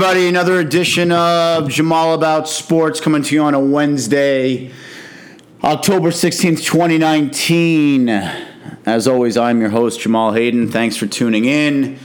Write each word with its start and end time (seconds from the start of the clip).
everybody. 0.00 0.28
Another 0.28 0.60
edition 0.60 1.10
of 1.10 1.68
Jamal 1.68 2.14
About 2.14 2.48
Sports 2.48 3.00
coming 3.00 3.20
to 3.20 3.34
you 3.34 3.42
on 3.42 3.54
a 3.54 3.58
Wednesday, 3.58 4.70
October 5.64 6.10
16th, 6.10 6.64
2019. 6.64 8.08
As 8.86 9.08
always, 9.08 9.36
I'm 9.36 9.60
your 9.60 9.70
host, 9.70 9.98
Jamal 9.98 10.34
Hayden. 10.34 10.70
Thanks 10.70 10.96
for 10.96 11.08
tuning 11.08 11.46
in. 11.46 11.98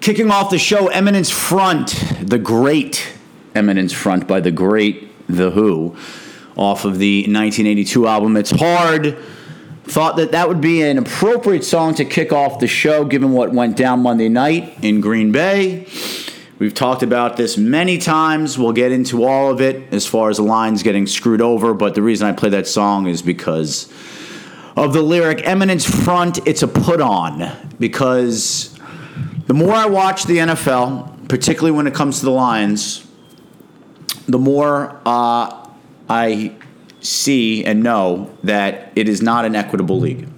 Kicking 0.00 0.28
off 0.32 0.50
the 0.50 0.58
show, 0.58 0.88
Eminence 0.88 1.30
Front, 1.30 1.90
the 2.20 2.38
great 2.38 3.16
Eminence 3.54 3.92
Front 3.92 4.26
by 4.26 4.40
the 4.40 4.50
great 4.50 5.12
The 5.28 5.52
Who, 5.52 5.96
off 6.56 6.84
of 6.84 6.98
the 6.98 7.20
1982 7.28 8.08
album 8.08 8.36
It's 8.36 8.50
Hard. 8.50 9.16
Thought 9.88 10.16
that 10.16 10.32
that 10.32 10.48
would 10.48 10.60
be 10.60 10.82
an 10.82 10.98
appropriate 10.98 11.64
song 11.64 11.94
to 11.94 12.04
kick 12.04 12.30
off 12.30 12.58
the 12.58 12.66
show 12.66 13.06
given 13.06 13.32
what 13.32 13.52
went 13.52 13.74
down 13.74 14.00
Monday 14.00 14.28
night 14.28 14.84
in 14.84 15.00
Green 15.00 15.32
Bay. 15.32 15.86
We've 16.58 16.74
talked 16.74 17.02
about 17.02 17.38
this 17.38 17.56
many 17.56 17.96
times. 17.96 18.58
We'll 18.58 18.74
get 18.74 18.92
into 18.92 19.24
all 19.24 19.50
of 19.50 19.62
it 19.62 19.90
as 19.90 20.06
far 20.06 20.28
as 20.28 20.36
the 20.36 20.42
Lions 20.42 20.82
getting 20.82 21.06
screwed 21.06 21.40
over, 21.40 21.72
but 21.72 21.94
the 21.94 22.02
reason 22.02 22.28
I 22.28 22.32
play 22.32 22.50
that 22.50 22.66
song 22.66 23.06
is 23.06 23.22
because 23.22 23.90
of 24.76 24.92
the 24.92 25.00
lyric 25.00 25.46
Eminence 25.46 25.86
Front, 25.86 26.46
it's 26.46 26.62
a 26.62 26.68
put 26.68 27.00
on. 27.00 27.50
Because 27.80 28.78
the 29.46 29.54
more 29.54 29.72
I 29.72 29.86
watch 29.86 30.24
the 30.24 30.36
NFL, 30.36 31.28
particularly 31.28 31.74
when 31.74 31.86
it 31.86 31.94
comes 31.94 32.18
to 32.18 32.26
the 32.26 32.30
Lions, 32.30 33.06
the 34.26 34.38
more 34.38 35.00
uh, 35.06 35.66
I 36.10 36.54
see 37.00 37.64
and 37.64 37.82
know 37.82 38.30
that 38.42 38.92
it 38.96 39.08
is 39.08 39.22
not 39.22 39.44
an 39.44 39.54
equitable 39.54 39.98
league. 39.98 40.28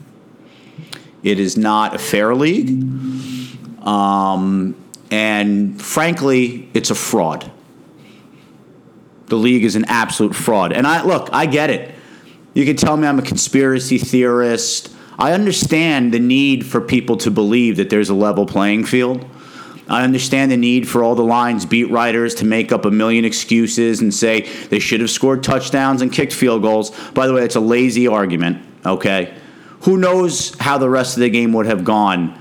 It 1.23 1.39
is 1.39 1.57
not 1.57 1.95
a 1.95 1.99
fair 1.99 2.35
league. 2.35 2.71
Um, 3.87 4.75
and 5.11 5.81
frankly, 5.81 6.69
it's 6.75 6.91
a 6.91 6.95
fraud. 6.95 7.51
The 9.27 9.37
league 9.37 9.65
is 9.65 9.77
an 9.77 9.85
absolute 9.87 10.35
fraud. 10.35 10.73
And 10.73 10.87
I 10.87 11.03
look, 11.03 11.29
I 11.33 11.47
get 11.47 11.71
it. 11.71 11.95
You 12.55 12.65
can 12.65 12.77
tell 12.77 12.97
me 12.97 13.07
I'm 13.07 13.19
a 13.19 13.23
conspiracy 13.23 13.99
theorist. 13.99 14.93
I 15.19 15.33
understand 15.33 16.13
the 16.13 16.19
need 16.19 16.67
for 16.67 16.81
people 16.81 17.17
to 17.19 17.31
believe 17.31 17.77
that 17.77 17.91
there's 17.91 18.09
a 18.09 18.15
level 18.15 18.47
playing 18.47 18.87
field. 18.87 19.25
I 19.91 20.05
understand 20.05 20.53
the 20.53 20.57
need 20.57 20.89
for 20.89 21.03
all 21.03 21.17
the 21.17 21.25
Lions 21.25 21.67
beat 21.67 21.91
writers 21.91 22.37
to 22.37 22.45
make 22.45 22.71
up 22.71 22.85
a 22.85 22.93
million 22.93 23.25
excuses 23.25 24.01
and 24.01 24.15
say 24.15 24.43
they 24.69 24.79
should 24.79 25.01
have 25.01 25.11
scored 25.11 25.43
touchdowns 25.43 26.01
and 26.01 26.13
kicked 26.13 26.33
field 26.33 26.63
goals. 26.63 26.91
By 27.11 27.27
the 27.27 27.35
way, 27.35 27.43
it's 27.43 27.57
a 27.57 27.61
lazy 27.61 28.07
argument, 28.07 28.65
okay? 28.87 29.35
Who 29.81 29.97
knows 29.97 30.57
how 30.61 30.79
the 30.79 30.89
rest 30.89 31.17
of 31.17 31.23
the 31.23 31.29
game 31.29 31.53
would 31.55 31.67
have 31.67 31.83
gone? 31.83 32.39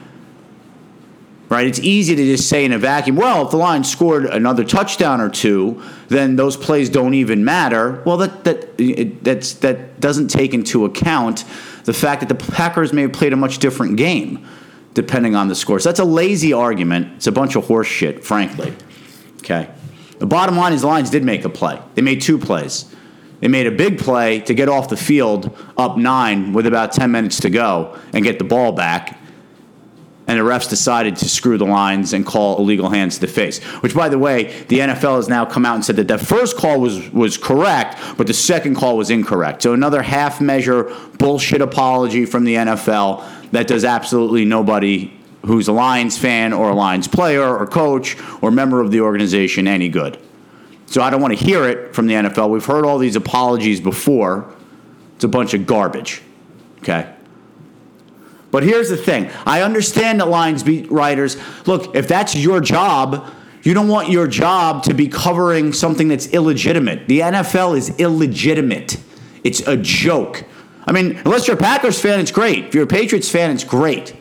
Right? 1.49 1.65
It's 1.65 1.79
easy 1.79 2.15
to 2.15 2.23
just 2.23 2.47
say 2.47 2.65
in 2.65 2.71
a 2.71 2.77
vacuum, 2.77 3.15
well, 3.15 3.43
if 3.45 3.49
the 3.49 3.57
Lions 3.57 3.91
scored 3.91 4.25
another 4.25 4.63
touchdown 4.63 5.19
or 5.19 5.29
two, 5.29 5.81
then 6.07 6.35
those 6.35 6.55
plays 6.55 6.87
don't 6.87 7.15
even 7.15 7.43
matter. 7.43 8.03
Well, 8.05 8.17
that 8.17 8.43
that 8.43 9.23
that's 9.23 9.53
that 9.55 9.99
doesn't 9.99 10.27
take 10.27 10.53
into 10.53 10.85
account 10.85 11.45
the 11.85 11.93
fact 11.93 12.19
that 12.19 12.29
the 12.29 12.51
Packers 12.53 12.93
may 12.93 13.01
have 13.01 13.13
played 13.13 13.33
a 13.33 13.35
much 13.35 13.57
different 13.57 13.97
game 13.97 14.47
depending 14.93 15.35
on 15.35 15.47
the 15.47 15.55
score. 15.55 15.79
So 15.79 15.89
that's 15.89 15.99
a 15.99 16.05
lazy 16.05 16.53
argument. 16.53 17.13
It's 17.17 17.27
a 17.27 17.31
bunch 17.31 17.55
of 17.55 17.65
horse 17.65 17.87
shit, 17.87 18.23
frankly. 18.23 18.73
Okay. 19.37 19.69
The 20.19 20.25
bottom 20.25 20.57
line 20.57 20.73
is 20.73 20.81
the 20.81 20.87
Lions 20.87 21.09
did 21.09 21.23
make 21.23 21.45
a 21.45 21.49
play. 21.49 21.81
They 21.95 22.01
made 22.01 22.21
two 22.21 22.37
plays. 22.37 22.93
They 23.39 23.47
made 23.47 23.67
a 23.67 23.71
big 23.71 23.99
play 23.99 24.41
to 24.41 24.53
get 24.53 24.67
off 24.67 24.89
the 24.89 24.97
field 24.97 25.55
up 25.77 25.97
nine 25.97 26.51
with 26.51 26.67
about 26.67 26.91
10 26.91 27.09
minutes 27.11 27.39
to 27.41 27.49
go 27.49 27.97
and 28.13 28.23
get 28.23 28.37
the 28.37 28.43
ball 28.43 28.73
back. 28.73 29.17
And 30.27 30.37
the 30.37 30.43
refs 30.43 30.69
decided 30.69 31.15
to 31.17 31.29
screw 31.29 31.57
the 31.57 31.65
Lions 31.65 32.13
and 32.13 32.23
call 32.23 32.59
illegal 32.59 32.89
hands 32.89 33.15
to 33.15 33.21
the 33.21 33.27
face. 33.27 33.63
Which, 33.81 33.95
by 33.95 34.09
the 34.09 34.19
way, 34.19 34.63
the 34.67 34.79
NFL 34.79 35.15
has 35.15 35.27
now 35.27 35.43
come 35.43 35.65
out 35.65 35.73
and 35.73 35.83
said 35.83 35.95
that 35.95 36.07
the 36.07 36.19
first 36.19 36.55
call 36.55 36.79
was, 36.79 37.09
was 37.11 37.35
correct, 37.35 37.97
but 38.15 38.27
the 38.27 38.33
second 38.33 38.75
call 38.75 38.95
was 38.95 39.09
incorrect. 39.09 39.63
So 39.63 39.73
another 39.73 40.03
half 40.03 40.39
measure 40.39 40.95
bullshit 41.17 41.61
apology 41.61 42.25
from 42.25 42.43
the 42.43 42.55
NFL 42.55 43.23
that 43.51 43.67
does 43.67 43.83
absolutely 43.83 44.45
nobody 44.45 45.13
who's 45.45 45.67
a 45.67 45.71
Lions 45.71 46.17
fan 46.17 46.53
or 46.53 46.69
a 46.69 46.75
Lions 46.75 47.07
player 47.07 47.57
or 47.57 47.65
coach 47.65 48.17
or 48.41 48.51
member 48.51 48.81
of 48.81 48.91
the 48.91 49.01
organization 49.01 49.67
any 49.67 49.89
good. 49.89 50.19
So 50.85 51.01
I 51.01 51.09
don't 51.09 51.21
want 51.21 51.37
to 51.37 51.43
hear 51.43 51.67
it 51.69 51.93
from 51.95 52.07
the 52.07 52.15
NFL. 52.15 52.49
We've 52.49 52.65
heard 52.65 52.85
all 52.85 52.97
these 52.97 53.15
apologies 53.15 53.79
before. 53.79 54.51
It's 55.15 55.23
a 55.23 55.27
bunch 55.27 55.53
of 55.53 55.65
garbage. 55.65 56.21
Okay? 56.79 57.13
But 58.51 58.63
here's 58.63 58.89
the 58.89 58.97
thing 58.97 59.29
I 59.45 59.61
understand 59.61 60.19
that 60.19 60.27
Lions 60.27 60.63
beat 60.63 60.91
writers. 60.91 61.37
Look, 61.67 61.95
if 61.95 62.07
that's 62.07 62.35
your 62.35 62.59
job, 62.59 63.31
you 63.63 63.73
don't 63.73 63.87
want 63.87 64.09
your 64.09 64.27
job 64.27 64.83
to 64.83 64.93
be 64.93 65.07
covering 65.07 65.73
something 65.73 66.07
that's 66.07 66.27
illegitimate. 66.27 67.07
The 67.07 67.19
NFL 67.19 67.77
is 67.77 67.89
illegitimate, 67.99 68.97
it's 69.43 69.61
a 69.67 69.77
joke. 69.77 70.45
I 70.89 70.91
mean, 70.91 71.17
unless 71.23 71.47
you're 71.47 71.55
a 71.55 71.59
Packers 71.59 72.01
fan, 72.01 72.19
it's 72.19 72.31
great. 72.31 72.65
If 72.65 72.73
you're 72.73 72.85
a 72.85 72.87
Patriots 72.87 73.29
fan, 73.29 73.51
it's 73.51 73.63
great. 73.63 74.15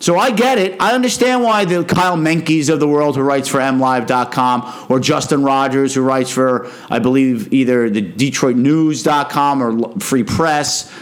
So 0.00 0.18
I 0.18 0.32
get 0.32 0.58
it. 0.58 0.82
I 0.82 0.94
understand 0.94 1.44
why 1.44 1.64
the 1.64 1.84
Kyle 1.84 2.16
Meinkes 2.16 2.68
of 2.70 2.80
the 2.80 2.88
world 2.88 3.14
who 3.14 3.22
writes 3.22 3.46
for 3.46 3.60
MLive.com 3.60 4.86
or 4.88 4.98
Justin 4.98 5.44
Rogers 5.44 5.94
who 5.94 6.02
writes 6.02 6.28
for, 6.28 6.68
I 6.90 6.98
believe, 6.98 7.52
either 7.52 7.88
the 7.88 8.02
DetroitNews.com 8.02 9.62
or 9.62 10.00
Free 10.00 10.24
Press, 10.24 10.92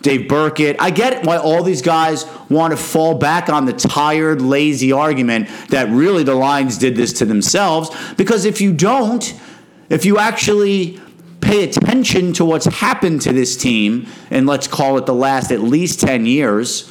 Dave 0.00 0.26
Birkett. 0.26 0.76
I 0.80 0.88
get 0.88 1.12
it 1.12 1.26
why 1.26 1.36
all 1.36 1.62
these 1.62 1.82
guys 1.82 2.24
want 2.48 2.70
to 2.70 2.78
fall 2.78 3.16
back 3.16 3.50
on 3.50 3.66
the 3.66 3.74
tired, 3.74 4.40
lazy 4.40 4.90
argument 4.90 5.50
that 5.68 5.90
really 5.90 6.22
the 6.22 6.34
Lions 6.34 6.78
did 6.78 6.96
this 6.96 7.12
to 7.14 7.26
themselves. 7.26 7.90
Because 8.14 8.46
if 8.46 8.62
you 8.62 8.72
don't, 8.72 9.38
if 9.90 10.06
you 10.06 10.16
actually 10.16 10.98
pay 11.54 11.62
attention 11.62 12.32
to 12.32 12.44
what's 12.44 12.66
happened 12.66 13.22
to 13.22 13.32
this 13.32 13.56
team, 13.56 14.08
and 14.28 14.44
let's 14.44 14.66
call 14.66 14.98
it 14.98 15.06
the 15.06 15.14
last 15.14 15.52
at 15.52 15.60
least 15.60 16.00
10 16.00 16.26
years, 16.26 16.90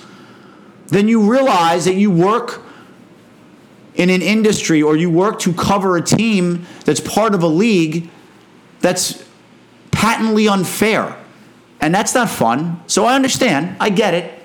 then 0.88 1.10
you 1.10 1.30
realize 1.30 1.84
that 1.84 1.96
you 1.96 2.10
work 2.10 2.64
in 3.96 4.10
an 4.10 4.22
industry 4.22 4.82
or 4.82 4.96
you 4.96 5.10
work 5.10 5.38
to 5.40 5.52
cover 5.52 5.98
a 5.98 6.02
team 6.02 6.66
that's 6.86 7.02
part 7.02 7.36
of 7.36 7.44
a 7.44 7.48
league 7.48 8.10
that's 8.80 9.28
patently 9.92 10.48
unfair. 10.48 11.18
And 11.82 11.94
that's 11.94 12.16
not 12.16 12.30
fun. 12.30 12.82
So 12.88 13.04
I 13.04 13.16
understand. 13.16 13.76
I 13.82 13.90
get 13.90 14.14
it. 14.14 14.43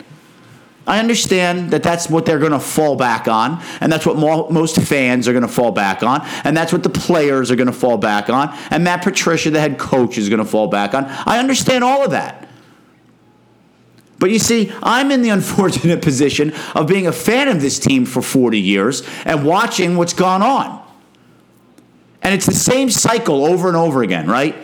I 0.88 0.98
understand 0.98 1.70
that 1.72 1.82
that's 1.82 2.08
what 2.08 2.24
they're 2.24 2.38
going 2.38 2.52
to 2.52 2.58
fall 2.58 2.96
back 2.96 3.28
on, 3.28 3.62
and 3.80 3.92
that's 3.92 4.06
what 4.06 4.16
most 4.16 4.80
fans 4.80 5.28
are 5.28 5.32
going 5.32 5.42
to 5.42 5.48
fall 5.48 5.70
back 5.70 6.02
on, 6.02 6.26
and 6.44 6.56
that's 6.56 6.72
what 6.72 6.82
the 6.82 6.88
players 6.88 7.50
are 7.50 7.56
going 7.56 7.66
to 7.66 7.72
fall 7.72 7.98
back 7.98 8.30
on, 8.30 8.56
and 8.70 8.82
Matt 8.82 9.02
Patricia, 9.02 9.50
the 9.50 9.60
head 9.60 9.78
coach, 9.78 10.16
is 10.16 10.30
going 10.30 10.38
to 10.38 10.46
fall 10.46 10.66
back 10.66 10.94
on. 10.94 11.04
I 11.04 11.38
understand 11.38 11.84
all 11.84 12.04
of 12.04 12.12
that. 12.12 12.48
But 14.18 14.30
you 14.30 14.38
see, 14.38 14.72
I'm 14.82 15.10
in 15.10 15.20
the 15.20 15.28
unfortunate 15.38 16.00
position 16.00 16.54
of 16.74 16.86
being 16.86 17.06
a 17.06 17.12
fan 17.12 17.48
of 17.48 17.60
this 17.60 17.78
team 17.78 18.06
for 18.06 18.22
40 18.22 18.58
years 18.58 19.02
and 19.26 19.44
watching 19.44 19.96
what's 19.96 20.14
gone 20.14 20.42
on. 20.42 20.84
And 22.22 22.34
it's 22.34 22.46
the 22.46 22.54
same 22.54 22.90
cycle 22.90 23.44
over 23.44 23.68
and 23.68 23.76
over 23.76 24.02
again, 24.02 24.26
right? 24.26 24.56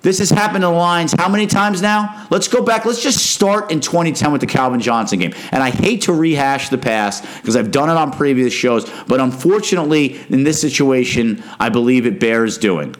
This 0.00 0.20
has 0.20 0.30
happened 0.30 0.62
to 0.62 0.68
the 0.68 0.72
Lions 0.72 1.12
how 1.18 1.28
many 1.28 1.46
times 1.46 1.82
now? 1.82 2.26
Let's 2.30 2.46
go 2.46 2.62
back. 2.62 2.84
Let's 2.84 3.02
just 3.02 3.32
start 3.32 3.72
in 3.72 3.80
2010 3.80 4.30
with 4.30 4.40
the 4.40 4.46
Calvin 4.46 4.80
Johnson 4.80 5.18
game. 5.18 5.34
And 5.50 5.62
I 5.62 5.70
hate 5.70 6.02
to 6.02 6.12
rehash 6.12 6.68
the 6.68 6.78
past 6.78 7.24
because 7.36 7.56
I've 7.56 7.72
done 7.72 7.90
it 7.90 7.96
on 7.96 8.12
previous 8.12 8.52
shows, 8.52 8.88
but 9.08 9.20
unfortunately, 9.20 10.20
in 10.28 10.44
this 10.44 10.60
situation, 10.60 11.42
I 11.58 11.68
believe 11.68 12.06
it 12.06 12.20
bears 12.20 12.58
doing. 12.58 12.94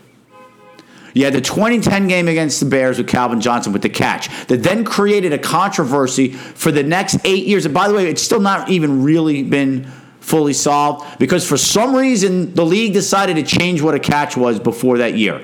You 1.15 1.25
had 1.25 1.35
the 1.35 1.41
2010 1.41 2.09
game 2.09 2.29
against 2.29 2.61
the 2.61 2.67
Bears 2.67 2.99
with 2.99 3.09
Calvin 3.09 3.41
Johnson 3.41 3.73
with 3.73 3.83
the 3.83 3.89
catch 3.89 4.29
that 4.47 4.62
then 4.62 4.85
created 4.85 5.33
a 5.33 5.39
controversy 5.39 6.33
for 6.33 6.71
the 6.71 6.83
next 6.83 7.19
eight 7.25 7.47
years. 7.47 7.65
And 7.65 7.75
by 7.75 7.89
the 7.89 7.95
way, 7.95 8.09
it's 8.09 8.23
still 8.23 8.41
not 8.41 8.69
even 8.69 9.03
really 9.03 9.43
been 9.43 9.91
fully 10.21 10.53
solved 10.53 11.19
because 11.19 11.49
for 11.49 11.56
some 11.56 11.97
reason 11.97 12.55
the 12.55 12.65
league 12.65 12.93
decided 12.93 13.37
to 13.37 13.43
change 13.43 13.81
what 13.81 13.95
a 13.95 13.99
catch 13.99 14.37
was 14.37 14.61
before 14.61 14.99
that 14.99 15.15
year. 15.15 15.43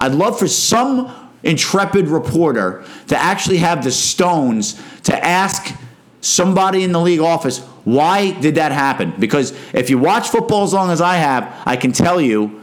I'd 0.00 0.12
love 0.12 0.38
for 0.38 0.48
some 0.48 1.30
intrepid 1.42 2.08
reporter 2.08 2.84
to 3.08 3.16
actually 3.16 3.58
have 3.58 3.84
the 3.84 3.90
stones 3.90 4.80
to 5.04 5.24
ask 5.24 5.74
somebody 6.20 6.82
in 6.84 6.92
the 6.92 7.00
league 7.00 7.20
office, 7.20 7.60
why 7.84 8.32
did 8.32 8.56
that 8.56 8.72
happen? 8.72 9.14
Because 9.18 9.52
if 9.72 9.88
you 9.88 9.98
watch 9.98 10.28
football 10.28 10.64
as 10.64 10.72
long 10.72 10.90
as 10.90 11.00
I 11.00 11.16
have, 11.16 11.62
I 11.64 11.76
can 11.76 11.92
tell 11.92 12.20
you, 12.20 12.60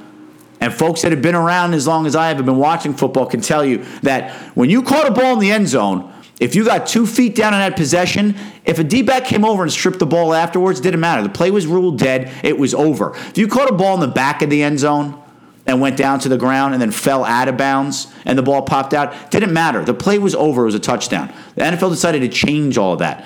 and 0.59 0.73
folks 0.73 1.01
that 1.01 1.11
have 1.11 1.21
been 1.21 1.35
around 1.35 1.73
as 1.73 1.87
long 1.87 2.05
as 2.05 2.15
I 2.15 2.27
have, 2.29 2.37
have 2.37 2.45
been 2.45 2.57
watching 2.57 2.93
football, 2.93 3.25
can 3.25 3.41
tell 3.41 3.65
you 3.65 3.85
that 4.03 4.31
when 4.55 4.69
you 4.69 4.83
caught 4.83 5.07
a 5.07 5.11
ball 5.11 5.33
in 5.33 5.39
the 5.39 5.51
end 5.51 5.67
zone, 5.67 6.13
if 6.39 6.53
you 6.53 6.65
got 6.65 6.85
two 6.85 7.07
feet 7.07 7.35
down 7.35 7.53
in 7.53 7.59
that 7.59 7.75
possession, 7.75 8.35
if 8.63 8.77
a 8.77 8.83
D 8.83 9.01
back 9.01 9.25
came 9.25 9.43
over 9.43 9.63
and 9.63 9.71
stripped 9.71 9.97
the 9.97 10.05
ball 10.05 10.35
afterwards, 10.35 10.79
didn't 10.79 10.99
matter. 10.99 11.23
The 11.23 11.29
play 11.29 11.49
was 11.49 11.65
ruled 11.65 11.97
dead. 11.97 12.31
It 12.43 12.59
was 12.59 12.75
over. 12.75 13.15
If 13.15 13.39
you 13.39 13.47
caught 13.47 13.69
a 13.69 13.73
ball 13.73 13.95
in 13.95 14.01
the 14.01 14.07
back 14.07 14.43
of 14.43 14.51
the 14.51 14.61
end 14.61 14.77
zone, 14.77 15.19
and 15.67 15.81
went 15.81 15.97
down 15.97 16.19
to 16.21 16.29
the 16.29 16.37
ground 16.37 16.73
and 16.73 16.81
then 16.81 16.91
fell 16.91 17.23
out 17.25 17.47
of 17.47 17.57
bounds 17.57 18.11
and 18.25 18.37
the 18.37 18.43
ball 18.43 18.61
popped 18.63 18.93
out. 18.93 19.29
Didn't 19.29 19.53
matter. 19.53 19.83
The 19.83 19.93
play 19.93 20.17
was 20.17 20.33
over. 20.33 20.63
It 20.63 20.65
was 20.65 20.75
a 20.75 20.79
touchdown. 20.79 21.31
The 21.55 21.61
NFL 21.63 21.91
decided 21.91 22.21
to 22.21 22.29
change 22.29 22.77
all 22.77 22.93
of 22.93 22.99
that. 22.99 23.25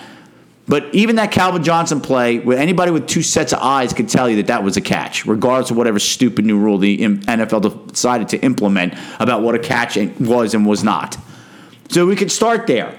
But 0.68 0.94
even 0.94 1.18
that 1.18 1.32
Calvin 1.32 1.64
Johnson 1.64 2.02
play, 2.02 2.42
anybody 2.42 2.92
with 2.92 3.08
two 3.08 3.22
sets 3.22 3.52
of 3.52 3.60
eyes 3.60 3.94
could 3.94 4.08
tell 4.10 4.30
you 4.30 4.38
that 4.38 4.48
that 4.48 4.64
was 4.64 4.78
a 4.78 4.82
catch, 4.82 5.26
regardless 5.26 5.72
of 5.72 5.78
whatever 5.78 6.00
stupid 6.00 6.46
new 6.46 6.58
rule 6.58 6.78
the 6.78 6.98
NFL 7.00 7.92
decided 7.92 8.30
to 8.30 8.38
implement 8.40 8.94
about 9.20 9.42
what 9.42 9.54
a 9.54 9.60
catch 9.60 9.98
was 10.20 10.54
and 10.54 10.66
was 10.66 10.84
not. 10.84 11.18
So 11.90 12.06
we 12.06 12.16
could 12.16 12.32
start 12.32 12.68
there. 12.68 12.98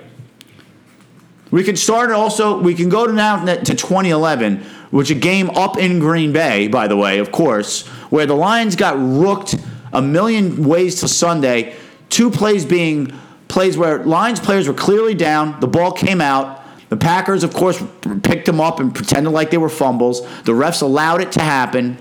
We 1.50 1.64
can 1.64 1.76
start 1.76 2.10
also. 2.10 2.60
We 2.60 2.74
can 2.74 2.88
go 2.88 3.06
now 3.06 3.44
to 3.44 3.74
2011, 3.74 4.64
which 4.92 5.10
a 5.10 5.14
game 5.14 5.50
up 5.50 5.78
in 5.78 5.98
Green 5.98 6.32
Bay, 6.32 6.68
by 6.68 6.86
the 6.86 6.96
way, 6.96 7.18
of 7.18 7.32
course, 7.32 7.86
where 8.10 8.26
the 8.26 8.36
Lions 8.36 8.76
got 8.76 8.96
rooked 8.98 9.56
a 9.92 10.02
million 10.02 10.64
ways 10.64 11.00
to 11.00 11.08
Sunday. 11.08 11.74
Two 12.10 12.30
plays 12.30 12.66
being 12.66 13.12
plays 13.48 13.76
where 13.76 14.04
Lions 14.04 14.38
players 14.38 14.68
were 14.68 14.74
clearly 14.74 15.14
down. 15.14 15.58
The 15.60 15.66
ball 15.66 15.92
came 15.92 16.20
out. 16.20 16.62
The 16.90 16.98
Packers, 16.98 17.42
of 17.42 17.54
course, 17.54 17.82
picked 18.22 18.44
them 18.44 18.60
up 18.60 18.80
and 18.80 18.94
pretended 18.94 19.30
like 19.30 19.50
they 19.50 19.56
were 19.56 19.70
fumbles. 19.70 20.20
The 20.42 20.52
refs 20.52 20.82
allowed 20.82 21.22
it 21.22 21.32
to 21.32 21.40
happen. 21.40 21.96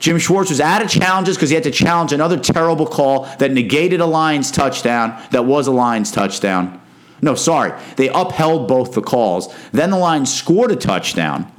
Jim 0.00 0.18
Schwartz 0.18 0.50
was 0.50 0.60
out 0.60 0.82
of 0.82 0.90
challenges 0.90 1.36
because 1.36 1.50
he 1.50 1.54
had 1.54 1.62
to 1.62 1.70
challenge 1.70 2.12
another 2.12 2.38
terrible 2.38 2.86
call 2.86 3.26
that 3.38 3.52
negated 3.52 4.00
a 4.00 4.06
Lions 4.06 4.50
touchdown 4.50 5.16
that 5.30 5.44
was 5.44 5.68
a 5.68 5.72
Lions 5.72 6.10
touchdown. 6.10 6.80
No, 7.22 7.34
sorry. 7.34 7.72
They 7.96 8.08
upheld 8.08 8.68
both 8.68 8.92
the 8.92 9.02
calls. 9.02 9.54
Then 9.72 9.90
the 9.90 9.96
Lions 9.96 10.32
scored 10.32 10.70
a 10.70 10.76
touchdown. 10.76 11.50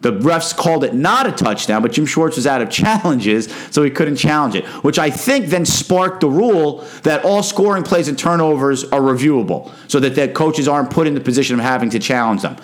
The 0.00 0.12
refs 0.12 0.56
called 0.56 0.84
it 0.84 0.94
not 0.94 1.26
a 1.26 1.32
touchdown, 1.32 1.82
but 1.82 1.92
Jim 1.92 2.06
Schwartz 2.06 2.36
was 2.36 2.46
out 2.46 2.62
of 2.62 2.70
challenges, 2.82 3.52
so 3.70 3.82
he 3.82 3.90
couldn't 3.90 4.16
challenge 4.16 4.54
it, 4.54 4.64
which 4.84 4.98
I 4.98 5.10
think 5.10 5.46
then 5.46 5.64
sparked 5.64 6.20
the 6.20 6.28
rule 6.28 6.86
that 7.02 7.24
all 7.24 7.42
scoring 7.42 7.82
plays 7.82 8.06
and 8.06 8.18
turnovers 8.18 8.84
are 8.84 9.00
reviewable, 9.00 9.72
so 9.88 9.98
that 10.00 10.14
the 10.14 10.28
coaches 10.28 10.68
aren't 10.68 10.90
put 10.90 11.06
in 11.06 11.14
the 11.14 11.20
position 11.20 11.58
of 11.58 11.64
having 11.64 11.90
to 11.90 11.98
challenge 11.98 12.42
them 12.42 12.56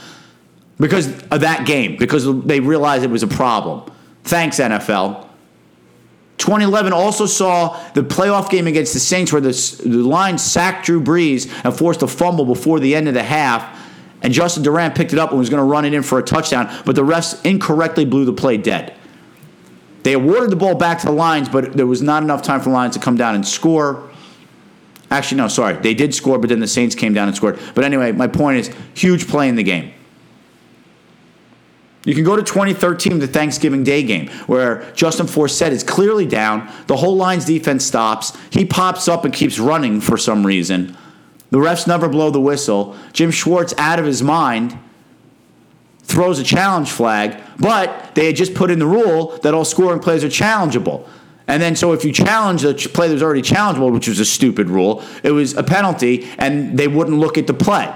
because 0.78 1.08
of 1.28 1.40
that 1.40 1.66
game, 1.66 1.96
because 1.96 2.44
they 2.44 2.60
realized 2.60 3.02
it 3.02 3.10
was 3.10 3.22
a 3.22 3.28
problem. 3.28 3.90
Thanks, 4.24 4.60
NFL. 4.60 5.28
2011 6.42 6.92
also 6.92 7.24
saw 7.24 7.80
the 7.92 8.02
playoff 8.02 8.50
game 8.50 8.66
against 8.66 8.92
the 8.92 9.00
Saints 9.00 9.32
where 9.32 9.40
the, 9.40 9.52
the 9.84 9.98
Lions 9.98 10.42
sacked 10.42 10.86
Drew 10.86 11.00
Brees 11.00 11.50
and 11.64 11.74
forced 11.74 12.02
a 12.02 12.08
fumble 12.08 12.44
before 12.44 12.80
the 12.80 12.94
end 12.94 13.08
of 13.08 13.14
the 13.14 13.22
half 13.22 13.78
and 14.22 14.32
Justin 14.32 14.62
Durant 14.62 14.94
picked 14.94 15.12
it 15.12 15.18
up 15.18 15.30
and 15.30 15.38
was 15.38 15.50
going 15.50 15.60
to 15.60 15.64
run 15.64 15.84
it 15.84 15.92
in 15.92 16.02
for 16.02 16.18
a 16.18 16.22
touchdown, 16.22 16.72
but 16.84 16.94
the 16.94 17.02
refs 17.02 17.44
incorrectly 17.44 18.04
blew 18.04 18.24
the 18.24 18.32
play 18.32 18.56
dead. 18.56 18.94
They 20.04 20.14
awarded 20.14 20.50
the 20.50 20.56
ball 20.56 20.74
back 20.74 21.00
to 21.00 21.06
the 21.06 21.12
Lions, 21.12 21.48
but 21.48 21.74
there 21.74 21.86
was 21.86 22.02
not 22.02 22.22
enough 22.22 22.42
time 22.42 22.60
for 22.60 22.70
the 22.70 22.74
Lions 22.74 22.94
to 22.94 23.00
come 23.00 23.16
down 23.16 23.34
and 23.34 23.46
score. 23.46 24.10
Actually, 25.10 25.38
no, 25.38 25.48
sorry. 25.48 25.74
They 25.74 25.94
did 25.94 26.14
score, 26.14 26.38
but 26.38 26.48
then 26.48 26.60
the 26.60 26.66
Saints 26.66 26.94
came 26.94 27.12
down 27.12 27.28
and 27.28 27.36
scored. 27.36 27.58
But 27.74 27.84
anyway, 27.84 28.12
my 28.12 28.26
point 28.26 28.58
is 28.58 28.70
huge 28.94 29.28
play 29.28 29.48
in 29.48 29.56
the 29.56 29.62
game. 29.62 29.92
You 32.04 32.14
can 32.14 32.24
go 32.24 32.34
to 32.34 32.42
2013, 32.42 33.20
the 33.20 33.28
Thanksgiving 33.28 33.84
Day 33.84 34.02
game, 34.02 34.28
where 34.46 34.90
Justin 34.94 35.26
Forsett 35.26 35.70
is 35.70 35.84
clearly 35.84 36.26
down. 36.26 36.68
The 36.88 36.96
whole 36.96 37.16
Lions 37.16 37.44
defense 37.44 37.84
stops. 37.84 38.36
He 38.50 38.64
pops 38.64 39.06
up 39.06 39.24
and 39.24 39.32
keeps 39.32 39.58
running 39.58 40.00
for 40.00 40.16
some 40.16 40.44
reason. 40.44 40.96
The 41.50 41.58
refs 41.58 41.86
never 41.86 42.08
blow 42.08 42.30
the 42.30 42.40
whistle. 42.40 42.96
Jim 43.12 43.30
Schwartz, 43.30 43.72
out 43.78 44.00
of 44.00 44.04
his 44.04 44.22
mind, 44.22 44.76
throws 46.02 46.38
a 46.40 46.44
challenge 46.44 46.90
flag, 46.90 47.40
but 47.58 48.14
they 48.14 48.26
had 48.26 48.36
just 48.36 48.54
put 48.54 48.70
in 48.70 48.80
the 48.80 48.86
rule 48.86 49.38
that 49.38 49.54
all 49.54 49.64
scoring 49.64 50.00
plays 50.00 50.24
are 50.24 50.28
challengeable. 50.28 51.06
And 51.46 51.62
then, 51.62 51.76
so 51.76 51.92
if 51.92 52.04
you 52.04 52.12
challenge 52.12 52.62
the 52.62 52.74
play 52.74 53.08
that 53.08 53.14
was 53.14 53.22
already 53.22 53.42
challengeable, 53.42 53.92
which 53.92 54.08
was 54.08 54.18
a 54.18 54.24
stupid 54.24 54.68
rule, 54.68 55.04
it 55.22 55.30
was 55.30 55.56
a 55.56 55.62
penalty, 55.62 56.28
and 56.38 56.78
they 56.78 56.88
wouldn't 56.88 57.18
look 57.18 57.38
at 57.38 57.46
the 57.46 57.54
play. 57.54 57.94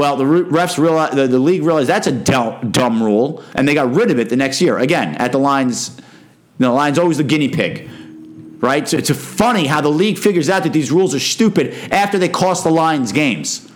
Well, 0.00 0.16
the 0.16 0.24
refs 0.24 0.78
realized, 0.78 1.14
the, 1.14 1.26
the 1.26 1.38
league 1.38 1.62
realized 1.62 1.90
that's 1.90 2.06
a 2.06 2.12
dumb, 2.12 2.70
dumb 2.70 3.02
rule, 3.02 3.44
and 3.54 3.68
they 3.68 3.74
got 3.74 3.94
rid 3.94 4.10
of 4.10 4.18
it 4.18 4.30
the 4.30 4.36
next 4.36 4.62
year. 4.62 4.78
Again, 4.78 5.14
at 5.16 5.30
the 5.30 5.38
know, 5.38 5.90
the 6.58 6.70
Lions 6.70 6.98
always 6.98 7.18
the 7.18 7.24
guinea 7.24 7.50
pig 7.50 7.90
right? 8.60 8.86
So 8.86 8.98
it's 8.98 9.10
funny 9.10 9.66
how 9.66 9.80
the 9.80 9.90
league 9.90 10.18
figures 10.18 10.50
out 10.50 10.64
that 10.64 10.72
these 10.74 10.90
rules 10.90 11.14
are 11.14 11.20
stupid 11.20 11.72
after 11.90 12.18
they 12.18 12.28
cost 12.28 12.62
the 12.62 12.70
Lions 12.70 13.10
games. 13.12 13.70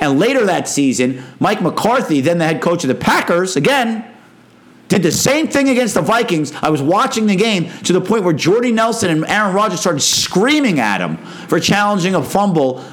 And 0.00 0.18
later 0.18 0.46
that 0.46 0.68
season, 0.68 1.22
Mike 1.38 1.62
McCarthy, 1.62 2.20
then 2.20 2.38
the 2.38 2.44
head 2.44 2.60
coach 2.60 2.82
of 2.82 2.88
the 2.88 2.96
Packers, 2.96 3.54
again, 3.54 4.04
did 4.88 5.02
the 5.02 5.12
same 5.12 5.46
thing 5.46 5.68
against 5.68 5.94
the 5.94 6.02
Vikings. 6.02 6.52
I 6.60 6.70
was 6.70 6.82
watching 6.82 7.26
the 7.26 7.36
game 7.36 7.70
to 7.84 7.92
the 7.92 8.00
point 8.00 8.24
where 8.24 8.32
Jordy 8.32 8.72
Nelson 8.72 9.10
and 9.10 9.24
Aaron 9.26 9.54
Rodgers 9.54 9.80
started 9.80 10.00
screaming 10.00 10.80
at 10.80 11.00
him 11.00 11.16
for 11.48 11.60
challenging 11.60 12.14
a 12.14 12.22
fumble 12.22 12.84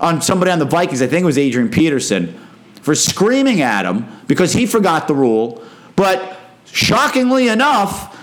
on 0.00 0.22
somebody 0.22 0.50
on 0.50 0.58
the 0.58 0.64
Vikings. 0.64 1.02
I 1.02 1.06
think 1.06 1.22
it 1.22 1.26
was 1.26 1.38
Adrian 1.38 1.68
Peterson 1.68 2.38
for 2.82 2.94
screaming 2.94 3.60
at 3.60 3.84
him 3.84 4.06
because 4.26 4.52
he 4.52 4.66
forgot 4.66 5.08
the 5.08 5.14
rule. 5.14 5.62
But 5.96 6.38
shockingly 6.64 7.48
enough, 7.48 8.16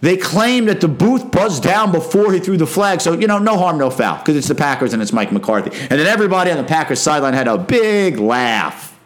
they 0.00 0.16
claim 0.16 0.64
that 0.64 0.80
the 0.80 0.88
booth 0.88 1.30
buzzed 1.30 1.62
down 1.62 1.92
before 1.92 2.32
he 2.32 2.40
threw 2.40 2.56
the 2.56 2.66
flag, 2.66 3.00
so 3.00 3.12
you 3.12 3.28
know, 3.28 3.38
no 3.38 3.56
harm, 3.56 3.78
no 3.78 3.88
foul, 3.90 4.18
because 4.18 4.36
it's 4.36 4.48
the 4.48 4.54
Packers 4.54 4.92
and 4.92 5.00
it's 5.00 5.12
Mike 5.12 5.30
McCarthy. 5.30 5.70
And 5.70 5.90
then 5.90 6.06
everybody 6.08 6.50
on 6.50 6.56
the 6.56 6.64
Packers 6.64 7.00
sideline 7.00 7.34
had 7.34 7.46
a 7.46 7.56
big 7.56 8.18
laugh. 8.18 8.98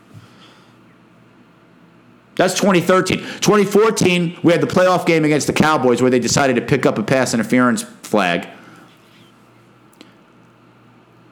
That's 2.37 2.55
2013. 2.55 3.19
2014, 3.19 4.39
we 4.43 4.53
had 4.53 4.63
the 4.63 4.67
playoff 4.67 5.05
game 5.07 5.25
against 5.25 5.47
the 5.47 5.53
Cowboys 5.53 6.01
where 6.01 6.11
they 6.11 6.19
decided 6.19 6.57
to 6.57 6.63
pick 6.63 6.87
up 6.87 6.97
a 6.97 7.03
pass 7.03 7.35
interference 7.35 7.83
flag. 7.83 8.49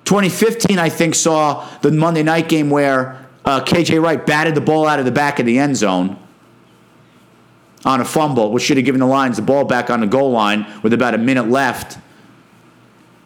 2015, 0.04 0.78
I 0.78 0.88
think, 0.88 1.14
saw 1.14 1.66
the 1.80 1.90
Monday 1.90 2.22
night 2.22 2.48
game 2.48 2.70
where 2.70 3.26
uh, 3.44 3.60
KJ 3.60 4.02
Wright 4.02 4.24
batted 4.24 4.54
the 4.54 4.60
ball 4.60 4.86
out 4.86 4.98
of 4.98 5.04
the 5.04 5.12
back 5.12 5.38
of 5.38 5.46
the 5.46 5.58
end 5.58 5.76
zone 5.76 6.18
on 7.84 8.00
a 8.00 8.04
fumble, 8.04 8.50
which 8.52 8.62
should 8.62 8.76
have 8.76 8.86
given 8.86 9.00
the 9.00 9.06
Lions 9.06 9.36
the 9.36 9.42
ball 9.42 9.64
back 9.64 9.90
on 9.90 10.00
the 10.00 10.06
goal 10.06 10.30
line 10.30 10.66
with 10.82 10.92
about 10.92 11.14
a 11.14 11.18
minute 11.18 11.48
left. 11.48 11.98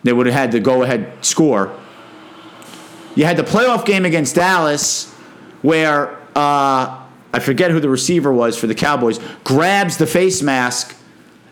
They 0.02 0.12
would 0.12 0.26
have 0.26 0.34
had 0.34 0.52
the 0.52 0.60
go 0.60 0.82
ahead 0.82 1.12
score. 1.24 1.76
You 3.14 3.24
had 3.24 3.36
the 3.36 3.42
playoff 3.42 3.84
game 3.84 4.04
against 4.04 4.36
Dallas 4.36 5.12
where 5.62 6.16
uh, 6.36 7.02
I 7.32 7.38
forget 7.40 7.70
who 7.70 7.80
the 7.80 7.88
receiver 7.88 8.32
was 8.32 8.56
for 8.56 8.68
the 8.68 8.74
Cowboys, 8.74 9.18
grabs 9.44 9.96
the 9.96 10.06
face 10.06 10.42
mask 10.42 10.96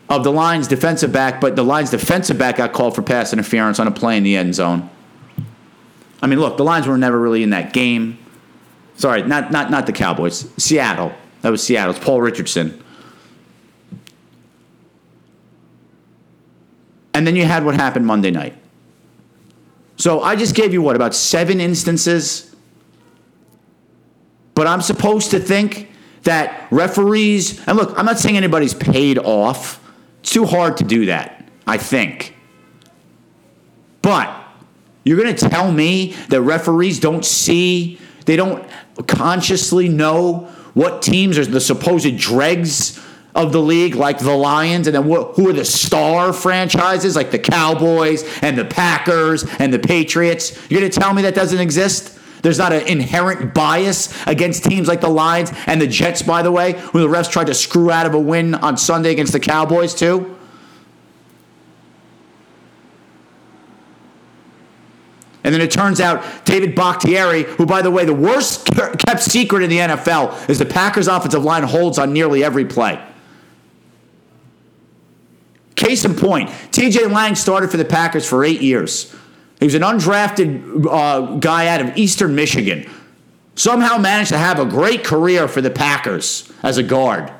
of 0.09 0.23
the 0.23 0.30
Lions 0.30 0.68
defensive 0.68 1.12
back, 1.12 1.40
but 1.40 1.56
the 1.56 1.64
Lions 1.64 1.90
defensive 1.90 2.38
back 2.38 2.56
got 2.56 2.73
called 2.73 2.95
for 2.95 3.02
pass 3.02 3.33
interference 3.33 3.80
on 3.80 3.88
a 3.88 3.90
play 3.90 4.16
in 4.16 4.23
the 4.23 4.37
end 4.37 4.54
zone. 4.54 4.88
I 6.26 6.28
mean, 6.28 6.40
look, 6.40 6.56
the 6.56 6.64
Lions 6.64 6.88
were 6.88 6.99
never 6.99 7.21
really 7.21 7.45
in 7.45 7.50
that 7.50 7.73
game. 7.73 8.18
Sorry, 8.97 9.23
not 9.23 9.52
not 9.52 9.71
not 9.71 9.87
the 9.87 9.92
Cowboys. 9.92 10.50
Seattle. 10.56 11.12
That 11.42 11.50
was 11.50 11.62
Seattle. 11.62 11.95
It's 11.95 12.04
Paul 12.04 12.21
Richardson. 12.21 12.83
And 17.14 17.25
then 17.25 17.37
you 17.37 17.45
had 17.45 17.64
what 17.64 17.76
happened 17.76 18.06
Monday 18.06 18.33
night. 18.33 18.56
So 19.99 20.21
I 20.21 20.35
just 20.35 20.56
gave 20.56 20.73
you 20.73 20.83
what, 20.83 20.97
about 20.97 21.14
seven 21.14 21.61
instances? 21.61 22.56
But 24.56 24.66
I'm 24.66 24.83
supposed 24.83 25.30
to 25.30 25.38
think 25.38 25.92
that 26.25 26.66
referees, 26.73 27.64
and 27.68 27.78
look, 27.78 27.97
I'm 27.97 28.04
not 28.04 28.18
saying 28.18 28.37
anybody's 28.37 28.75
paid 28.75 29.16
off. 29.18 29.80
It's 30.23 30.33
too 30.33 30.45
hard 30.45 30.78
to 30.78 30.85
do 30.85 31.06
that, 31.06 31.49
I 31.68 31.78
think. 31.78 32.35
But 34.02 34.46
you're 35.06 35.16
going 35.16 35.36
to 35.36 35.48
tell 35.48 35.70
me 35.70 36.16
that 36.30 36.40
referees 36.40 36.98
don't 36.98 37.25
see, 37.25 38.00
they 38.25 38.34
don't 38.34 38.68
consciously 39.06 39.88
know 39.88 40.50
what 40.75 41.00
teams 41.00 41.38
are 41.38 41.46
the 41.46 41.60
supposed 41.60 42.18
dregs 42.18 43.00
of 43.32 43.52
the 43.52 43.60
league, 43.60 43.94
like 43.94 44.18
the 44.18 44.34
Lions, 44.34 44.88
and 44.88 44.96
then 44.96 45.04
who 45.04 45.48
are 45.48 45.52
the 45.52 45.64
star 45.64 46.32
franchises, 46.32 47.14
like 47.14 47.30
the 47.30 47.38
Cowboys 47.38 48.25
and 48.42 48.58
the 48.58 48.64
Packers 48.64 49.44
and 49.60 49.72
the 49.72 49.78
Patriots. 49.78 50.58
You're 50.68 50.80
going 50.80 50.90
to 50.90 51.00
tell 51.00 51.14
me 51.14 51.22
that 51.22 51.36
doesn't 51.36 51.60
exist? 51.60 52.18
There's 52.42 52.58
not 52.58 52.72
an 52.72 52.88
inherent 52.88 53.54
bias 53.54 54.12
against 54.26 54.64
teams 54.64 54.88
like 54.88 55.00
the 55.00 55.08
Lions 55.08 55.52
and 55.68 55.80
the 55.80 55.86
Jets, 55.86 56.22
by 56.22 56.42
the 56.42 56.50
way, 56.50 56.72
who 56.72 56.98
the 56.98 57.08
refs 57.08 57.30
tried 57.30 57.46
to 57.46 57.54
screw 57.54 57.92
out 57.92 58.06
of 58.06 58.14
a 58.14 58.20
win 58.20 58.56
on 58.56 58.76
Sunday 58.76 59.12
against 59.12 59.32
the 59.32 59.40
Cowboys, 59.40 59.94
too. 59.94 60.36
And 65.47 65.55
then 65.55 65.61
it 65.61 65.71
turns 65.71 66.00
out 66.00 66.45
David 66.45 66.75
Bakhtiari, 66.75 67.45
who, 67.45 67.67
by 67.67 67.81
the 67.81 67.91
way, 67.91 68.05
the 68.05 68.12
worst 68.12 68.69
kept 68.99 69.23
secret 69.23 69.62
in 69.62 69.71
the 69.71 69.79
NFL 69.79 70.50
is 70.50 70.59
the 70.59 70.67
Packers' 70.67 71.07
offensive 71.07 71.45
line 71.45 71.62
holds 71.62 72.00
on 72.00 72.12
nearly 72.12 72.43
every 72.43 72.65
play. 72.65 73.00
Case 75.76 76.05
in 76.05 76.17
point, 76.17 76.49
TJ 76.73 77.12
Lang 77.12 77.37
started 77.37 77.71
for 77.71 77.76
the 77.76 77.85
Packers 77.85 78.29
for 78.29 78.45
eight 78.45 78.61
years. 78.61 79.15
He 79.61 79.67
was 79.67 79.75
an 79.75 79.83
undrafted 79.83 80.85
uh, 80.85 81.37
guy 81.37 81.69
out 81.69 81.81
of 81.81 81.97
Eastern 81.97 82.35
Michigan. 82.35 82.91
Somehow 83.55 83.99
managed 83.99 84.31
to 84.31 84.38
have 84.38 84.59
a 84.59 84.65
great 84.65 85.05
career 85.05 85.47
for 85.47 85.61
the 85.61 85.71
Packers 85.71 86.53
as 86.65 86.76
a 86.76 86.83
guard. 86.83 87.33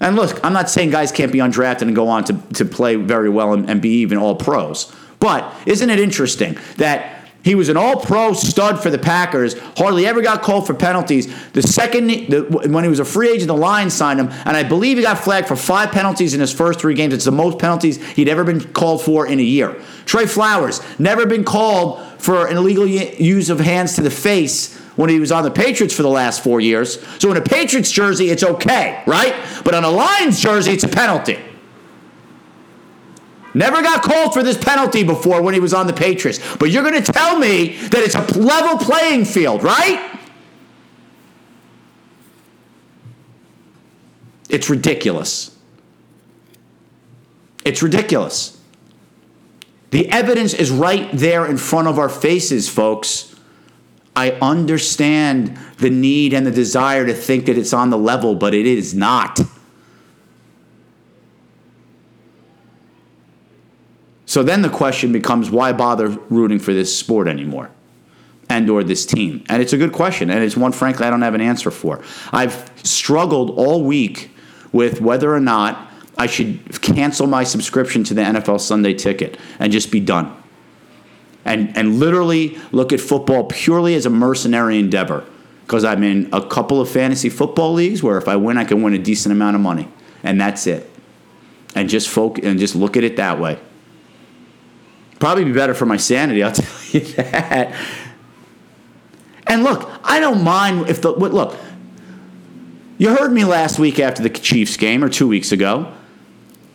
And 0.00 0.16
look, 0.16 0.38
I'm 0.44 0.52
not 0.52 0.68
saying 0.68 0.90
guys 0.90 1.12
can't 1.12 1.32
be 1.32 1.38
undrafted 1.38 1.82
and 1.82 1.96
go 1.96 2.08
on 2.08 2.24
to, 2.24 2.34
to 2.56 2.66
play 2.66 2.96
very 2.96 3.30
well 3.30 3.54
and, 3.54 3.70
and 3.70 3.80
be 3.80 4.00
even 4.00 4.18
all 4.18 4.34
pros. 4.34 4.94
But 5.20 5.54
isn't 5.66 5.88
it 5.88 6.00
interesting 6.00 6.58
that 6.76 7.20
he 7.42 7.54
was 7.54 7.68
an 7.68 7.76
all-pro 7.76 8.34
stud 8.34 8.82
for 8.82 8.90
the 8.90 8.98
Packers. 8.98 9.58
Hardly 9.76 10.06
ever 10.06 10.20
got 10.20 10.42
called 10.42 10.66
for 10.66 10.74
penalties. 10.74 11.26
The 11.52 11.62
second 11.62 12.06
the, 12.06 12.42
when 12.68 12.84
he 12.84 12.90
was 12.90 13.00
a 13.00 13.04
free 13.04 13.30
agent, 13.30 13.48
the 13.48 13.56
Lions 13.56 13.94
signed 13.94 14.20
him, 14.20 14.28
and 14.44 14.56
I 14.56 14.62
believe 14.62 14.98
he 14.98 15.02
got 15.02 15.18
flagged 15.18 15.48
for 15.48 15.56
five 15.56 15.90
penalties 15.90 16.34
in 16.34 16.40
his 16.40 16.52
first 16.52 16.80
three 16.80 16.94
games. 16.94 17.14
It's 17.14 17.24
the 17.24 17.32
most 17.32 17.58
penalties 17.58 18.04
he'd 18.12 18.28
ever 18.28 18.44
been 18.44 18.60
called 18.72 19.02
for 19.02 19.26
in 19.26 19.38
a 19.38 19.42
year. 19.42 19.80
Trey 20.04 20.26
Flowers 20.26 20.80
never 20.98 21.24
been 21.24 21.44
called 21.44 22.02
for 22.18 22.46
an 22.46 22.58
illegal 22.58 22.86
use 22.86 23.48
of 23.48 23.58
hands 23.58 23.94
to 23.94 24.02
the 24.02 24.10
face 24.10 24.76
when 24.96 25.08
he 25.08 25.18
was 25.18 25.32
on 25.32 25.44
the 25.44 25.50
Patriots 25.50 25.94
for 25.94 26.02
the 26.02 26.10
last 26.10 26.44
four 26.44 26.60
years. 26.60 27.02
So 27.18 27.30
in 27.30 27.38
a 27.38 27.42
Patriots 27.42 27.90
jersey, 27.90 28.28
it's 28.28 28.44
okay, 28.44 29.02
right? 29.06 29.34
But 29.64 29.74
on 29.74 29.84
a 29.84 29.90
Lions 29.90 30.40
jersey, 30.40 30.72
it's 30.72 30.84
a 30.84 30.88
penalty. 30.88 31.38
Never 33.54 33.82
got 33.82 34.02
called 34.02 34.32
for 34.32 34.42
this 34.42 34.56
penalty 34.56 35.02
before 35.02 35.42
when 35.42 35.54
he 35.54 35.60
was 35.60 35.74
on 35.74 35.86
the 35.86 35.92
Patriots. 35.92 36.38
But 36.56 36.70
you're 36.70 36.82
going 36.82 37.02
to 37.02 37.12
tell 37.12 37.38
me 37.38 37.76
that 37.88 38.00
it's 38.00 38.14
a 38.14 38.38
level 38.38 38.78
playing 38.78 39.24
field, 39.24 39.62
right? 39.62 40.18
It's 44.48 44.68
ridiculous. 44.68 45.56
It's 47.64 47.82
ridiculous. 47.82 48.60
The 49.90 50.08
evidence 50.10 50.54
is 50.54 50.70
right 50.70 51.08
there 51.12 51.46
in 51.46 51.56
front 51.56 51.88
of 51.88 51.98
our 51.98 52.08
faces, 52.08 52.68
folks. 52.68 53.34
I 54.14 54.32
understand 54.42 55.56
the 55.78 55.90
need 55.90 56.32
and 56.32 56.46
the 56.46 56.50
desire 56.50 57.06
to 57.06 57.14
think 57.14 57.46
that 57.46 57.56
it's 57.56 57.72
on 57.72 57.90
the 57.90 57.98
level, 57.98 58.34
but 58.34 58.54
it 58.54 58.66
is 58.66 58.94
not. 58.94 59.40
So 64.30 64.44
then 64.44 64.62
the 64.62 64.68
question 64.68 65.10
becomes 65.10 65.50
why 65.50 65.72
bother 65.72 66.06
rooting 66.06 66.60
for 66.60 66.72
this 66.72 66.96
sport 66.96 67.26
anymore? 67.26 67.68
and 68.48 68.70
or 68.70 68.84
this 68.84 69.04
team? 69.04 69.44
And 69.48 69.60
it's 69.60 69.72
a 69.72 69.76
good 69.76 69.92
question 69.92 70.30
and 70.30 70.44
it's 70.44 70.56
one 70.56 70.70
frankly 70.70 71.04
I 71.04 71.10
don't 71.10 71.22
have 71.22 71.34
an 71.34 71.40
answer 71.40 71.72
for. 71.72 72.00
I've 72.30 72.70
struggled 72.84 73.50
all 73.58 73.82
week 73.82 74.30
with 74.70 75.00
whether 75.00 75.34
or 75.34 75.40
not 75.40 75.90
I 76.16 76.28
should 76.28 76.80
cancel 76.80 77.26
my 77.26 77.42
subscription 77.42 78.04
to 78.04 78.14
the 78.14 78.20
NFL 78.20 78.60
Sunday 78.60 78.94
ticket 78.94 79.36
and 79.58 79.72
just 79.72 79.90
be 79.90 79.98
done. 79.98 80.32
And 81.44 81.76
and 81.76 81.98
literally 81.98 82.56
look 82.70 82.92
at 82.92 83.00
football 83.00 83.46
purely 83.46 83.96
as 83.96 84.06
a 84.06 84.10
mercenary 84.10 84.78
endeavor 84.78 85.24
because 85.66 85.84
I'm 85.84 86.04
in 86.04 86.28
a 86.32 86.46
couple 86.46 86.80
of 86.80 86.88
fantasy 86.88 87.30
football 87.30 87.72
leagues 87.72 88.00
where 88.00 88.16
if 88.16 88.28
I 88.28 88.36
win 88.36 88.58
I 88.58 88.64
can 88.64 88.80
win 88.80 88.94
a 88.94 88.98
decent 88.98 89.32
amount 89.32 89.56
of 89.56 89.60
money 89.60 89.88
and 90.22 90.40
that's 90.40 90.68
it. 90.68 90.88
And 91.74 91.88
just 91.88 92.08
folk 92.08 92.38
and 92.38 92.60
just 92.60 92.76
look 92.76 92.96
at 92.96 93.02
it 93.02 93.16
that 93.16 93.40
way. 93.40 93.58
Probably 95.20 95.44
be 95.44 95.52
better 95.52 95.74
for 95.74 95.86
my 95.86 95.98
sanity, 95.98 96.42
I'll 96.42 96.52
tell 96.52 96.90
you 96.90 97.00
that. 97.12 97.76
And 99.46 99.62
look, 99.62 99.88
I 100.02 100.18
don't 100.18 100.42
mind 100.42 100.88
if 100.88 101.00
the 101.00 101.12
look. 101.12 101.56
You 102.98 103.16
heard 103.16 103.32
me 103.32 103.44
last 103.44 103.78
week 103.78 103.98
after 104.00 104.22
the 104.22 104.28
Chiefs 104.28 104.76
game 104.76 105.02
or 105.02 105.08
2 105.08 105.26
weeks 105.26 105.52
ago. 105.52 105.90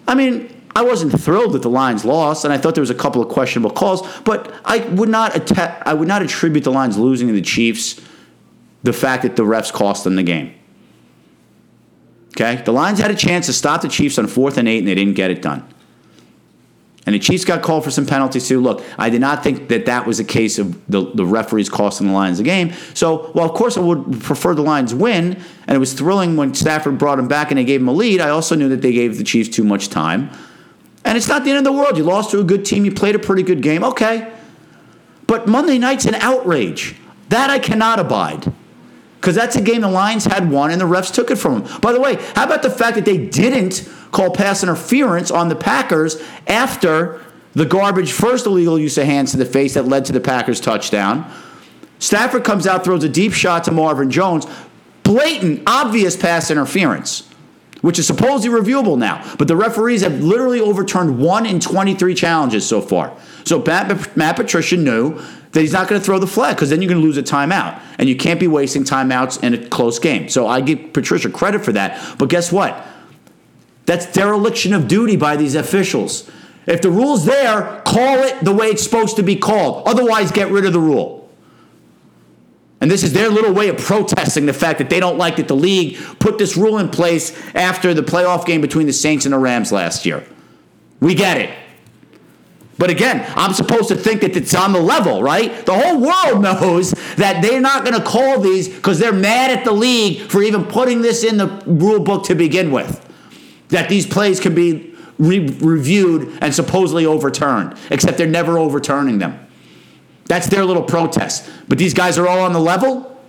I 0.07 0.15
mean, 0.15 0.51
I 0.75 0.83
wasn't 0.83 1.19
thrilled 1.19 1.53
that 1.53 1.61
the 1.61 1.69
Lions 1.69 2.03
lost, 2.03 2.43
and 2.43 2.53
I 2.53 2.57
thought 2.57 2.75
there 2.75 2.81
was 2.81 2.89
a 2.89 2.95
couple 2.95 3.21
of 3.21 3.29
questionable 3.29 3.71
calls, 3.71 4.01
but 4.23 4.53
I 4.65 4.79
would 4.79 5.09
not 5.09 5.35
att- 5.35 5.87
I 5.87 5.93
would 5.93 6.07
not 6.07 6.21
attribute 6.21 6.63
the 6.63 6.71
Lions 6.71 6.97
losing 6.97 7.27
to 7.27 7.33
the 7.33 7.41
Chiefs 7.41 8.01
the 8.83 8.93
fact 8.93 9.23
that 9.23 9.35
the 9.35 9.43
refs 9.43 9.71
cost 9.73 10.03
them 10.03 10.15
the 10.15 10.23
game. 10.23 10.53
Okay? 12.35 12.61
The 12.63 12.73
Lions 12.73 12.99
had 12.99 13.09
a 13.09 13.15
chance 13.15 13.47
to 13.47 13.53
stop 13.53 13.81
the 13.81 13.87
Chiefs 13.87 14.19
on 14.19 14.27
fourth 14.27 14.57
and 14.57 14.67
eight, 14.67 14.79
and 14.79 14.87
they 14.87 14.95
didn't 14.95 15.15
get 15.15 15.31
it 15.31 15.41
done. 15.41 15.67
And 17.05 17.13
the 17.13 17.19
Chiefs 17.19 17.45
got 17.45 17.62
called 17.62 17.83
for 17.83 17.91
some 17.91 18.05
penalties 18.05 18.47
too. 18.47 18.59
Look, 18.59 18.83
I 18.97 19.12
did 19.12 19.21
not 19.21 19.43
think 19.43 19.67
that 19.69 19.85
that 19.85 20.07
was 20.07 20.19
a 20.19 20.24
case 20.24 20.57
of 20.57 20.85
the, 20.89 21.12
the 21.13 21.25
referees 21.25 21.69
costing 21.69 22.07
the 22.07 22.13
Lions 22.13 22.39
the 22.39 22.43
game. 22.43 22.74
So, 22.95 23.31
well, 23.35 23.45
of 23.45 23.53
course, 23.53 23.77
I 23.77 23.81
would 23.81 24.21
prefer 24.21 24.55
the 24.55 24.63
Lions 24.63 24.93
win. 24.93 25.39
And 25.67 25.75
it 25.75 25.79
was 25.79 25.93
thrilling 25.93 26.35
when 26.35 26.55
Stafford 26.55 26.97
brought 26.97 27.19
him 27.19 27.27
back 27.27 27.51
and 27.51 27.59
they 27.59 27.63
gave 27.63 27.81
him 27.81 27.88
a 27.88 27.93
lead. 27.93 28.21
I 28.21 28.29
also 28.29 28.55
knew 28.55 28.69
that 28.69 28.81
they 28.81 28.91
gave 28.91 29.19
the 29.19 29.24
Chiefs 29.24 29.50
too 29.50 29.63
much 29.63 29.89
time. 29.89 30.31
And 31.03 31.15
it's 31.15 31.27
not 31.27 31.43
the 31.43 31.51
end 31.51 31.59
of 31.59 31.63
the 31.63 31.71
world. 31.71 31.95
You 31.95 32.03
lost 32.03 32.31
to 32.31 32.39
a 32.39 32.43
good 32.43 32.65
team. 32.65 32.85
You 32.85 32.91
played 32.91 33.13
a 33.13 33.19
pretty 33.19 33.43
good 33.43 33.62
game. 33.62 33.83
Okay. 33.83 34.33
But 35.27 35.47
Monday 35.47 35.77
night's 35.77 36.05
an 36.05 36.15
outrage. 36.15 36.95
That 37.29 37.51
I 37.51 37.59
cannot 37.59 38.00
abide. 38.00 38.51
Because 39.21 39.35
that's 39.35 39.55
a 39.55 39.62
game 39.62 39.81
the 39.81 39.89
Lions 39.89 40.25
had 40.25 40.50
won 40.50 40.71
and 40.71 40.81
the 40.81 40.85
refs 40.85 41.13
took 41.13 41.29
it 41.29 41.38
from 41.38 41.63
them. 41.63 41.81
By 41.81 41.93
the 41.93 42.01
way, 42.01 42.15
how 42.35 42.45
about 42.45 42.63
the 42.63 42.69
fact 42.69 42.95
that 42.95 43.05
they 43.05 43.17
didn't 43.17 43.88
call 44.12 44.31
pass 44.31 44.63
interference 44.63 45.31
on 45.31 45.50
the 45.50 45.55
Packers 45.55 46.21
after 46.47 47.21
the 47.53 47.65
garbage 47.65 48.12
first 48.12 48.45
illegal 48.45 48.77
use 48.77 48.97
of 48.97 49.05
hands 49.05 49.31
to 49.31 49.38
the 49.38 49.45
face 49.45 49.74
that 49.74 49.88
led 49.88 50.05
to 50.05 50.12
the 50.12 50.19
Packers 50.19 50.59
touchdown. 50.59 51.29
Stafford 52.00 52.43
comes 52.43 52.67
out, 52.67 52.83
throws 52.83 53.03
a 53.03 53.09
deep 53.09 53.33
shot 53.33 53.63
to 53.63 53.71
Marvin 53.71 54.12
Jones. 54.12 54.45
Blatant, 55.03 55.63
obvious 55.65 56.17
pass 56.17 56.51
interference, 56.51 57.29
which 57.81 57.97
is 57.97 58.07
supposedly 58.07 58.59
reviewable 58.59 58.97
now. 58.97 59.24
But 59.38 59.47
the 59.47 59.55
referees 59.55 60.01
have 60.01 60.21
literally 60.21 60.59
overturned 60.59 61.19
one 61.19 61.45
in 61.45 61.59
23 61.59 62.13
challenges 62.13 62.67
so 62.67 62.81
far. 62.81 63.15
So 63.45 63.62
Matt, 63.62 64.17
Matt 64.17 64.35
Patricia 64.35 64.75
knew 64.75 65.21
that 65.51 65.62
he's 65.62 65.71
not 65.71 65.88
going 65.88 66.01
to 66.01 66.05
throw 66.05 66.19
the 66.19 66.27
flag 66.27 66.57
because 66.57 66.69
then 66.69 66.81
you're 66.81 66.89
going 66.89 67.00
to 67.00 67.05
lose 67.05 67.17
a 67.17 67.24
timeout. 67.24 67.79
And 67.97 68.09
you 68.09 68.17
can't 68.17 68.39
be 68.39 68.47
wasting 68.47 68.83
timeouts 68.83 69.41
in 69.41 69.53
a 69.53 69.69
close 69.69 70.00
game. 70.00 70.27
So 70.27 70.47
I 70.47 70.59
give 70.59 70.91
Patricia 70.91 71.29
credit 71.29 71.63
for 71.63 71.71
that. 71.71 72.17
But 72.17 72.27
guess 72.29 72.51
what? 72.51 72.85
That's 73.85 74.11
dereliction 74.11 74.73
of 74.73 74.87
duty 74.87 75.15
by 75.15 75.37
these 75.37 75.55
officials. 75.55 76.29
If 76.65 76.81
the 76.81 76.89
rule's 76.89 77.25
there, 77.25 77.81
call 77.85 78.19
it 78.19 78.43
the 78.43 78.53
way 78.53 78.67
it's 78.67 78.83
supposed 78.83 79.17
to 79.17 79.23
be 79.23 79.35
called. 79.35 79.87
Otherwise, 79.87 80.31
get 80.31 80.49
rid 80.49 80.65
of 80.65 80.73
the 80.73 80.79
rule. 80.79 81.29
And 82.81 82.91
this 82.91 83.03
is 83.03 83.13
their 83.13 83.29
little 83.29 83.53
way 83.53 83.69
of 83.69 83.77
protesting 83.77 84.45
the 84.45 84.53
fact 84.53 84.79
that 84.79 84.89
they 84.89 84.99
don't 84.99 85.17
like 85.17 85.37
that 85.37 85.47
the 85.47 85.55
league 85.55 85.97
put 86.19 86.37
this 86.37 86.57
rule 86.57 86.77
in 86.77 86.89
place 86.89 87.35
after 87.55 87.93
the 87.93 88.01
playoff 88.01 88.45
game 88.45 88.61
between 88.61 88.87
the 88.87 88.93
Saints 88.93 89.25
and 89.25 89.33
the 89.33 89.39
Rams 89.39 89.71
last 89.71 90.05
year. 90.05 90.25
We 90.99 91.15
get 91.15 91.37
it. 91.37 91.51
But 92.77 92.89
again, 92.89 93.25
I'm 93.37 93.53
supposed 93.53 93.87
to 93.87 93.95
think 93.95 94.21
that 94.21 94.35
it's 94.35 94.53
on 94.53 94.73
the 94.73 94.81
level, 94.81 95.23
right? 95.23 95.65
The 95.65 95.73
whole 95.73 96.01
world 96.01 96.43
knows 96.61 96.91
that 97.15 97.41
they're 97.41 97.61
not 97.61 97.85
going 97.85 97.97
to 97.97 98.05
call 98.05 98.41
these 98.41 98.67
because 98.67 98.99
they're 98.99 99.13
mad 99.13 99.51
at 99.51 99.63
the 99.63 99.71
league 99.71 100.29
for 100.29 100.43
even 100.43 100.65
putting 100.65 101.01
this 101.01 101.23
in 101.23 101.37
the 101.37 101.47
rule 101.65 102.01
book 102.01 102.25
to 102.25 102.35
begin 102.35 102.71
with 102.71 103.04
that 103.69 103.89
these 103.89 104.05
plays 104.05 104.39
can 104.39 104.53
be 104.53 104.95
re- 105.17 105.48
reviewed 105.62 106.38
and 106.41 106.53
supposedly 106.53 107.05
overturned, 107.05 107.77
except 107.89 108.17
they're 108.17 108.27
never 108.27 108.57
overturning 108.57 109.19
them. 109.19 109.39
That's 110.25 110.48
their 110.48 110.65
little 110.65 110.84
protest. 110.84 111.50
But 111.67 111.77
these 111.77 111.93
guys 111.93 112.17
are 112.17 112.27
all 112.27 112.39
on 112.39 112.53
the 112.53 112.60
level. 112.60 113.19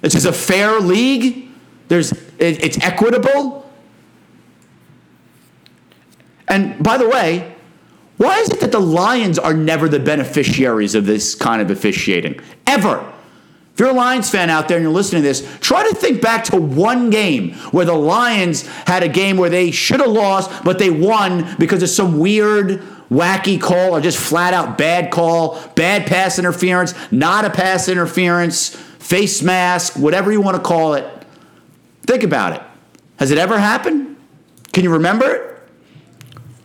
This 0.00 0.14
is 0.14 0.26
a 0.26 0.32
fair 0.32 0.80
league. 0.80 1.48
There's 1.88 2.12
it, 2.12 2.64
it's 2.64 2.78
equitable. 2.78 3.68
And 6.48 6.82
by 6.82 6.98
the 6.98 7.08
way, 7.08 7.54
why 8.16 8.38
is 8.40 8.50
it 8.50 8.60
that 8.60 8.72
the 8.72 8.80
Lions 8.80 9.38
are 9.38 9.54
never 9.54 9.88
the 9.88 10.00
beneficiaries 10.00 10.94
of 10.94 11.06
this 11.06 11.34
kind 11.34 11.62
of 11.62 11.70
officiating? 11.70 12.40
Ever. 12.66 13.12
If 13.80 13.84
you're 13.84 13.94
a 13.94 13.98
Lions 13.98 14.28
fan 14.28 14.50
out 14.50 14.68
there 14.68 14.76
and 14.76 14.84
you're 14.84 14.92
listening 14.92 15.22
to 15.22 15.28
this, 15.28 15.58
try 15.60 15.88
to 15.88 15.94
think 15.94 16.20
back 16.20 16.44
to 16.44 16.56
one 16.60 17.08
game 17.08 17.54
where 17.70 17.86
the 17.86 17.94
Lions 17.94 18.66
had 18.66 19.02
a 19.02 19.08
game 19.08 19.38
where 19.38 19.48
they 19.48 19.70
should 19.70 20.00
have 20.00 20.10
lost, 20.10 20.64
but 20.64 20.78
they 20.78 20.90
won 20.90 21.56
because 21.58 21.82
of 21.82 21.88
some 21.88 22.18
weird, 22.18 22.82
wacky 23.10 23.58
call 23.58 23.96
or 23.96 24.02
just 24.02 24.18
flat 24.18 24.52
out 24.52 24.76
bad 24.76 25.10
call, 25.10 25.58
bad 25.76 26.06
pass 26.06 26.38
interference, 26.38 26.92
not 27.10 27.46
a 27.46 27.48
pass 27.48 27.88
interference, 27.88 28.68
face 28.98 29.40
mask, 29.40 29.94
whatever 29.96 30.30
you 30.30 30.42
want 30.42 30.58
to 30.58 30.62
call 30.62 30.92
it. 30.92 31.06
Think 32.02 32.22
about 32.22 32.52
it. 32.52 32.62
Has 33.18 33.30
it 33.30 33.38
ever 33.38 33.58
happened? 33.58 34.14
Can 34.74 34.84
you 34.84 34.92
remember 34.92 35.24
it? 35.24 35.49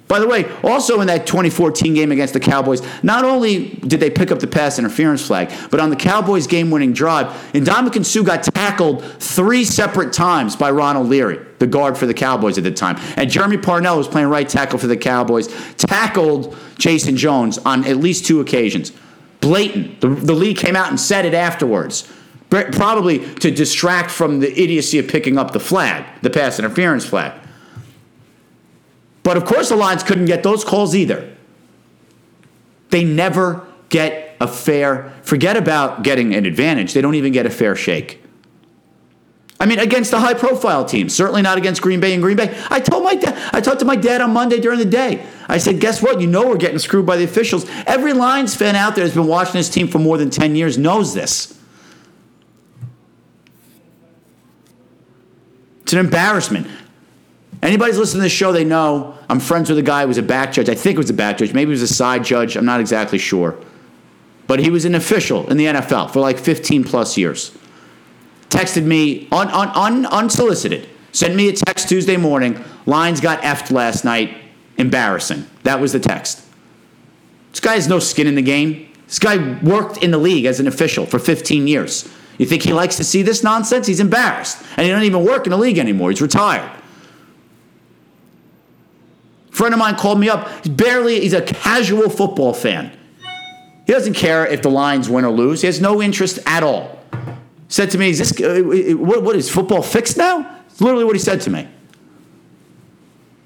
By 0.07 0.19
the 0.19 0.27
way, 0.27 0.45
also 0.63 1.01
in 1.01 1.07
that 1.07 1.25
2014 1.25 1.95
game 1.95 2.11
against 2.11 2.35
the 2.35 2.39
Cowboys, 2.39 2.81
not 3.01 3.25
only 3.25 3.69
did 3.69 3.99
they 3.99 4.11
pick 4.11 4.31
up 4.31 4.39
the 4.39 4.45
pass 4.45 4.77
interference 4.77 5.25
flag, 5.25 5.51
but 5.71 5.79
on 5.79 5.89
the 5.89 5.95
Cowboys 5.95 6.45
game 6.45 6.69
winning 6.69 6.93
drive, 6.93 7.27
Ndamukong 7.53 8.05
Suh 8.05 8.21
got 8.21 8.43
tackled 8.43 9.03
three 9.19 9.65
separate 9.65 10.13
times 10.13 10.55
by 10.55 10.69
Ronald 10.69 11.07
Leary, 11.07 11.43
the 11.57 11.65
guard 11.65 11.97
for 11.97 12.05
the 12.05 12.13
Cowboys 12.13 12.59
at 12.59 12.63
the 12.63 12.71
time. 12.71 12.97
And 13.17 13.31
Jermey 13.31 13.61
Parnell 13.61 13.97
was 13.97 14.07
playing 14.07 14.27
right 14.27 14.47
tackle 14.47 14.77
for 14.77 14.87
the 14.87 14.97
Cowboys, 14.97 15.47
tackled 15.77 16.55
Jason 16.77 17.17
Jones 17.17 17.57
on 17.59 17.83
at 17.85 17.97
least 17.97 18.25
two 18.25 18.41
occasions. 18.41 18.91
Blatant. 19.41 20.01
The, 20.01 20.09
the 20.09 20.33
league 20.33 20.57
came 20.57 20.75
out 20.75 20.89
and 20.89 20.99
said 20.99 21.25
it 21.25 21.33
afterwards 21.33 22.11
probably 22.49 23.19
to 23.35 23.51
distract 23.51 24.11
from 24.11 24.39
the 24.39 24.51
idiocy 24.51 24.99
of 24.99 25.07
picking 25.07 25.37
up 25.37 25.51
the 25.51 25.59
flag, 25.59 26.05
the 26.21 26.29
pass 26.29 26.59
interference 26.59 27.05
flag. 27.05 27.33
But 29.25 29.37
of 29.37 29.45
course, 29.45 29.69
the 29.69 29.75
Lions 29.75 30.03
couldn't 30.03 30.25
get 30.25 30.43
those 30.43 30.63
calls 30.63 30.95
either. 30.95 31.35
They 32.91 33.03
never 33.03 33.65
get 33.89 34.37
a 34.39 34.47
fair, 34.47 35.11
forget 35.23 35.57
about 35.57 36.03
getting 36.03 36.35
an 36.35 36.45
advantage, 36.45 36.93
they 36.93 37.01
don't 37.01 37.15
even 37.15 37.33
get 37.33 37.47
a 37.47 37.49
fair 37.49 37.75
shake. 37.75 38.21
I 39.59 39.65
mean, 39.65 39.79
against 39.79 40.11
the 40.11 40.19
high 40.19 40.35
profile 40.35 40.85
teams, 40.85 41.15
certainly 41.15 41.41
not 41.41 41.57
against 41.57 41.81
Green 41.81 41.99
Bay 41.99 42.13
and 42.13 42.21
Green 42.21 42.37
Bay. 42.37 42.55
I 42.69 42.79
told 42.79 43.03
my 43.03 43.15
dad, 43.15 43.35
I 43.51 43.61
talked 43.61 43.79
to 43.79 43.85
my 43.85 43.95
dad 43.95 44.21
on 44.21 44.31
Monday 44.31 44.59
during 44.59 44.77
the 44.77 44.85
day. 44.85 45.25
I 45.49 45.57
said, 45.57 45.79
guess 45.79 46.03
what? 46.03 46.21
You 46.21 46.27
know 46.27 46.47
we're 46.47 46.57
getting 46.57 46.77
screwed 46.77 47.07
by 47.07 47.17
the 47.17 47.23
officials. 47.23 47.65
Every 47.87 48.13
Lions 48.13 48.53
fan 48.53 48.75
out 48.75 48.93
there 48.93 49.05
that's 49.05 49.15
been 49.15 49.25
watching 49.25 49.53
this 49.53 49.69
team 49.69 49.87
for 49.87 49.97
more 49.97 50.19
than 50.19 50.29
10 50.29 50.55
years 50.55 50.77
knows 50.77 51.15
this. 51.15 51.59
It's 55.81 55.93
an 55.93 55.99
embarrassment. 55.99 56.67
Anybody's 57.65 57.97
listening 57.97 58.19
to 58.19 58.25
this 58.25 58.31
show, 58.31 58.51
they 58.51 58.63
know 58.63 59.17
I'm 59.27 59.39
friends 59.39 59.69
with 59.69 59.79
a 59.79 59.83
guy 59.83 60.03
who 60.03 60.07
was 60.07 60.19
a 60.19 60.23
back 60.23 60.53
judge. 60.53 60.69
I 60.69 60.75
think 60.75 60.93
it 60.93 60.99
was 60.99 61.09
a 61.09 61.15
back 61.15 61.39
judge. 61.39 61.51
Maybe 61.51 61.69
it 61.69 61.71
was 61.71 61.81
a 61.81 61.87
side 61.87 62.23
judge. 62.23 62.55
I'm 62.55 62.63
not 62.63 62.79
exactly 62.79 63.17
sure. 63.17 63.57
But 64.45 64.59
he 64.59 64.69
was 64.69 64.85
an 64.85 64.93
official 64.93 65.49
in 65.49 65.57
the 65.57 65.65
NFL 65.65 66.11
for 66.11 66.19
like 66.19 66.37
15 66.37 66.83
plus 66.83 67.17
years. 67.17 67.57
Texted 68.49 68.85
me 68.85 69.27
un, 69.31 69.47
un, 69.47 69.69
un, 69.69 70.05
unsolicited. 70.05 70.87
Sent 71.11 71.33
me 71.33 71.49
a 71.49 71.53
text 71.53 71.89
Tuesday 71.89 72.17
morning. 72.17 72.63
Lions 72.85 73.19
got 73.19 73.41
effed 73.41 73.71
last 73.71 74.05
night. 74.05 74.37
Embarrassing. 74.77 75.47
That 75.63 75.81
was 75.81 75.91
the 75.91 75.99
text. 75.99 76.45
This 77.49 77.61
guy 77.61 77.73
has 77.73 77.87
no 77.87 77.97
skin 77.97 78.27
in 78.27 78.35
the 78.35 78.43
game. 78.43 78.91
This 79.07 79.17
guy 79.17 79.59
worked 79.63 80.03
in 80.03 80.11
the 80.11 80.19
league 80.19 80.45
as 80.45 80.59
an 80.59 80.67
official 80.67 81.07
for 81.07 81.17
15 81.17 81.65
years. 81.65 82.07
You 82.37 82.45
think 82.45 82.61
he 82.61 82.73
likes 82.73 82.97
to 82.97 83.03
see 83.03 83.23
this 83.23 83.41
nonsense? 83.41 83.87
He's 83.87 83.99
embarrassed. 83.99 84.61
And 84.77 84.85
he 84.85 84.91
doesn't 84.91 85.07
even 85.07 85.25
work 85.25 85.47
in 85.47 85.49
the 85.49 85.57
league 85.57 85.79
anymore. 85.79 86.11
He's 86.11 86.21
retired. 86.21 86.69
Friend 89.55 89.73
of 89.73 89.79
mine 89.79 89.95
called 89.95 90.19
me 90.19 90.27
up. 90.27 90.49
He's 90.63 90.73
barely, 90.73 91.21
he's 91.21 91.33
a 91.33 91.41
casual 91.41 92.09
football 92.09 92.53
fan. 92.53 92.91
He 93.87 93.93
doesn't 93.93 94.15
care 94.15 94.45
if 94.45 94.61
the 94.61 94.69
Lions 94.69 95.09
win 95.09 95.23
or 95.23 95.31
lose. 95.31 95.61
He 95.61 95.67
has 95.67 95.79
no 95.79 96.01
interest 96.01 96.39
at 96.45 96.61
all. 96.61 96.99
Said 97.67 97.91
to 97.91 97.97
me, 97.97 98.09
"Is 98.09 98.19
this 98.19 98.41
uh, 98.41 98.61
what, 98.97 99.23
what 99.23 99.35
is 99.35 99.49
football 99.49 99.81
fixed 99.81 100.17
now?" 100.17 100.59
It's 100.67 100.81
literally 100.81 101.05
what 101.05 101.15
he 101.15 101.19
said 101.19 101.41
to 101.41 101.49
me. 101.49 101.67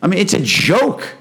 I 0.02 0.08
mean, 0.08 0.20
it's 0.20 0.34
a 0.34 0.40
joke. 0.40 1.16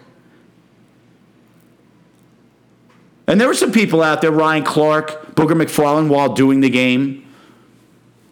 And 3.26 3.40
there 3.40 3.46
were 3.46 3.54
some 3.54 3.72
people 3.72 4.02
out 4.02 4.22
there, 4.22 4.32
Ryan 4.32 4.64
Clark, 4.64 5.34
Booger 5.34 5.60
McFarland, 5.60 6.08
while 6.08 6.32
doing 6.32 6.60
the 6.60 6.70
game, 6.70 7.26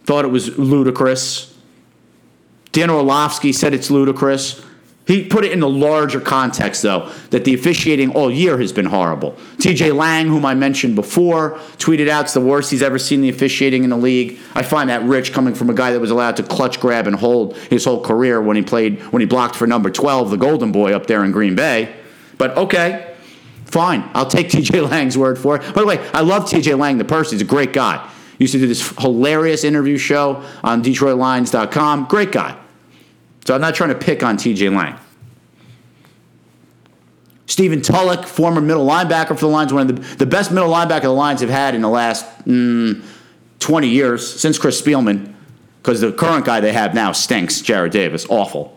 thought 0.05 0.25
it 0.25 0.29
was 0.29 0.57
ludicrous. 0.59 1.55
Dan 2.73 2.91
Orlovsky 2.91 3.53
said 3.53 3.75
it's 3.75 3.91
ludicrous. 3.91 4.65
He 5.07 5.25
put 5.25 5.45
it 5.45 5.53
in 5.53 5.61
the 5.61 5.69
larger 5.69 6.21
context, 6.21 6.83
though, 6.83 7.13
that 7.31 7.45
the 7.45 7.55
officiating 7.55 8.11
all 8.11 8.29
year 8.29 8.59
has 8.59 8.73
been 8.73 8.87
horrible. 8.87 9.37
TJ 9.59 9.95
Lang, 9.95 10.27
whom 10.27 10.45
I 10.45 10.55
mentioned 10.55 10.97
before, 10.97 11.53
tweeted 11.79 12.09
out 12.09 12.25
it's 12.25 12.35
the 12.35 12.41
worst 12.41 12.73
he's 12.73 12.83
ever 12.83 12.99
seen 12.99 13.21
the 13.21 13.29
officiating 13.29 13.85
in 13.85 13.91
the 13.91 13.97
league. 13.97 14.41
I 14.57 14.65
find 14.65 14.91
that 14.91 15.05
rich 15.05 15.33
coming 15.33 15.55
from 15.55 15.71
a 15.71 15.75
guy 15.75 15.93
that 15.93 16.01
was 16.01 16.11
allowed 16.11 16.37
to 16.39 16.43
clutch, 16.43 16.81
grab, 16.81 17.07
and 17.07 17.15
hold 17.15 17.57
his 17.57 17.85
whole 17.85 18.03
career 18.03 18.43
when 18.43 18.57
he 18.57 18.63
played, 18.63 19.01
when 19.13 19.21
he 19.21 19.27
blocked 19.27 19.55
for 19.55 19.69
number 19.69 19.91
12, 19.91 20.31
the 20.31 20.37
Golden 20.37 20.73
Boy 20.73 20.93
up 20.93 21.07
there 21.07 21.25
in 21.25 21.31
Green 21.31 21.55
Bay. 21.55 21.95
But 22.37 22.57
okay, 22.57 23.15
fine. 23.65 24.11
I'll 24.13 24.27
take 24.27 24.49
TJ 24.51 24.91
Lang's 24.91 25.17
word 25.17 25.39
for 25.39 25.55
it. 25.55 25.73
By 25.73 25.83
the 25.83 25.87
way, 25.87 25.99
I 26.15 26.23
love 26.23 26.47
TJ 26.47 26.77
Lang, 26.77 26.99
the 26.99 27.05
person. 27.05 27.37
He's 27.37 27.43
a 27.43 27.45
great 27.45 27.73
guy. 27.73 28.11
Used 28.39 28.55
to 28.55 28.59
do 28.59 28.67
this 28.67 28.91
hilarious 28.99 29.63
interview 29.63 29.99
show 29.99 30.43
on 30.65 30.83
DetroitLions.com. 30.83 32.07
Great 32.07 32.33
guy. 32.33 32.59
So 33.47 33.55
I'm 33.55 33.61
not 33.61 33.77
trying 33.77 33.91
to 33.91 33.95
pick 33.95 34.25
on 34.25 34.37
TJ 34.37 34.75
Lang. 34.77 34.99
Stephen 37.47 37.81
Tulloch, 37.81 38.27
former 38.27 38.61
middle 38.61 38.85
linebacker 38.85 39.29
for 39.29 39.37
the 39.37 39.47
Lions, 39.47 39.73
one 39.73 39.89
of 39.89 39.97
the, 39.97 40.17
the 40.17 40.27
best 40.27 40.51
middle 40.51 40.69
linebacker 40.69 41.03
the 41.03 41.11
Lions 41.11 41.43
have 41.43 41.51
had 41.51 41.77
in 41.77 41.81
the 41.81 41.89
last 41.89 42.27
mm, 42.45 43.05
20 43.61 43.89
years 43.89 44.41
since 44.41 44.59
Chris 44.59 44.83
Spielman, 44.83 45.33
because 45.81 46.01
the 46.01 46.11
current 46.11 46.45
guy 46.45 46.59
they 46.59 46.73
have 46.73 46.93
now 46.93 47.13
stinks, 47.13 47.63
Jarrad 47.63 47.93
Davis. 47.93 48.27
Awful. 48.29 48.77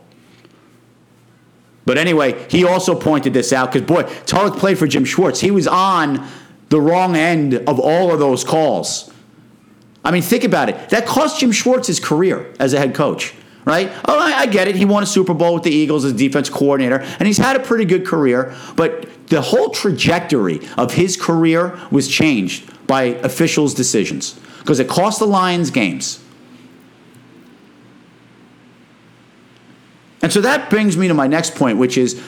But 1.85 1.97
anyway, 1.97 2.45
he 2.47 2.63
also 2.63 2.93
pointed 2.93 3.33
this 3.33 3.51
out 3.51 3.73
because, 3.73 3.87
boy, 3.87 4.03
Tulloch 4.27 4.57
played 4.57 4.77
for 4.77 4.85
Jim 4.85 5.03
Schwartz. 5.03 5.39
He 5.39 5.49
was 5.49 5.67
on 5.67 6.27
the 6.69 6.79
wrong 6.79 7.15
end 7.15 7.55
of 7.55 7.79
all 7.79 8.13
of 8.13 8.19
those 8.19 8.43
calls. 8.43 9.11
I 10.05 10.11
mean, 10.11 10.21
think 10.21 10.43
about 10.43 10.69
it. 10.69 10.89
That 10.89 11.07
cost 11.07 11.39
Jim 11.39 11.51
Schwartz 11.51 11.87
his 11.87 11.99
career 11.99 12.53
as 12.59 12.73
a 12.73 12.77
head 12.77 12.93
coach 12.93 13.33
right? 13.69 13.91
Oh, 14.05 14.17
I, 14.19 14.39
I, 14.39 14.45
get 14.47 14.67
it. 14.67 14.75
He 14.75 14.83
won 14.83 15.03
a 15.03 15.05
Super 15.05 15.35
Bowl 15.35 15.53
with 15.53 15.61
the 15.61 15.69
Eagles 15.69 16.03
as 16.03 16.13
defense 16.13 16.49
coordinator, 16.49 17.01
and 17.19 17.27
he's 17.27 17.37
had 17.37 17.55
a 17.55 17.59
pretty 17.59 17.85
good 17.85 18.03
career. 18.03 18.55
But 18.75 19.27
the 19.27 19.41
whole 19.41 19.69
trajectory 19.69 20.67
of 20.75 20.93
his 20.93 21.15
career 21.15 21.79
was 21.91 22.07
changed 22.07 22.87
by 22.87 23.03
officials' 23.03 23.75
decisions 23.75 24.39
because 24.57 24.79
it 24.79 24.89
cost 24.89 25.19
the 25.19 25.27
Lions 25.27 25.69
games. 25.69 26.19
And 30.23 30.33
so 30.33 30.41
that 30.41 30.71
brings 30.71 30.97
me 30.97 31.07
to 31.07 31.13
my 31.13 31.27
next 31.27 31.53
point, 31.53 31.77
which 31.77 31.95
is 31.95 32.19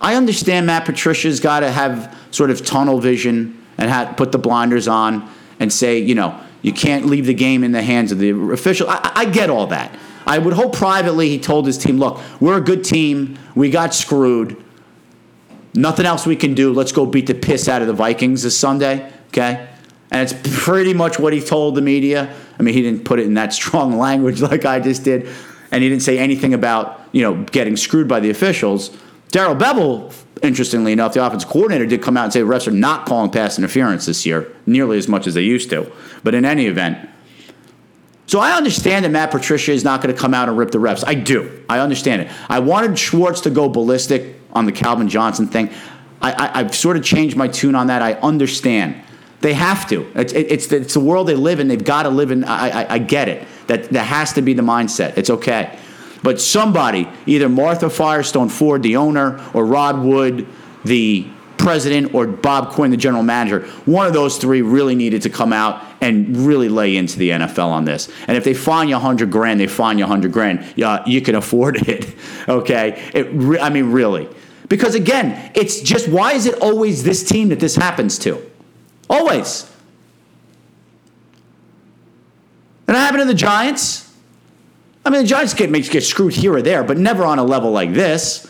I 0.00 0.14
understand 0.14 0.66
Matt 0.66 0.86
Patricia's 0.86 1.40
got 1.40 1.60
to 1.60 1.70
have 1.70 2.16
sort 2.30 2.50
of 2.50 2.64
tunnel 2.64 3.00
vision 3.00 3.62
and 3.76 3.90
have, 3.90 4.16
put 4.16 4.32
the 4.32 4.38
blinders 4.38 4.88
on 4.88 5.30
and 5.60 5.70
say, 5.70 5.98
you 5.98 6.14
know, 6.14 6.40
you 6.62 6.72
can't 6.72 7.04
leave 7.04 7.26
the 7.26 7.34
game 7.34 7.62
in 7.62 7.72
the 7.72 7.82
hands 7.82 8.12
of 8.12 8.18
the 8.18 8.30
official. 8.30 8.88
I, 8.88 9.12
I 9.14 9.24
get 9.26 9.50
all 9.50 9.66
that. 9.68 9.96
I 10.26 10.38
would 10.38 10.54
hope 10.54 10.74
privately 10.74 11.28
he 11.28 11.38
told 11.38 11.66
his 11.66 11.78
team, 11.78 11.98
look, 11.98 12.20
we're 12.40 12.58
a 12.58 12.60
good 12.60 12.82
team. 12.82 13.38
We 13.54 13.70
got 13.70 13.94
screwed. 13.94 14.62
Nothing 15.74 16.06
else 16.06 16.26
we 16.26 16.36
can 16.36 16.54
do. 16.54 16.72
Let's 16.72 16.92
go 16.92 17.06
beat 17.06 17.26
the 17.26 17.34
piss 17.34 17.68
out 17.68 17.80
of 17.80 17.86
the 17.86 17.94
Vikings 17.94 18.42
this 18.42 18.58
Sunday. 18.58 19.12
Okay? 19.28 19.68
And 20.10 20.22
it's 20.22 20.64
pretty 20.64 20.94
much 20.94 21.18
what 21.18 21.32
he 21.32 21.40
told 21.40 21.74
the 21.74 21.82
media. 21.82 22.34
I 22.58 22.62
mean, 22.62 22.74
he 22.74 22.82
didn't 22.82 23.04
put 23.04 23.20
it 23.20 23.26
in 23.26 23.34
that 23.34 23.52
strong 23.52 23.98
language 23.98 24.40
like 24.40 24.64
I 24.64 24.80
just 24.80 25.04
did. 25.04 25.28
And 25.70 25.82
he 25.82 25.88
didn't 25.88 26.02
say 26.02 26.18
anything 26.18 26.54
about, 26.54 27.00
you 27.12 27.22
know, 27.22 27.44
getting 27.44 27.76
screwed 27.76 28.08
by 28.08 28.20
the 28.20 28.30
officials. 28.30 28.96
Darrell 29.28 29.56
Bevell, 29.56 30.14
interestingly 30.42 30.92
enough, 30.92 31.12
the 31.12 31.24
offensive 31.24 31.48
coordinator 31.48 31.86
did 31.86 32.02
come 32.02 32.16
out 32.16 32.24
and 32.24 32.32
say 32.32 32.40
the 32.40 32.46
refs 32.46 32.66
are 32.66 32.72
not 32.72 33.06
calling 33.06 33.30
pass 33.30 33.58
interference 33.58 34.06
this 34.06 34.24
year 34.24 34.50
nearly 34.64 34.96
as 34.96 35.08
much 35.08 35.26
as 35.26 35.34
they 35.34 35.42
used 35.42 35.70
to. 35.70 35.90
But 36.22 36.34
in 36.34 36.44
any 36.44 36.66
event, 36.66 37.10
so 38.26 38.40
I 38.40 38.52
understand 38.52 39.04
that 39.04 39.10
Matt 39.10 39.30
Patricia 39.30 39.72
is 39.72 39.84
not 39.84 40.02
going 40.02 40.14
to 40.14 40.20
come 40.20 40.34
out 40.34 40.48
and 40.48 40.58
rip 40.58 40.72
the 40.72 40.78
refs. 40.78 41.04
I 41.06 41.14
do. 41.14 41.64
I 41.68 41.78
understand 41.78 42.22
it. 42.22 42.32
I 42.48 42.58
wanted 42.58 42.98
Schwartz 42.98 43.42
to 43.42 43.50
go 43.50 43.68
ballistic 43.68 44.36
on 44.52 44.66
the 44.66 44.72
Calvin 44.72 45.08
Johnson 45.08 45.46
thing. 45.46 45.70
I, 46.20 46.62
have 46.62 46.74
sort 46.74 46.96
of 46.96 47.04
changed 47.04 47.36
my 47.36 47.46
tune 47.46 47.76
on 47.76 47.86
that. 47.86 48.02
I 48.02 48.14
understand. 48.14 49.00
They 49.42 49.54
have 49.54 49.88
to. 49.90 50.10
It's, 50.16 50.32
it's, 50.32 50.66
the, 50.66 50.76
it's 50.78 50.94
the 50.94 51.00
world 51.00 51.28
they 51.28 51.36
live 51.36 51.60
in. 51.60 51.68
They've 51.68 51.82
got 51.82 52.02
to 52.04 52.08
live 52.08 52.32
in. 52.32 52.42
I, 52.42 52.82
I, 52.82 52.94
I 52.94 52.98
get 52.98 53.28
it. 53.28 53.46
That, 53.68 53.90
that 53.90 54.04
has 54.04 54.32
to 54.32 54.42
be 54.42 54.54
the 54.54 54.62
mindset. 54.62 55.16
It's 55.18 55.30
okay. 55.30 55.78
But 56.22 56.40
somebody, 56.40 57.08
either 57.26 57.48
Martha 57.48 57.90
Firestone 57.90 58.48
Ford, 58.48 58.82
the 58.82 58.96
owner, 58.96 59.40
or 59.54 59.64
Rod 59.64 60.02
Wood, 60.02 60.48
the 60.84 61.28
president 61.58 62.14
or 62.14 62.26
Bob 62.26 62.70
Quinn, 62.70 62.90
the 62.90 62.96
general 62.96 63.22
manager, 63.22 63.66
one 63.84 64.06
of 64.06 64.12
those 64.12 64.38
three 64.38 64.62
really 64.62 64.94
needed 64.94 65.22
to 65.22 65.30
come 65.30 65.52
out 65.52 65.82
and 66.00 66.36
really 66.36 66.68
lay 66.68 66.96
into 66.96 67.18
the 67.18 67.30
NFL 67.30 67.68
on 67.68 67.84
this. 67.84 68.08
And 68.28 68.36
if 68.36 68.44
they 68.44 68.54
fine 68.54 68.88
you 68.88 68.94
100 68.94 69.30
grand, 69.30 69.60
they 69.60 69.66
fine 69.66 69.98
you 69.98 70.04
100 70.04 70.32
grand. 70.32 70.64
Yeah, 70.76 71.02
you 71.06 71.20
can 71.20 71.34
afford 71.34 71.88
it. 71.88 72.14
Okay? 72.48 73.02
It 73.12 73.26
re- 73.32 73.58
I 73.58 73.70
mean, 73.70 73.90
really. 73.90 74.28
Because 74.68 74.94
again, 74.94 75.50
it's 75.54 75.80
just 75.80 76.08
why 76.08 76.34
is 76.34 76.46
it 76.46 76.60
always 76.60 77.02
this 77.02 77.24
team 77.24 77.48
that 77.48 77.58
this 77.58 77.74
happens 77.74 78.18
to? 78.20 78.40
Always. 79.10 79.68
And 82.86 82.96
it 82.96 83.00
happened 83.00 83.22
to 83.22 83.26
the 83.26 83.34
Giants. 83.34 84.12
I 85.04 85.10
mean, 85.10 85.22
the 85.22 85.28
Giants 85.28 85.54
get, 85.54 85.72
get 85.90 86.04
screwed 86.04 86.34
here 86.34 86.54
or 86.54 86.62
there, 86.62 86.84
but 86.84 86.98
never 86.98 87.24
on 87.24 87.38
a 87.38 87.44
level 87.44 87.72
like 87.72 87.92
this. 87.94 88.48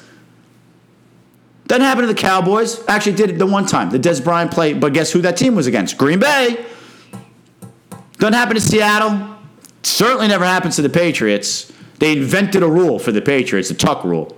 Doesn't 1.66 1.82
happen 1.82 2.02
to 2.02 2.08
the 2.08 2.14
Cowboys. 2.14 2.86
Actually, 2.86 3.16
did 3.16 3.30
it 3.30 3.38
the 3.38 3.46
one 3.46 3.66
time. 3.66 3.90
The 3.90 3.98
Dez 3.98 4.22
Bryant 4.22 4.52
play, 4.52 4.72
but 4.72 4.92
guess 4.92 5.10
who 5.10 5.20
that 5.22 5.36
team 5.36 5.54
was 5.54 5.66
against? 5.66 5.98
Green 5.98 6.20
Bay. 6.20 6.64
Doesn't 8.18 8.34
happen 8.34 8.54
to 8.54 8.60
Seattle. 8.60 9.36
Certainly 9.82 10.28
never 10.28 10.44
happens 10.44 10.76
to 10.76 10.82
the 10.82 10.88
Patriots. 10.88 11.72
They 11.98 12.12
invented 12.12 12.62
a 12.62 12.68
rule 12.68 12.98
for 12.98 13.10
the 13.12 13.22
Patriots, 13.22 13.68
the 13.68 13.74
tuck 13.74 14.04
rule, 14.04 14.36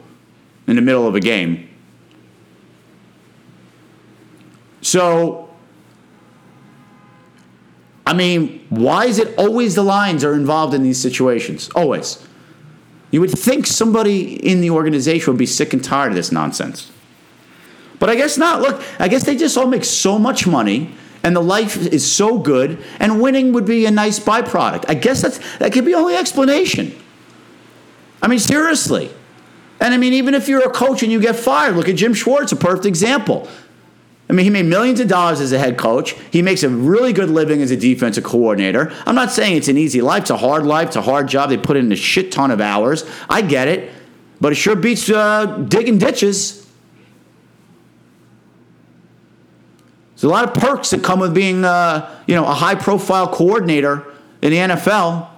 in 0.66 0.76
the 0.76 0.82
middle 0.82 1.06
of 1.06 1.14
a 1.14 1.20
game. 1.20 1.68
So, 4.80 5.50
I 8.06 8.14
mean, 8.14 8.64
why 8.70 9.06
is 9.06 9.18
it 9.18 9.36
always 9.36 9.74
the 9.74 9.82
Lions 9.82 10.24
are 10.24 10.34
involved 10.34 10.72
in 10.72 10.82
these 10.82 11.00
situations? 11.00 11.68
Always. 11.74 12.26
You 13.10 13.20
would 13.20 13.30
think 13.30 13.66
somebody 13.66 14.34
in 14.34 14.60
the 14.60 14.70
organization 14.70 15.32
would 15.32 15.38
be 15.38 15.46
sick 15.46 15.72
and 15.72 15.82
tired 15.82 16.10
of 16.10 16.14
this 16.14 16.30
nonsense. 16.30 16.90
But 17.98 18.10
I 18.10 18.14
guess 18.14 18.38
not. 18.38 18.60
Look, 18.60 18.82
I 18.98 19.08
guess 19.08 19.24
they 19.24 19.36
just 19.36 19.56
all 19.56 19.66
make 19.66 19.84
so 19.84 20.18
much 20.18 20.46
money 20.46 20.94
and 21.22 21.34
the 21.34 21.40
life 21.40 21.76
is 21.76 22.10
so 22.10 22.38
good 22.38 22.82
and 23.00 23.20
winning 23.20 23.52
would 23.52 23.64
be 23.66 23.86
a 23.86 23.90
nice 23.90 24.18
byproduct. 24.18 24.84
I 24.88 24.94
guess 24.94 25.22
that's 25.22 25.38
that 25.58 25.72
could 25.72 25.84
be 25.84 25.92
the 25.92 25.98
only 25.98 26.14
explanation. 26.14 26.94
I 28.22 28.28
mean, 28.28 28.38
seriously. 28.38 29.10
And 29.80 29.94
I 29.94 29.96
mean, 29.96 30.12
even 30.12 30.34
if 30.34 30.48
you're 30.48 30.66
a 30.66 30.72
coach 30.72 31.02
and 31.02 31.12
you 31.12 31.20
get 31.20 31.36
fired, 31.36 31.76
look 31.76 31.88
at 31.88 31.96
Jim 31.96 32.14
Schwartz, 32.14 32.52
a 32.52 32.56
perfect 32.56 32.86
example. 32.86 33.48
I 34.28 34.34
mean, 34.34 34.44
he 34.44 34.50
made 34.50 34.66
millions 34.66 35.00
of 35.00 35.08
dollars 35.08 35.40
as 35.40 35.52
a 35.52 35.58
head 35.58 35.78
coach. 35.78 36.14
He 36.30 36.42
makes 36.42 36.62
a 36.62 36.68
really 36.68 37.12
good 37.12 37.30
living 37.30 37.62
as 37.62 37.70
a 37.70 37.76
defensive 37.76 38.24
coordinator. 38.24 38.92
I'm 39.06 39.14
not 39.14 39.32
saying 39.32 39.56
it's 39.56 39.68
an 39.68 39.78
easy 39.78 40.02
life. 40.02 40.22
It's 40.22 40.30
a 40.30 40.36
hard 40.36 40.66
life. 40.66 40.88
It's 40.88 40.96
a 40.96 41.02
hard 41.02 41.28
job. 41.28 41.48
They 41.48 41.56
put 41.56 41.76
in 41.78 41.90
a 41.90 41.96
shit 41.96 42.30
ton 42.30 42.50
of 42.50 42.60
hours. 42.60 43.08
I 43.30 43.40
get 43.40 43.68
it. 43.68 43.90
But 44.40 44.52
it 44.52 44.56
sure 44.56 44.76
beats 44.76 45.08
uh, 45.08 45.46
digging 45.68 45.98
ditches. 45.98 46.67
There's 50.18 50.24
a 50.24 50.34
lot 50.34 50.48
of 50.48 50.54
perks 50.54 50.90
that 50.90 51.04
come 51.04 51.20
with 51.20 51.32
being, 51.32 51.64
uh, 51.64 52.12
you 52.26 52.34
know, 52.34 52.44
a 52.44 52.52
high-profile 52.52 53.28
coordinator 53.28 54.04
in 54.42 54.50
the 54.50 54.56
NFL. 54.56 55.28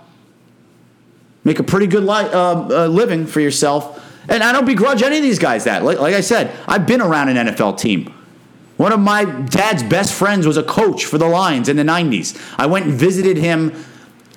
Make 1.44 1.58
a 1.58 1.62
pretty 1.62 1.86
good 1.86 2.02
li- 2.02 2.30
uh, 2.32 2.84
uh, 2.84 2.86
living 2.86 3.26
for 3.26 3.40
yourself, 3.40 4.02
and 4.26 4.42
I 4.42 4.52
don't 4.52 4.64
begrudge 4.64 5.02
any 5.02 5.18
of 5.18 5.22
these 5.22 5.38
guys 5.38 5.64
that. 5.64 5.84
Like, 5.84 6.00
like 6.00 6.14
I 6.14 6.22
said, 6.22 6.56
I've 6.66 6.86
been 6.86 7.02
around 7.02 7.28
an 7.28 7.48
NFL 7.48 7.76
team. 7.76 8.10
One 8.78 8.90
of 8.92 9.00
my 9.00 9.26
dad's 9.26 9.82
best 9.82 10.14
friends 10.14 10.46
was 10.46 10.56
a 10.56 10.62
coach 10.62 11.04
for 11.04 11.18
the 11.18 11.28
Lions 11.28 11.68
in 11.68 11.76
the 11.76 11.82
'90s. 11.82 12.34
I 12.56 12.64
went 12.64 12.86
and 12.86 12.94
visited 12.94 13.36
him 13.36 13.72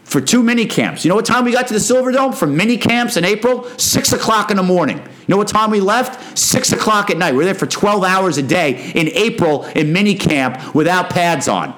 for 0.03 0.21
two 0.21 0.43
mini 0.43 0.65
camps. 0.65 1.03
You 1.03 1.09
know 1.09 1.15
what 1.15 1.25
time 1.25 1.45
we 1.45 1.51
got 1.51 1.67
to 1.67 1.73
the 1.73 1.79
Silverdome 1.79 2.35
for 2.35 2.45
mini 2.45 2.77
camps 2.77 3.17
in 3.17 3.25
April? 3.25 3.63
Six 3.77 4.11
o'clock 4.13 4.51
in 4.51 4.57
the 4.57 4.63
morning. 4.63 4.97
You 4.97 5.25
know 5.27 5.37
what 5.37 5.47
time 5.47 5.71
we 5.71 5.79
left? 5.79 6.37
Six 6.37 6.71
o'clock 6.71 7.09
at 7.09 7.17
night. 7.17 7.33
We 7.33 7.41
are 7.41 7.45
there 7.45 7.55
for 7.55 7.65
12 7.65 8.03
hours 8.03 8.37
a 8.37 8.43
day 8.43 8.91
in 8.93 9.07
April 9.09 9.63
in 9.65 9.93
mini 9.93 10.15
camp 10.15 10.75
without 10.75 11.09
pads 11.09 11.47
on. 11.47 11.73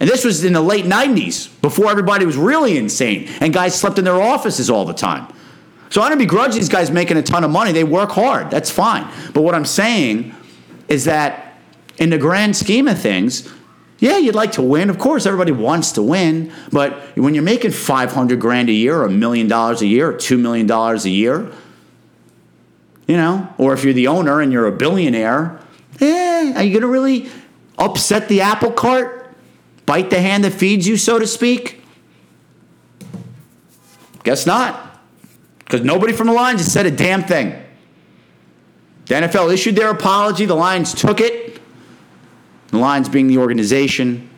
And 0.00 0.08
this 0.08 0.24
was 0.24 0.44
in 0.44 0.52
the 0.52 0.60
late 0.60 0.84
90s, 0.84 1.60
before 1.60 1.90
everybody 1.90 2.24
was 2.24 2.36
really 2.36 2.78
insane, 2.78 3.28
and 3.40 3.52
guys 3.52 3.74
slept 3.74 3.98
in 3.98 4.04
their 4.04 4.20
offices 4.20 4.70
all 4.70 4.84
the 4.84 4.94
time. 4.94 5.26
So 5.90 6.02
I 6.02 6.08
don't 6.08 6.18
begrudge 6.18 6.54
these 6.54 6.68
guys 6.68 6.90
making 6.90 7.16
a 7.16 7.22
ton 7.22 7.44
of 7.44 7.50
money. 7.50 7.72
They 7.72 7.84
work 7.84 8.10
hard. 8.10 8.50
That's 8.50 8.70
fine. 8.70 9.10
But 9.32 9.42
what 9.42 9.54
I'm 9.54 9.64
saying 9.64 10.34
is 10.86 11.04
that 11.06 11.58
in 11.98 12.10
the 12.10 12.18
grand 12.18 12.56
scheme 12.56 12.86
of 12.88 12.98
things, 12.98 13.52
yeah, 13.98 14.18
you'd 14.18 14.34
like 14.34 14.52
to 14.52 14.62
win. 14.62 14.90
Of 14.90 14.98
course, 14.98 15.26
everybody 15.26 15.50
wants 15.50 15.92
to 15.92 16.02
win. 16.02 16.52
But 16.70 16.94
when 17.16 17.34
you're 17.34 17.42
making 17.42 17.72
500 17.72 18.40
grand 18.40 18.68
a 18.68 18.72
year, 18.72 19.00
or 19.00 19.06
a 19.06 19.10
million 19.10 19.48
dollars 19.48 19.82
a 19.82 19.86
year, 19.86 20.10
or 20.10 20.14
$2 20.14 20.38
million 20.38 20.70
a 20.70 20.96
year, 21.08 21.50
you 23.08 23.16
know, 23.16 23.52
or 23.58 23.72
if 23.72 23.82
you're 23.82 23.94
the 23.94 24.06
owner 24.06 24.40
and 24.40 24.52
you're 24.52 24.66
a 24.66 24.72
billionaire, 24.72 25.58
eh, 26.00 26.52
are 26.54 26.62
you 26.62 26.70
going 26.70 26.82
to 26.82 26.86
really 26.86 27.28
upset 27.76 28.28
the 28.28 28.42
apple 28.42 28.70
cart? 28.70 29.34
Bite 29.84 30.10
the 30.10 30.20
hand 30.20 30.44
that 30.44 30.52
feeds 30.52 30.86
you, 30.86 30.96
so 30.96 31.18
to 31.18 31.26
speak? 31.26 31.82
Guess 34.22 34.46
not. 34.46 35.00
Because 35.60 35.80
nobody 35.82 36.12
from 36.12 36.26
the 36.28 36.32
Lions 36.34 36.60
has 36.60 36.70
said 36.72 36.86
a 36.86 36.90
damn 36.90 37.24
thing. 37.24 37.54
The 39.06 39.14
NFL 39.14 39.52
issued 39.52 39.74
their 39.74 39.90
apology, 39.90 40.44
the 40.44 40.54
Lions 40.54 40.94
took 40.94 41.20
it. 41.20 41.57
The 42.68 42.78
Lions 42.78 43.08
being 43.08 43.26
the 43.26 43.38
organization. 43.38 44.28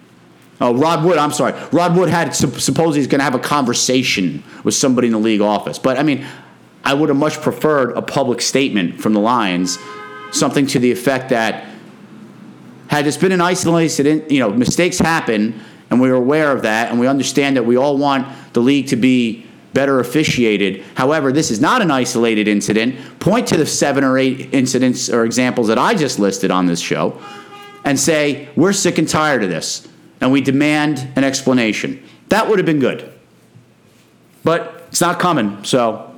Oh, 0.60 0.74
Rod 0.74 1.04
Wood, 1.04 1.18
I'm 1.18 1.32
sorry. 1.32 1.52
Rod 1.72 1.96
Wood 1.96 2.08
had 2.08 2.34
supposedly 2.34 2.98
he's 2.98 3.06
going 3.06 3.20
to 3.20 3.24
have 3.24 3.34
a 3.34 3.38
conversation 3.38 4.44
with 4.62 4.74
somebody 4.74 5.08
in 5.08 5.12
the 5.12 5.18
league 5.18 5.40
office. 5.40 5.78
But 5.78 5.98
I 5.98 6.02
mean, 6.02 6.26
I 6.84 6.94
would 6.94 7.08
have 7.08 7.18
much 7.18 7.40
preferred 7.40 7.96
a 7.96 8.02
public 8.02 8.40
statement 8.40 9.00
from 9.00 9.12
the 9.12 9.20
Lions, 9.20 9.78
something 10.32 10.66
to 10.68 10.78
the 10.78 10.92
effect 10.92 11.30
that 11.30 11.66
had 12.88 13.04
this 13.04 13.16
been 13.16 13.32
an 13.32 13.40
isolated 13.40 13.84
incident, 13.84 14.30
you 14.30 14.40
know, 14.40 14.50
mistakes 14.50 14.98
happen, 14.98 15.60
and 15.90 16.00
we 16.00 16.10
are 16.10 16.14
aware 16.14 16.50
of 16.50 16.62
that, 16.62 16.90
and 16.90 16.98
we 16.98 17.06
understand 17.06 17.56
that 17.56 17.64
we 17.64 17.76
all 17.76 17.96
want 17.96 18.26
the 18.52 18.60
league 18.60 18.88
to 18.88 18.96
be 18.96 19.46
better 19.72 20.00
officiated. 20.00 20.82
However, 20.94 21.30
this 21.30 21.50
is 21.50 21.60
not 21.60 21.82
an 21.82 21.90
isolated 21.90 22.48
incident. 22.48 22.96
Point 23.20 23.46
to 23.48 23.56
the 23.56 23.66
seven 23.66 24.02
or 24.02 24.18
eight 24.18 24.52
incidents 24.52 25.08
or 25.08 25.24
examples 25.24 25.68
that 25.68 25.78
I 25.78 25.94
just 25.94 26.18
listed 26.18 26.50
on 26.50 26.66
this 26.66 26.80
show 26.80 27.20
and 27.90 27.98
say, 27.98 28.48
we're 28.54 28.72
sick 28.72 28.98
and 28.98 29.08
tired 29.08 29.42
of 29.42 29.50
this, 29.50 29.88
and 30.20 30.30
we 30.30 30.40
demand 30.40 31.08
an 31.16 31.24
explanation. 31.24 32.00
That 32.28 32.48
would 32.48 32.60
have 32.60 32.64
been 32.64 32.78
good. 32.78 33.12
But 34.44 34.84
it's 34.86 35.00
not 35.00 35.18
coming, 35.18 35.64
so. 35.64 36.14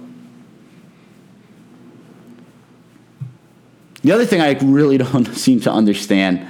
The 4.03 4.13
other 4.13 4.27
thing 4.27 4.43
I 4.43 4.53
really 4.61 4.99
don't 4.99 5.25
seem 5.35 5.61
to 5.61 5.73
understand 5.73 6.47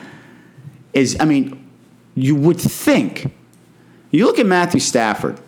is 0.92 1.16
I 1.20 1.24
mean, 1.24 1.70
you 2.16 2.34
would 2.34 2.60
think, 2.60 3.32
you 4.10 4.26
look 4.26 4.40
at 4.40 4.46
Matthew 4.46 4.80
Stafford, 4.80 5.38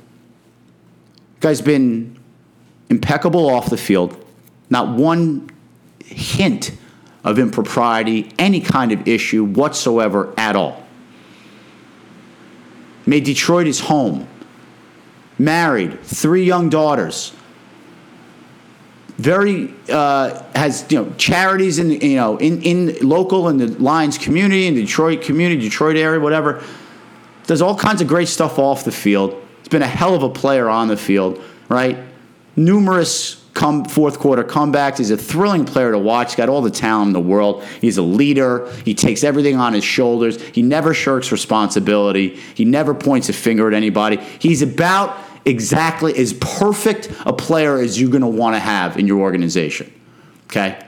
guy's 1.40 1.60
been 1.60 2.16
impeccable 2.90 3.50
off 3.50 3.70
the 3.70 3.76
field, 3.76 4.24
not 4.70 4.96
one 4.96 5.50
hint 6.04 6.70
of 7.24 7.38
impropriety, 7.38 8.30
any 8.38 8.60
kind 8.60 8.92
of 8.92 9.08
issue 9.08 9.44
whatsoever 9.44 10.32
at 10.36 10.54
all. 10.54 10.84
Made 13.06 13.24
Detroit 13.24 13.66
his 13.66 13.80
home. 13.80 14.28
Married, 15.38 16.00
three 16.02 16.44
young 16.44 16.68
daughters. 16.68 17.32
Very 19.16 19.72
uh, 19.88 20.42
has 20.54 20.86
you 20.90 21.02
know 21.02 21.12
charities 21.16 21.78
in 21.78 21.90
you 21.90 22.16
know 22.16 22.36
in, 22.36 22.62
in 22.62 22.96
local 23.00 23.48
in 23.48 23.58
the 23.58 23.68
Lions 23.68 24.18
community 24.18 24.66
in 24.66 24.74
the 24.74 24.82
Detroit 24.82 25.22
community, 25.22 25.60
Detroit 25.60 25.96
area, 25.96 26.20
whatever. 26.20 26.62
Does 27.46 27.62
all 27.62 27.76
kinds 27.76 28.00
of 28.00 28.08
great 28.08 28.28
stuff 28.28 28.58
off 28.58 28.84
the 28.84 28.92
field. 28.92 29.40
He's 29.58 29.68
been 29.68 29.82
a 29.82 29.86
hell 29.86 30.14
of 30.14 30.22
a 30.22 30.30
player 30.30 30.68
on 30.68 30.88
the 30.88 30.96
field, 30.96 31.42
right? 31.68 31.98
Numerous 32.56 33.43
come 33.54 33.84
fourth 33.84 34.18
quarter 34.18 34.44
comebacks. 34.44 34.98
He's 34.98 35.10
a 35.10 35.16
thrilling 35.16 35.64
player 35.64 35.92
to 35.92 35.98
watch. 35.98 36.32
He's 36.32 36.36
got 36.36 36.48
all 36.48 36.60
the 36.60 36.70
talent 36.70 37.08
in 37.08 37.12
the 37.12 37.20
world. 37.20 37.64
He's 37.80 37.96
a 37.96 38.02
leader. 38.02 38.70
He 38.84 38.94
takes 38.94 39.24
everything 39.24 39.56
on 39.56 39.72
his 39.72 39.84
shoulders. 39.84 40.42
He 40.42 40.62
never 40.62 40.92
shirks 40.92 41.30
responsibility. 41.32 42.36
He 42.54 42.64
never 42.64 42.94
points 42.94 43.28
a 43.28 43.32
finger 43.32 43.68
at 43.68 43.74
anybody. 43.74 44.16
He's 44.38 44.60
about 44.60 45.16
exactly 45.44 46.16
as 46.16 46.32
perfect 46.34 47.10
a 47.26 47.32
player 47.32 47.78
as 47.78 48.00
you're 48.00 48.10
going 48.10 48.22
to 48.22 48.26
want 48.26 48.56
to 48.56 48.60
have 48.60 48.98
in 48.98 49.06
your 49.06 49.20
organization. 49.20 49.92
Okay? 50.46 50.78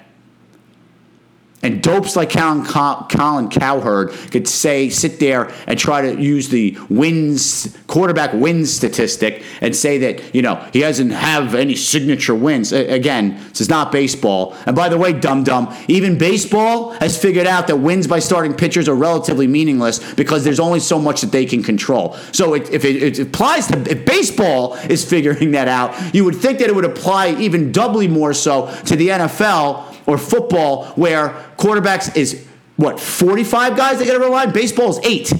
And 1.66 1.82
dopes 1.82 2.14
like 2.14 2.30
Colin, 2.30 2.64
Colin 2.64 3.50
Cowherd 3.50 4.12
could 4.30 4.46
say, 4.46 4.88
sit 4.88 5.18
there 5.18 5.50
and 5.66 5.76
try 5.76 6.00
to 6.00 6.22
use 6.22 6.48
the 6.48 6.78
wins, 6.88 7.76
quarterback 7.88 8.32
wins 8.34 8.72
statistic 8.72 9.42
and 9.60 9.74
say 9.74 9.98
that, 9.98 10.32
you 10.32 10.42
know, 10.42 10.64
he 10.72 10.78
doesn't 10.78 11.10
have 11.10 11.56
any 11.56 11.74
signature 11.74 12.36
wins. 12.36 12.72
Again, 12.72 13.36
this 13.48 13.62
is 13.62 13.68
not 13.68 13.90
baseball. 13.90 14.56
And 14.64 14.76
by 14.76 14.88
the 14.88 14.96
way, 14.96 15.12
dum 15.12 15.42
dum, 15.42 15.76
even 15.88 16.16
baseball 16.16 16.92
has 17.00 17.20
figured 17.20 17.48
out 17.48 17.66
that 17.66 17.78
wins 17.78 18.06
by 18.06 18.20
starting 18.20 18.54
pitchers 18.54 18.88
are 18.88 18.94
relatively 18.94 19.48
meaningless 19.48 20.14
because 20.14 20.44
there's 20.44 20.60
only 20.60 20.78
so 20.78 21.00
much 21.00 21.22
that 21.22 21.32
they 21.32 21.46
can 21.46 21.64
control. 21.64 22.14
So 22.30 22.54
it, 22.54 22.70
if 22.70 22.84
it, 22.84 23.02
it 23.02 23.18
applies 23.18 23.66
to, 23.66 23.90
if 23.90 24.06
baseball 24.06 24.74
is 24.88 25.04
figuring 25.04 25.50
that 25.50 25.66
out, 25.66 26.14
you 26.14 26.24
would 26.24 26.36
think 26.36 26.60
that 26.60 26.68
it 26.68 26.76
would 26.76 26.84
apply 26.84 27.30
even 27.40 27.72
doubly 27.72 28.06
more 28.06 28.34
so 28.34 28.72
to 28.84 28.94
the 28.94 29.08
NFL 29.08 29.95
or 30.06 30.18
football 30.18 30.86
where 30.94 31.30
quarterbacks 31.56 32.16
is 32.16 32.46
what 32.76 33.00
45 33.00 33.76
guys 33.76 33.98
they 33.98 34.06
got 34.06 34.14
to 34.14 34.20
rely. 34.20 34.46
on. 34.46 34.52
Baseball 34.52 34.90
is 34.90 35.00
eight 35.04 35.32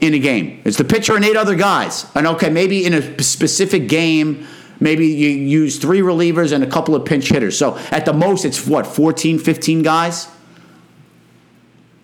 in 0.00 0.14
a 0.14 0.18
game. 0.18 0.62
It's 0.64 0.76
the 0.76 0.84
pitcher 0.84 1.14
and 1.16 1.24
eight 1.24 1.36
other 1.36 1.54
guys. 1.54 2.06
And 2.14 2.26
okay, 2.26 2.50
maybe 2.50 2.84
in 2.84 2.94
a 2.94 3.22
specific 3.22 3.88
game, 3.88 4.46
maybe 4.80 5.06
you 5.06 5.28
use 5.28 5.78
three 5.78 6.00
relievers 6.00 6.52
and 6.52 6.64
a 6.64 6.66
couple 6.66 6.94
of 6.94 7.04
pinch 7.04 7.28
hitters. 7.28 7.56
So 7.56 7.76
at 7.90 8.04
the 8.04 8.12
most, 8.12 8.44
it's 8.44 8.66
what 8.66 8.86
14, 8.86 9.38
15 9.38 9.82
guys. 9.82 10.28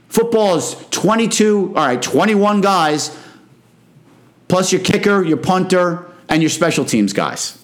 Football 0.09 0.57
is 0.57 0.77
22, 0.91 1.75
all 1.77 1.87
right, 1.87 2.01
21 2.01 2.61
guys, 2.63 3.17
plus 4.49 4.73
your 4.73 4.81
kicker, 4.81 5.23
your 5.23 5.37
punter, 5.37 6.11
and 6.29 6.43
your 6.43 6.49
special 6.49 6.85
teams 6.85 7.13
guys. 7.13 7.63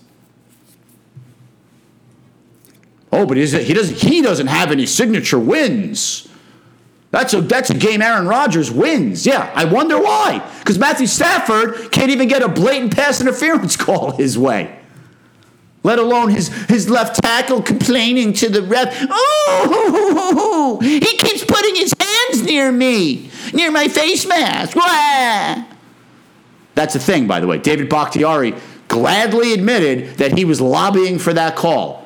Oh, 3.13 3.27
but 3.27 3.37
is 3.37 3.53
it, 3.53 3.65
he 3.65 3.75
doesn't 3.75 3.99
he 3.99 4.23
doesn't 4.23 4.47
have 4.47 4.73
any 4.73 4.87
signature 4.87 5.39
wins. 5.39 6.29
That's 7.11 7.35
a 7.35 7.43
that's 7.43 7.69
a 7.69 7.75
game 7.75 8.01
Aaron 8.01 8.27
Rodgers 8.27 8.71
wins. 8.71 9.27
Yeah, 9.27 9.53
I 9.55 9.67
wonder 9.67 10.01
why. 10.01 10.51
Because 10.61 10.79
Matthew 10.79 11.07
Stafford 11.07 11.93
can't 11.93 12.11
even 12.11 12.27
get 12.27 12.43
a 12.43 12.49
blatant 12.49 12.97
pass 12.97 13.21
interference 13.21 13.77
call 13.77 14.13
his 14.13 14.39
way. 14.39 14.79
Let 15.85 15.99
alone 15.99 16.31
his, 16.31 16.49
his 16.67 16.89
left 16.89 17.21
tackle 17.23 17.61
complaining 17.61 18.33
to 18.35 18.49
the 18.49 18.63
ref. 18.63 18.97
Oh, 19.11 20.79
he 20.81 21.01
keeps 21.01 21.45
putting 21.45 21.75
his 21.75 21.93
hands 21.99 22.45
near 22.45 22.71
me, 22.71 23.31
near 23.53 23.71
my 23.73 23.89
face 23.89 24.25
mask. 24.25 24.77
Wah! 24.77 25.65
That's 26.75 26.95
the 26.95 27.01
thing, 27.01 27.27
by 27.27 27.41
the 27.41 27.49
way. 27.49 27.59
David 27.59 27.89
Bakhtiari 27.89 28.55
gladly 28.87 29.53
admitted 29.53 30.19
that 30.19 30.39
he 30.39 30.45
was 30.45 30.61
lobbying 30.61 31.19
for 31.19 31.33
that 31.35 31.57
call. 31.57 32.02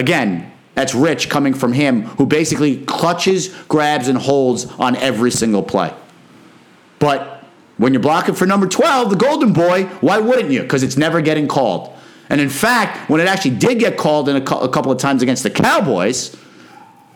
Again, 0.00 0.50
that's 0.74 0.94
rich 0.94 1.28
coming 1.28 1.52
from 1.52 1.74
him, 1.74 2.04
who 2.04 2.24
basically 2.24 2.82
clutches, 2.86 3.48
grabs, 3.68 4.08
and 4.08 4.16
holds 4.16 4.64
on 4.64 4.96
every 4.96 5.30
single 5.30 5.62
play. 5.62 5.92
But 6.98 7.44
when 7.76 7.92
you're 7.92 8.00
blocking 8.00 8.34
for 8.34 8.46
number 8.46 8.66
12, 8.66 9.10
the 9.10 9.16
Golden 9.16 9.52
Boy, 9.52 9.84
why 10.00 10.18
wouldn't 10.18 10.50
you? 10.50 10.62
Because 10.62 10.82
it's 10.82 10.96
never 10.96 11.20
getting 11.20 11.46
called. 11.46 11.94
And 12.30 12.40
in 12.40 12.48
fact, 12.48 13.10
when 13.10 13.20
it 13.20 13.28
actually 13.28 13.56
did 13.56 13.78
get 13.78 13.98
called 13.98 14.30
in 14.30 14.36
a, 14.36 14.40
a 14.40 14.70
couple 14.70 14.90
of 14.90 14.96
times 14.96 15.20
against 15.22 15.42
the 15.42 15.50
Cowboys, 15.50 16.34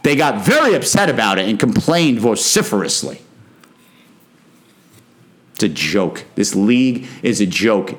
they 0.02 0.14
got 0.14 0.44
very 0.44 0.74
upset 0.74 1.08
about 1.08 1.38
it 1.38 1.48
and 1.48 1.58
complained 1.58 2.18
vociferously. 2.18 3.22
It's 5.54 5.62
a 5.64 5.68
joke. 5.70 6.26
This 6.34 6.54
league 6.54 7.06
is 7.22 7.40
a 7.40 7.46
joke. 7.46 7.94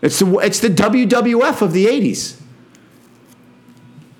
It's 0.00 0.18
the, 0.18 0.38
it's 0.38 0.60
the 0.60 0.68
WWF 0.68 1.62
of 1.62 1.72
the 1.72 1.86
80s. 1.86 2.40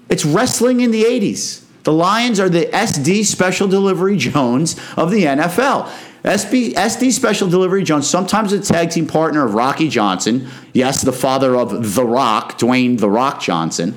It's 0.09 0.25
wrestling 0.25 0.81
in 0.81 0.91
the 0.91 1.05
80s. 1.05 1.65
The 1.85 1.93
Lions 1.93 2.41
are 2.41 2.49
the 2.49 2.67
SD 2.67 3.25
Special 3.25 3.69
Delivery 3.69 4.17
Jones 4.17 4.79
of 4.97 5.11
the 5.11 5.25
NFL. 5.25 5.91
SB, 6.25 6.75
SD 6.75 7.13
Special 7.13 7.49
Delivery 7.49 7.85
Jones, 7.85 8.09
sometimes 8.09 8.53
a 8.53 8.61
tag 8.61 8.91
team 8.91 9.07
partner 9.07 9.47
of 9.47 9.55
Rocky 9.55 9.89
Johnson. 9.89 10.49
Yes, 10.73 11.03
the 11.03 11.13
father 11.13 11.55
of 11.57 11.95
The 11.95 12.05
Rock, 12.05 12.59
Dwayne 12.59 12.99
The 12.99 13.09
Rock 13.09 13.41
Johnson. 13.41 13.97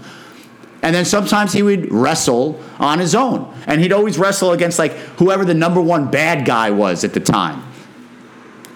And 0.84 0.96
then 0.96 1.06
sometimes 1.06 1.54
he 1.54 1.64
would 1.64 1.92
wrestle 1.92 2.60
on 2.80 3.00
his 3.00 3.14
own. 3.16 3.54
And 3.68 3.82
he'd 3.82 3.94
always 3.94 4.18
wrestle 4.18 4.52
against 4.52 4.80
like 4.80 4.94
whoever 5.18 5.46
the 5.46 5.54
number 5.54 5.82
one 5.82 6.10
bad 6.10 6.46
guy 6.46 6.72
was 6.72 7.04
at 7.04 7.14
the 7.14 7.20
time. 7.20 7.64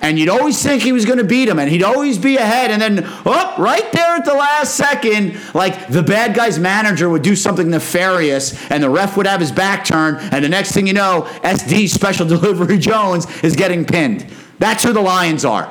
And 0.05 0.19
you'd 0.19 0.29
always 0.29 0.61
think 0.61 0.83
he 0.83 0.91
was 0.91 1.03
going 1.03 1.17
to 1.17 1.23
beat 1.23 1.49
him, 1.49 1.57
and 1.57 1.67
he'd 1.67 1.81
always 1.81 2.19
be 2.19 2.37
ahead. 2.37 2.69
And 2.69 2.79
then, 2.79 2.99
oh, 3.25 3.55
right 3.57 3.91
there 3.91 4.15
at 4.15 4.23
the 4.23 4.35
last 4.35 4.75
second, 4.75 5.35
like 5.55 5.87
the 5.87 6.03
bad 6.03 6.35
guy's 6.35 6.59
manager 6.59 7.09
would 7.09 7.23
do 7.23 7.35
something 7.35 7.71
nefarious, 7.71 8.69
and 8.69 8.83
the 8.83 8.89
ref 8.91 9.17
would 9.17 9.25
have 9.25 9.39
his 9.39 9.51
back 9.51 9.83
turned. 9.83 10.19
And 10.31 10.45
the 10.45 10.49
next 10.49 10.73
thing 10.73 10.85
you 10.85 10.93
know, 10.93 11.23
SD 11.41 11.89
Special 11.89 12.27
Delivery 12.27 12.77
Jones 12.77 13.25
is 13.41 13.55
getting 13.55 13.83
pinned. 13.83 14.27
That's 14.59 14.83
who 14.83 14.93
the 14.93 15.01
Lions 15.01 15.43
are. 15.43 15.65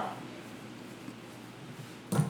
All 2.13 2.21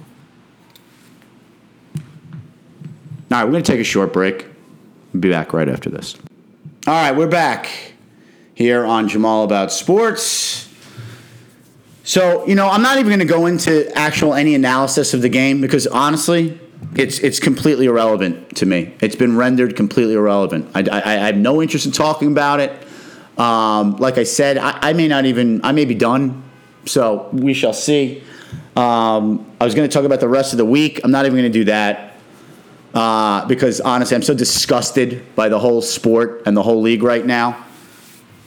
right, 3.30 3.44
we're 3.44 3.52
going 3.52 3.64
to 3.64 3.72
take 3.72 3.80
a 3.80 3.84
short 3.84 4.12
break. 4.12 4.44
We'll 5.14 5.22
be 5.22 5.30
back 5.30 5.54
right 5.54 5.70
after 5.70 5.88
this. 5.88 6.16
All 6.86 6.92
right, 6.92 7.12
we're 7.16 7.28
back 7.28 7.94
here 8.54 8.84
on 8.84 9.08
Jamal 9.08 9.44
About 9.44 9.72
Sports. 9.72 10.68
So, 12.06 12.46
you 12.46 12.54
know, 12.54 12.68
I'm 12.68 12.82
not 12.82 12.98
even 12.98 13.08
going 13.08 13.20
to 13.20 13.24
go 13.24 13.46
into 13.46 13.90
actual 13.96 14.34
any 14.34 14.54
analysis 14.54 15.14
of 15.14 15.22
the 15.22 15.30
game 15.30 15.62
because 15.62 15.86
honestly, 15.86 16.60
it's 16.94 17.18
it's 17.20 17.40
completely 17.40 17.86
irrelevant 17.86 18.56
to 18.56 18.66
me. 18.66 18.94
It's 19.00 19.16
been 19.16 19.36
rendered 19.36 19.74
completely 19.74 20.12
irrelevant. 20.12 20.70
I, 20.74 20.80
I, 20.80 21.00
I 21.02 21.26
have 21.26 21.36
no 21.36 21.62
interest 21.62 21.86
in 21.86 21.92
talking 21.92 22.30
about 22.30 22.60
it. 22.60 22.70
Um, 23.38 23.96
like 23.96 24.18
I 24.18 24.24
said, 24.24 24.58
I, 24.58 24.78
I, 24.82 24.92
may 24.92 25.08
not 25.08 25.24
even, 25.24 25.64
I 25.64 25.72
may 25.72 25.86
be 25.86 25.94
done. 25.94 26.44
So 26.84 27.30
we 27.32 27.54
shall 27.54 27.72
see. 27.72 28.22
Um, 28.76 29.50
I 29.58 29.64
was 29.64 29.74
going 29.74 29.88
to 29.88 29.92
talk 29.92 30.04
about 30.04 30.20
the 30.20 30.28
rest 30.28 30.52
of 30.52 30.58
the 30.58 30.64
week. 30.64 31.00
I'm 31.02 31.10
not 31.10 31.24
even 31.24 31.38
going 31.38 31.50
to 31.50 31.58
do 31.58 31.64
that 31.64 32.16
uh, 32.92 33.46
because 33.46 33.80
honestly, 33.80 34.14
I'm 34.14 34.22
so 34.22 34.34
disgusted 34.34 35.34
by 35.34 35.48
the 35.48 35.58
whole 35.58 35.80
sport 35.80 36.42
and 36.44 36.54
the 36.54 36.62
whole 36.62 36.82
league 36.82 37.02
right 37.02 37.24
now 37.24 37.64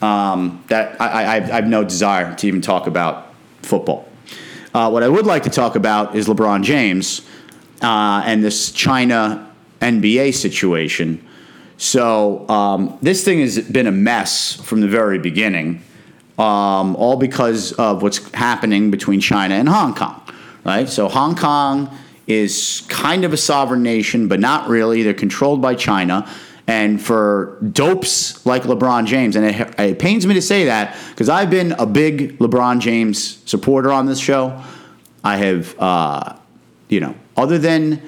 um, 0.00 0.64
that 0.68 0.98
I, 1.00 1.08
I, 1.08 1.34
I, 1.34 1.40
have 1.40 1.66
no 1.66 1.82
desire 1.82 2.34
to 2.36 2.46
even 2.46 2.62
talk 2.62 2.86
about 2.86 3.27
football. 3.62 4.08
Uh, 4.74 4.90
what 4.90 5.02
I 5.02 5.08
would 5.08 5.26
like 5.26 5.42
to 5.44 5.50
talk 5.50 5.76
about 5.76 6.14
is 6.14 6.28
LeBron 6.28 6.62
James 6.62 7.22
uh, 7.82 8.22
and 8.24 8.44
this 8.44 8.70
China 8.70 9.50
NBA 9.80 10.34
situation. 10.34 11.24
So 11.78 12.48
um, 12.48 12.98
this 13.00 13.24
thing 13.24 13.40
has 13.40 13.58
been 13.60 13.86
a 13.86 13.92
mess 13.92 14.54
from 14.54 14.80
the 14.80 14.88
very 14.88 15.18
beginning, 15.18 15.82
um, 16.38 16.96
all 16.96 17.16
because 17.16 17.72
of 17.72 18.02
what's 18.02 18.32
happening 18.32 18.90
between 18.90 19.20
China 19.20 19.54
and 19.54 19.68
Hong 19.68 19.94
Kong. 19.94 20.20
Right. 20.64 20.88
So 20.88 21.08
Hong 21.08 21.34
Kong 21.34 21.96
is 22.26 22.82
kind 22.88 23.24
of 23.24 23.32
a 23.32 23.36
sovereign 23.36 23.82
nation, 23.82 24.28
but 24.28 24.38
not 24.38 24.68
really. 24.68 25.02
They're 25.02 25.14
controlled 25.14 25.62
by 25.62 25.74
China. 25.74 26.28
And 26.68 27.00
for 27.00 27.58
dopes 27.72 28.44
like 28.44 28.64
LeBron 28.64 29.06
James, 29.06 29.36
and 29.36 29.46
it, 29.46 29.80
it 29.80 29.98
pains 29.98 30.26
me 30.26 30.34
to 30.34 30.42
say 30.42 30.66
that 30.66 30.96
because 31.08 31.30
I've 31.30 31.48
been 31.48 31.72
a 31.72 31.86
big 31.86 32.38
LeBron 32.38 32.78
James 32.78 33.42
supporter 33.46 33.90
on 33.90 34.04
this 34.04 34.18
show. 34.18 34.62
I 35.24 35.38
have, 35.38 35.74
uh, 35.80 36.36
you 36.90 37.00
know, 37.00 37.14
other 37.38 37.56
than 37.56 38.02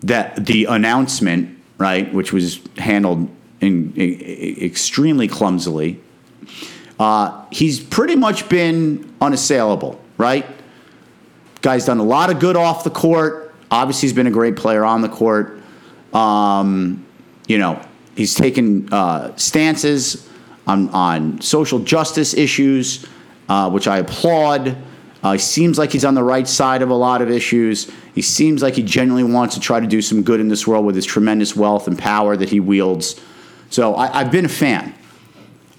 that 0.00 0.44
the 0.44 0.66
announcement, 0.66 1.58
right, 1.78 2.12
which 2.12 2.34
was 2.34 2.60
handled 2.76 3.30
in, 3.62 3.94
in, 3.94 4.62
extremely 4.62 5.26
clumsily, 5.26 5.98
uh, 7.00 7.46
he's 7.50 7.80
pretty 7.80 8.14
much 8.14 8.46
been 8.50 9.10
unassailable, 9.22 9.98
right? 10.18 10.44
Guy's 11.62 11.86
done 11.86 11.98
a 11.98 12.04
lot 12.04 12.30
of 12.30 12.40
good 12.40 12.56
off 12.56 12.84
the 12.84 12.90
court. 12.90 13.54
Obviously, 13.70 14.08
he's 14.08 14.12
been 14.12 14.26
a 14.26 14.30
great 14.30 14.56
player 14.56 14.84
on 14.84 15.00
the 15.00 15.08
court. 15.08 15.62
Um, 16.12 17.06
you 17.48 17.56
know, 17.56 17.80
he's 18.16 18.34
taken 18.34 18.92
uh, 18.92 19.34
stances 19.36 20.28
on, 20.66 20.88
on 20.90 21.40
social 21.40 21.78
justice 21.78 22.34
issues, 22.34 23.06
uh, 23.48 23.70
which 23.70 23.88
I 23.88 23.98
applaud. 23.98 24.76
Uh, 25.22 25.32
he 25.32 25.38
seems 25.38 25.78
like 25.78 25.92
he's 25.92 26.04
on 26.04 26.14
the 26.14 26.22
right 26.22 26.48
side 26.48 26.82
of 26.82 26.90
a 26.90 26.94
lot 26.94 27.22
of 27.22 27.30
issues. 27.30 27.90
He 28.14 28.22
seems 28.22 28.62
like 28.62 28.74
he 28.74 28.82
genuinely 28.82 29.30
wants 29.32 29.54
to 29.54 29.60
try 29.60 29.78
to 29.78 29.86
do 29.86 30.02
some 30.02 30.22
good 30.22 30.40
in 30.40 30.48
this 30.48 30.66
world 30.66 30.84
with 30.84 30.96
his 30.96 31.06
tremendous 31.06 31.54
wealth 31.54 31.86
and 31.86 31.98
power 31.98 32.36
that 32.36 32.48
he 32.48 32.60
wields. 32.60 33.20
So 33.70 33.94
I, 33.94 34.22
have 34.22 34.32
been 34.32 34.44
a 34.44 34.50
fan. 34.50 34.94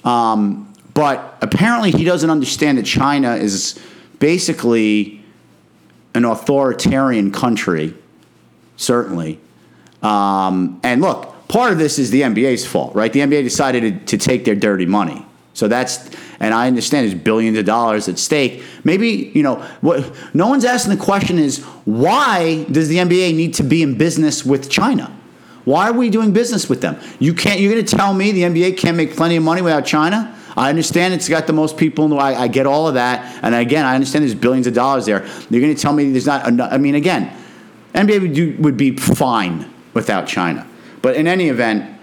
Um, 0.04 0.74
but 0.94 1.38
apparently, 1.42 1.92
he 1.92 2.04
doesn't 2.04 2.30
understand 2.30 2.78
that 2.78 2.86
China 2.86 3.36
is 3.36 3.80
basically 4.20 5.24
an 6.14 6.26
authoritarian 6.26 7.32
country, 7.32 7.96
certainly. 8.78 9.40
Um, 10.02 10.80
and 10.84 11.02
look, 11.02 11.33
part 11.54 11.72
of 11.72 11.78
this 11.78 12.00
is 12.00 12.10
the 12.10 12.22
NBA's 12.22 12.66
fault, 12.66 12.96
right? 12.96 13.14
The 13.14 13.20
NBA 13.20 13.44
decided 13.44 14.08
to, 14.08 14.18
to, 14.18 14.18
take 14.18 14.44
their 14.44 14.56
dirty 14.56 14.88
money. 14.88 15.24
So 15.54 15.68
that's, 15.68 16.10
and 16.40 16.52
I 16.52 16.66
understand 16.66 17.08
there's 17.08 17.22
billions 17.22 17.60
of 17.60 17.66
dollars 17.66 18.10
at 18.10 18.18
stake. 18.18 18.64
Maybe, 18.84 19.32
you 19.36 19.44
know, 19.44 19.58
what 19.82 20.12
no 20.34 20.48
one's 20.48 20.66
asking 20.66 20.98
the 20.98 21.04
question 21.04 21.38
is 21.38 21.64
why 21.86 22.64
does 22.72 22.90
the 22.90 22.98
NBA 22.98 23.36
need 23.36 23.54
to 23.54 23.64
be 23.64 23.84
in 23.84 24.00
business 24.00 24.44
with 24.44 24.68
China? 24.68 25.16
Why 25.64 25.90
are 25.90 25.94
we 25.94 26.10
doing 26.10 26.34
business 26.34 26.68
with 26.68 26.82
them? 26.82 27.00
You 27.20 27.36
can't, 27.36 27.60
you're 27.60 27.72
going 27.72 27.86
to 27.86 27.96
tell 27.96 28.16
me 28.16 28.32
the 28.32 28.42
NBA 28.42 28.78
can't 28.78 28.98
make 28.98 29.16
plenty 29.16 29.36
of 29.36 29.44
money 29.44 29.62
without 29.62 29.86
China? 29.86 30.36
I 30.58 30.70
understand 30.70 31.14
it's 31.14 31.30
got 31.30 31.46
the 31.46 31.54
most 31.54 31.78
people 31.78 32.06
in 32.06 32.10
the 32.10 32.18
I, 32.18 32.34
I 32.34 32.48
get 32.48 32.66
all 32.66 32.88
of 32.88 32.96
that. 32.96 33.40
And 33.44 33.54
again, 33.54 33.86
I 33.86 33.94
understand 33.94 34.24
there's 34.24 34.34
billions 34.34 34.66
of 34.66 34.74
dollars 34.74 35.06
there. 35.06 35.24
You're 35.52 35.62
going 35.62 35.76
to 35.76 35.80
tell 35.80 35.94
me 35.94 36.12
there's 36.12 36.26
not 36.26 36.48
enough. 36.48 36.74
I 36.74 36.80
mean, 36.80 36.96
again, 36.96 37.32
NBA 37.94 38.22
would, 38.22 38.34
do, 38.34 38.56
would 38.58 38.76
be 38.76 38.98
fine 38.98 39.72
without 39.94 40.28
China. 40.28 40.68
But 41.04 41.16
in 41.16 41.28
any 41.28 41.50
event, 41.50 41.96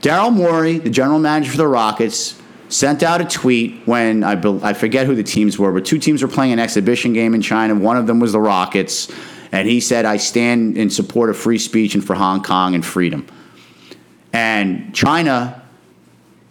Daryl 0.00 0.32
Morey, 0.32 0.78
the 0.78 0.90
general 0.90 1.20
manager 1.20 1.52
for 1.52 1.56
the 1.58 1.68
Rockets, 1.68 2.40
sent 2.68 3.04
out 3.04 3.20
a 3.20 3.24
tweet 3.24 3.82
when 3.86 4.24
I, 4.24 4.32
I 4.62 4.72
forget 4.72 5.06
who 5.06 5.14
the 5.14 5.22
teams 5.22 5.56
were, 5.56 5.72
but 5.72 5.86
two 5.86 5.98
teams 6.00 6.20
were 6.20 6.28
playing 6.28 6.52
an 6.52 6.58
exhibition 6.58 7.12
game 7.12 7.34
in 7.34 7.42
China. 7.42 7.76
One 7.76 7.96
of 7.96 8.08
them 8.08 8.18
was 8.18 8.32
the 8.32 8.40
Rockets. 8.40 9.12
And 9.52 9.68
he 9.68 9.78
said, 9.78 10.04
I 10.04 10.16
stand 10.16 10.76
in 10.76 10.90
support 10.90 11.30
of 11.30 11.36
free 11.36 11.58
speech 11.58 11.94
and 11.94 12.04
for 12.04 12.14
Hong 12.14 12.42
Kong 12.42 12.74
and 12.74 12.84
freedom. 12.84 13.24
And 14.32 14.92
China 14.92 15.62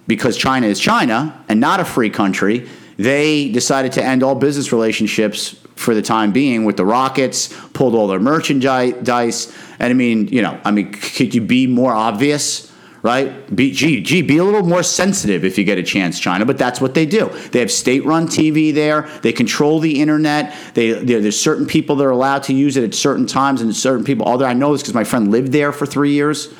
because 0.08 0.38
China 0.38 0.66
is 0.66 0.80
China 0.80 1.44
and 1.50 1.60
not 1.60 1.80
a 1.80 1.86
free 1.86 2.10
country, 2.10 2.68
they 2.96 3.52
decided 3.52 3.92
to 3.92 4.04
end 4.04 4.24
all 4.24 4.34
business 4.34 4.72
relationships 4.72 5.62
for 5.78 5.94
the 5.94 6.02
time 6.02 6.32
being 6.32 6.66
with 6.66 6.78
the 6.78 6.86
Rockets, 6.86 7.54
pulled 7.74 7.96
all 7.96 8.08
their 8.08 8.20
merchandise. 8.20 8.94
Dice. 9.04 9.54
And 9.80 9.92
I 9.92 9.94
mean, 9.94 10.28
you 10.28 10.42
know, 10.42 10.60
I 10.66 10.72
mean, 10.72 10.92
could 10.92 11.34
you 11.34 11.42
be 11.42 11.68
more 11.68 11.94
obvious? 11.94 12.72
Right? 13.04 13.56
Be, 13.56 13.72
gee, 13.72 14.02
gee, 14.02 14.24
be 14.24 14.38
a 14.38 14.44
little 14.44 14.63
more 14.63 14.84
sensitive 14.84 15.46
if 15.46 15.58
you 15.58 15.63
get 15.63 15.78
a 15.78 15.84
chance, 15.84 16.20
China. 16.20 16.46
But 16.46 16.58
that's 16.58 16.82
what 16.82 16.94
they 16.94 17.06
do. 17.06 17.30
They 17.52 17.60
have 17.60 17.72
state-run 17.72 18.28
TV 18.28 18.74
there. 18.74 19.08
They 19.22 19.32
control 19.32 19.80
the 19.80 20.02
internet. 20.02 20.54
They, 20.74 20.92
there's 20.92 21.40
certain 21.40 21.68
people 21.68 21.96
that 21.98 22.04
are 22.04 22.10
allowed 22.10 22.44
to 22.44 22.54
use 22.54 22.76
it 22.76 22.84
at 22.84 22.96
certain 22.96 23.28
times, 23.28 23.62
and 23.62 23.74
certain 23.74 24.04
people. 24.04 24.26
Although 24.26 24.46
I 24.46 24.54
know 24.54 24.74
this 24.74 24.82
because 24.82 24.96
my 24.96 25.06
friend 25.06 25.32
lived 25.32 25.54
there 25.54 25.72
for 25.72 25.86
three 25.86 26.12
years 26.12 26.54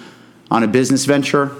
on 0.50 0.64
a 0.64 0.68
business 0.68 1.06
venture 1.06 1.52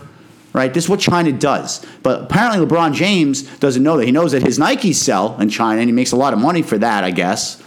right? 0.58 0.74
This 0.74 0.86
is 0.86 0.90
what 0.90 1.00
China 1.00 1.32
does. 1.32 1.86
But 2.02 2.24
apparently, 2.24 2.66
LeBron 2.66 2.94
James 2.94 3.44
doesn't 3.60 3.84
know 3.84 3.98
that. 3.98 4.06
He 4.06 4.12
knows 4.12 4.32
that 4.32 4.42
his 4.42 4.58
Nikes 4.58 4.96
sell 4.96 5.40
in 5.40 5.50
China, 5.50 5.80
and 5.80 5.88
he 5.88 5.94
makes 5.94 6.12
a 6.12 6.16
lot 6.16 6.34
of 6.34 6.40
money 6.40 6.64
for 6.64 6.80
that, 6.80 7.04
I 7.04 7.12
guess. 7.12 7.62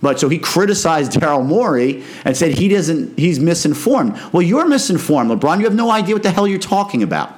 But 0.00 0.18
so 0.18 0.30
he 0.30 0.38
criticized 0.38 1.12
Daryl 1.12 1.44
Morey 1.44 2.02
and 2.24 2.34
said 2.34 2.52
he 2.52 2.68
doesn't. 2.68 3.18
He's 3.18 3.38
misinformed. 3.38 4.18
Well, 4.32 4.42
you're 4.42 4.66
misinformed, 4.66 5.30
LeBron. 5.30 5.58
You 5.58 5.64
have 5.64 5.74
no 5.74 5.90
idea 5.90 6.14
what 6.14 6.22
the 6.22 6.30
hell 6.30 6.48
you're 6.48 6.58
talking 6.58 7.02
about. 7.02 7.36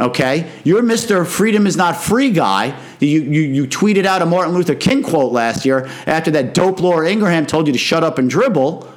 Okay, 0.00 0.50
you're 0.64 0.82
Mr. 0.82 1.24
Freedom 1.24 1.68
is 1.68 1.76
not 1.76 1.96
free 1.96 2.30
guy. 2.30 2.76
You, 2.98 3.22
you, 3.22 3.42
you 3.42 3.66
tweeted 3.68 4.06
out 4.06 4.22
a 4.22 4.26
Martin 4.26 4.52
Luther 4.52 4.74
King 4.74 5.04
quote 5.04 5.30
last 5.30 5.64
year 5.64 5.86
after 6.06 6.32
that 6.32 6.52
dope 6.52 6.80
Laura 6.80 7.08
Ingraham 7.08 7.46
told 7.46 7.68
you 7.68 7.72
to 7.72 7.78
shut 7.78 8.02
up 8.02 8.18
and 8.18 8.28
dribble. 8.28 8.92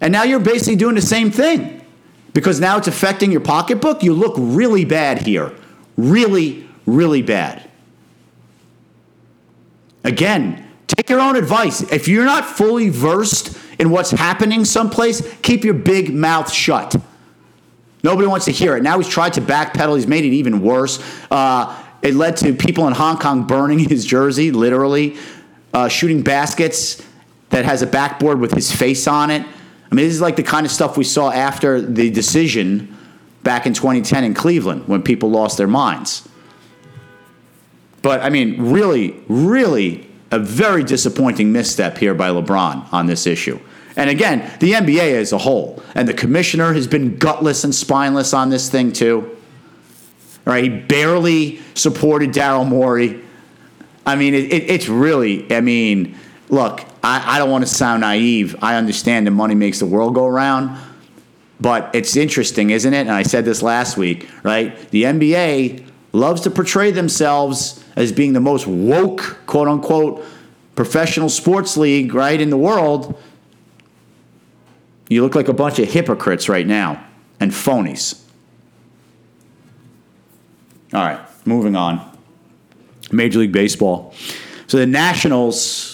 And 0.00 0.10
now 0.10 0.22
you're 0.22 0.40
basically 0.40 0.76
doing 0.76 0.94
the 0.94 1.02
same 1.02 1.30
thing 1.30 1.77
because 2.38 2.60
now 2.60 2.78
it's 2.78 2.86
affecting 2.86 3.32
your 3.32 3.40
pocketbook, 3.40 4.00
you 4.04 4.12
look 4.12 4.34
really 4.38 4.84
bad 4.84 5.20
here. 5.22 5.52
Really, 5.96 6.68
really 6.86 7.20
bad. 7.20 7.68
Again, 10.04 10.64
take 10.86 11.10
your 11.10 11.18
own 11.18 11.34
advice. 11.34 11.80
If 11.90 12.06
you're 12.06 12.24
not 12.24 12.44
fully 12.44 12.90
versed 12.90 13.58
in 13.80 13.90
what's 13.90 14.12
happening 14.12 14.64
someplace, 14.64 15.20
keep 15.42 15.64
your 15.64 15.74
big 15.74 16.14
mouth 16.14 16.52
shut. 16.52 16.94
Nobody 18.04 18.28
wants 18.28 18.44
to 18.44 18.52
hear 18.52 18.76
it. 18.76 18.84
Now 18.84 18.98
he's 18.98 19.08
tried 19.08 19.32
to 19.32 19.40
backpedal, 19.40 19.96
he's 19.96 20.06
made 20.06 20.24
it 20.24 20.32
even 20.32 20.62
worse. 20.62 21.02
Uh, 21.32 21.76
it 22.02 22.14
led 22.14 22.36
to 22.36 22.54
people 22.54 22.86
in 22.86 22.92
Hong 22.92 23.18
Kong 23.18 23.48
burning 23.48 23.80
his 23.88 24.06
jersey, 24.06 24.52
literally, 24.52 25.16
uh, 25.74 25.88
shooting 25.88 26.22
baskets 26.22 27.04
that 27.50 27.64
has 27.64 27.82
a 27.82 27.86
backboard 27.88 28.38
with 28.38 28.52
his 28.52 28.70
face 28.70 29.08
on 29.08 29.32
it. 29.32 29.44
I 29.90 29.94
mean, 29.94 30.04
this 30.04 30.14
is 30.14 30.20
like 30.20 30.36
the 30.36 30.42
kind 30.42 30.66
of 30.66 30.72
stuff 30.72 30.96
we 30.96 31.04
saw 31.04 31.30
after 31.30 31.80
the 31.80 32.10
decision 32.10 32.96
back 33.42 33.66
in 33.66 33.72
2010 33.72 34.24
in 34.24 34.34
Cleveland 34.34 34.86
when 34.86 35.02
people 35.02 35.30
lost 35.30 35.56
their 35.56 35.68
minds. 35.68 36.28
But 38.02 38.20
I 38.20 38.30
mean, 38.30 38.70
really, 38.70 39.16
really 39.28 40.08
a 40.30 40.38
very 40.38 40.84
disappointing 40.84 41.52
misstep 41.52 41.96
here 41.96 42.14
by 42.14 42.28
LeBron 42.28 42.92
on 42.92 43.06
this 43.06 43.26
issue. 43.26 43.58
And 43.96 44.10
again, 44.10 44.40
the 44.60 44.72
NBA 44.72 45.14
as 45.14 45.32
a 45.32 45.38
whole, 45.38 45.82
and 45.94 46.06
the 46.06 46.14
commissioner 46.14 46.72
has 46.74 46.86
been 46.86 47.16
gutless 47.16 47.64
and 47.64 47.74
spineless 47.74 48.32
on 48.32 48.50
this 48.50 48.70
thing 48.70 48.92
too. 48.92 49.36
Right? 50.44 50.64
He 50.64 50.70
barely 50.70 51.60
supported 51.74 52.30
Daryl 52.30 52.66
Morey. 52.66 53.22
I 54.06 54.16
mean, 54.16 54.34
it, 54.34 54.52
it, 54.52 54.70
it's 54.70 54.88
really, 54.88 55.52
I 55.52 55.60
mean, 55.60 56.16
look, 56.48 56.84
I, 57.02 57.36
I 57.36 57.38
don't 57.38 57.50
want 57.50 57.66
to 57.66 57.72
sound 57.72 58.00
naive. 58.00 58.56
I 58.62 58.76
understand 58.76 59.26
that 59.26 59.32
money 59.32 59.54
makes 59.54 59.78
the 59.78 59.86
world 59.86 60.14
go 60.14 60.26
around. 60.26 60.78
But 61.60 61.94
it's 61.94 62.16
interesting, 62.16 62.70
isn't 62.70 62.92
it? 62.92 63.00
And 63.00 63.10
I 63.10 63.22
said 63.22 63.44
this 63.44 63.62
last 63.62 63.96
week, 63.96 64.28
right? 64.42 64.76
The 64.90 65.04
NBA 65.04 65.84
loves 66.12 66.42
to 66.42 66.50
portray 66.50 66.90
themselves 66.90 67.84
as 67.96 68.12
being 68.12 68.32
the 68.32 68.40
most 68.40 68.66
woke, 68.66 69.38
quote 69.46 69.68
unquote, 69.68 70.24
professional 70.76 71.28
sports 71.28 71.76
league, 71.76 72.14
right, 72.14 72.40
in 72.40 72.50
the 72.50 72.56
world. 72.56 73.20
You 75.08 75.22
look 75.22 75.34
like 75.34 75.48
a 75.48 75.52
bunch 75.52 75.78
of 75.78 75.90
hypocrites 75.90 76.48
right 76.48 76.66
now 76.66 77.04
and 77.40 77.50
phonies. 77.50 78.22
All 80.92 81.02
right, 81.02 81.20
moving 81.44 81.74
on. 81.74 82.16
Major 83.10 83.40
League 83.40 83.52
Baseball. 83.52 84.14
So 84.66 84.78
the 84.78 84.86
Nationals 84.86 85.87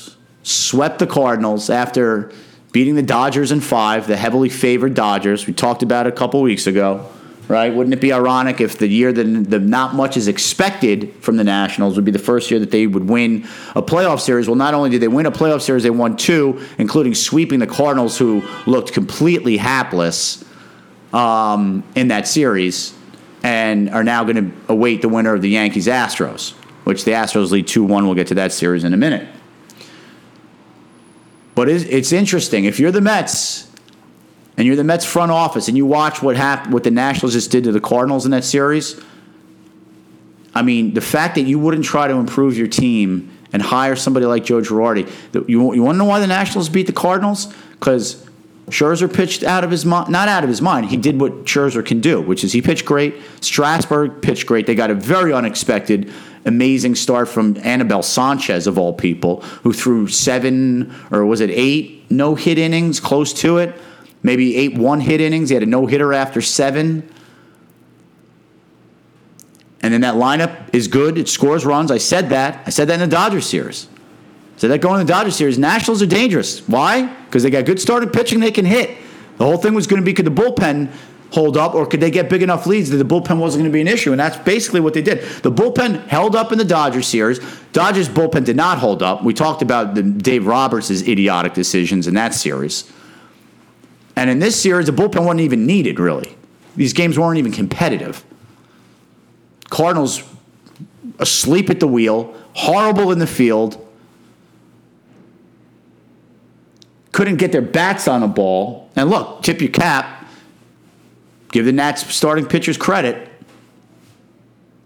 swept 0.45 1.01
the 1.01 1.07
Cardinals 1.07 1.69
after 1.71 2.31
beating 2.71 2.95
the 2.95 3.03
Dodgers 3.03 3.51
in 3.51 3.61
five, 3.61 4.07
the 4.07 4.17
heavily 4.17 4.49
favored 4.49 4.95
Dodgers. 4.95 5.47
We 5.47 5.53
talked 5.53 5.83
about 5.83 6.07
a 6.07 6.13
couple 6.13 6.43
weeks 6.43 6.67
ago, 6.67 7.09
right? 7.49 7.73
Wouldn't 7.73 7.95
it 7.95 8.01
be 8.01 8.13
ironic 8.13 8.61
if 8.61 8.79
the 8.79 8.87
year 8.87 9.13
that 9.13 9.23
the 9.23 9.59
not 9.59 9.95
much 9.95 10.17
is 10.17 10.29
expected 10.29 11.15
from 11.21 11.37
the 11.37 11.45
Nationals 11.45 11.97
would 11.97 12.05
be 12.05 12.11
the 12.11 12.19
first 12.19 12.51
year 12.51 12.61
that 12.61 12.71
they 12.71 12.87
would 12.87 13.09
win 13.09 13.45
a 13.75 13.83
playoff 13.83 14.21
series? 14.21 14.47
Well, 14.47 14.57
not 14.57 14.75
only 14.75 14.91
did 14.91 15.01
they 15.01 15.09
win 15.09 15.25
a 15.25 15.33
playoff 15.33 15.63
series, 15.63 15.83
they 15.83 15.91
won 15.91 16.17
two, 16.17 16.61
including 16.79 17.15
sweeping 17.15 17.59
the 17.59 17.67
Cardinals, 17.67 18.19
who 18.19 18.43
looked 18.67 18.93
completely 18.93 19.57
hapless 19.57 20.45
um, 21.13 21.83
in 21.95 22.09
that 22.09 22.29
series, 22.29 22.93
and 23.43 23.89
are 23.91 24.05
now 24.05 24.25
going 24.25 24.51
to 24.51 24.57
await 24.69 25.01
the 25.01 25.09
winner 25.09 25.33
of 25.33 25.43
the 25.43 25.51
Yankees 25.51 25.87
Astros, 25.87 26.53
which 26.85 27.05
the 27.05 27.13
Astros 27.13 27.51
lead 27.51 27.67
2 27.67 27.83
1. 27.85 28.05
We'll 28.05 28.15
get 28.15 28.27
to 28.27 28.35
that 28.35 28.53
series 28.53 28.85
in 28.85 28.93
a 28.93 28.99
minute. 28.99 29.29
But 31.55 31.69
it's 31.69 32.13
interesting. 32.13 32.65
If 32.65 32.81
you're 32.81 32.91
the 32.91 33.01
Mets 33.01 33.71
and 34.57 34.67
you're 34.67 34.77
the 34.77 34.85
Mets 34.85 35.05
front 35.05 35.31
office 35.31 35.69
and 35.69 35.77
you 35.77 35.87
watch 35.87 36.23
what 36.23 36.37
happened, 36.37 36.73
what 36.73 36.85
the 36.85 36.91
Nationals 36.91 37.33
just 37.33 37.51
did 37.51 37.65
to 37.65 37.73
the 37.73 37.81
Cardinals 37.81 38.25
in 38.25 38.33
that 38.33 38.45
series, 38.45 39.01
I 40.55 40.63
mean, 40.63 40.95
the 40.95 41.01
fact 41.01 41.35
that 41.37 41.43
you 41.43 41.59
wouldn't 41.59 41.85
try 41.85 42.09
to 42.09 42.15
improve 42.15 42.57
your 42.57 42.69
team 42.69 43.31
and 43.53 43.63
hire 43.63 43.97
somebody 43.97 44.27
like 44.27 44.45
Joe 44.45 44.61
Girardi, 44.61 45.09
you, 45.49 45.75
you 45.75 45.83
want 45.83 45.95
to 45.95 45.99
know 45.99 46.05
why 46.05 46.21
the 46.21 46.27
Nationals 46.27 46.69
beat 46.69 46.87
the 46.87 46.93
Cardinals? 46.93 47.53
Because 47.73 48.25
Scherzer 48.67 49.13
pitched 49.13 49.45
out 49.45 49.63
of 49.63 49.71
his 49.71 49.85
mind, 49.85 50.11
not 50.11 50.27
out 50.27 50.43
of 50.43 50.49
his 50.49 50.63
mind. 50.63 50.87
He 50.87 50.97
did 50.97 51.21
what 51.21 51.45
Scherzer 51.45 51.85
can 51.85 52.01
do, 52.01 52.21
which 52.21 52.43
is 52.45 52.53
he 52.53 52.63
pitched 52.63 52.85
great. 52.85 53.15
Strasburg 53.41 54.23
pitched 54.23 54.47
great. 54.47 54.67
They 54.67 54.75
got 54.75 54.91
a 54.91 54.95
very 54.95 55.33
unexpected 55.33 56.11
amazing 56.45 56.95
start 56.95 57.29
from 57.29 57.57
Anibal 57.59 58.03
Sanchez, 58.03 58.67
of 58.67 58.79
all 58.79 58.93
people, 58.93 59.41
who 59.63 59.73
threw 59.73 60.09
seven 60.09 60.95
or 61.11 61.25
was 61.25 61.41
it 61.41 61.51
eight 61.51 62.11
no 62.11 62.35
hit 62.35 62.59
innings, 62.59 63.01
close 63.01 63.33
to 63.33 63.59
it, 63.59 63.75
maybe 64.23 64.57
eight 64.57 64.77
one 64.77 65.01
hit 65.01 65.21
innings. 65.21 65.49
He 65.49 65.55
had 65.55 65.63
a 65.63 65.67
no 65.67 65.87
hitter 65.87 66.13
after 66.13 66.41
seven. 66.41 67.09
And 69.81 69.93
then 69.93 70.01
that 70.01 70.15
lineup 70.15 70.75
is 70.75 70.89
good. 70.89 71.19
It 71.19 71.29
scores 71.29 71.67
runs. 71.67 71.91
I 71.91 71.99
said 71.99 72.31
that. 72.31 72.63
I 72.67 72.71
said 72.71 72.89
that 72.89 72.95
in 72.95 73.01
the 73.01 73.07
Dodgers 73.07 73.47
series. 73.47 73.87
I 74.57 74.61
said 74.61 74.71
that 74.71 74.81
going 74.81 75.01
in 75.01 75.07
the 75.07 75.13
Dodgers 75.13 75.37
series. 75.37 75.59
Nationals 75.59 76.01
are 76.01 76.07
dangerous. 76.07 76.67
Why? 76.67 77.07
Because 77.27 77.43
they 77.43 77.51
got 77.51 77.67
good 77.67 77.81
starting 77.81 78.09
pitching 78.09 78.41
they 78.41 78.51
can 78.51 78.65
hit. 78.65 78.97
The 79.37 79.45
whole 79.45 79.59
thing 79.59 79.75
was 79.75 79.87
going 79.87 80.01
to 80.01 80.07
be 80.07 80.15
could 80.15 80.25
the 80.25 80.31
bullpen 80.31 80.91
hold 81.35 81.57
up, 81.57 81.75
or 81.75 81.85
could 81.85 82.01
they 82.01 82.13
get 82.13 82.31
big 82.31 82.43
enough 82.43 82.65
leads 82.65 82.91
that 82.91 82.97
the 82.97 83.05
bullpen 83.05 83.39
wasn't 83.39 83.63
going 83.63 83.71
to 83.71 83.75
be 83.75 83.81
an 83.81 83.89
issue? 83.89 84.13
And 84.13 84.21
that's 84.21 84.37
basically 84.37 84.81
what 84.81 84.95
they 84.95 85.03
did. 85.03 85.21
The 85.43 85.51
bullpen 85.51 86.07
held 86.07 86.37
up 86.37 86.53
in 86.53 86.59
the 86.59 86.65
Dodgers 86.65 87.09
series. 87.09 87.41
Dodgers 87.73 88.09
bullpen 88.09 88.45
did 88.45 88.57
not 88.57 88.79
hold 88.79 89.03
up. 89.03 89.25
We 89.25 89.35
talked 89.35 89.61
about 89.61 89.97
the 89.97 90.03
Dave 90.03 90.47
Roberts' 90.47 91.03
idiotic 91.03 91.53
decisions 91.53 92.07
in 92.07 92.15
that 92.15 92.35
series. 92.35 92.91
And 94.15 94.31
in 94.31 94.39
this 94.39 94.61
series, 94.61 94.87
the 94.87 94.93
bullpen 94.93 95.25
wasn't 95.25 95.41
even 95.41 95.67
needed, 95.67 95.99
really. 95.99 96.37
These 96.77 96.93
games 96.93 97.19
weren't 97.19 97.39
even 97.39 97.51
competitive. 97.51 98.25
Cardinals 99.71 100.23
asleep 101.19 101.69
at 101.69 101.81
the 101.81 101.89
wheel, 101.89 102.33
horrible 102.53 103.11
in 103.11 103.19
the 103.19 103.27
field, 103.27 103.81
couldn't 107.11 107.37
get 107.37 107.51
their 107.51 107.63
bats 107.63 108.07
on 108.07 108.23
a 108.23 108.29
ball. 108.29 108.89
And 108.95 109.11
look, 109.11 109.43
tip 109.43 109.61
your 109.61 109.71
cap 109.71 110.24
Give 111.55 111.65
the 111.65 111.71
Nats 111.71 112.13
starting 112.13 112.47
pitchers 112.47 112.77
credit. 112.77 113.29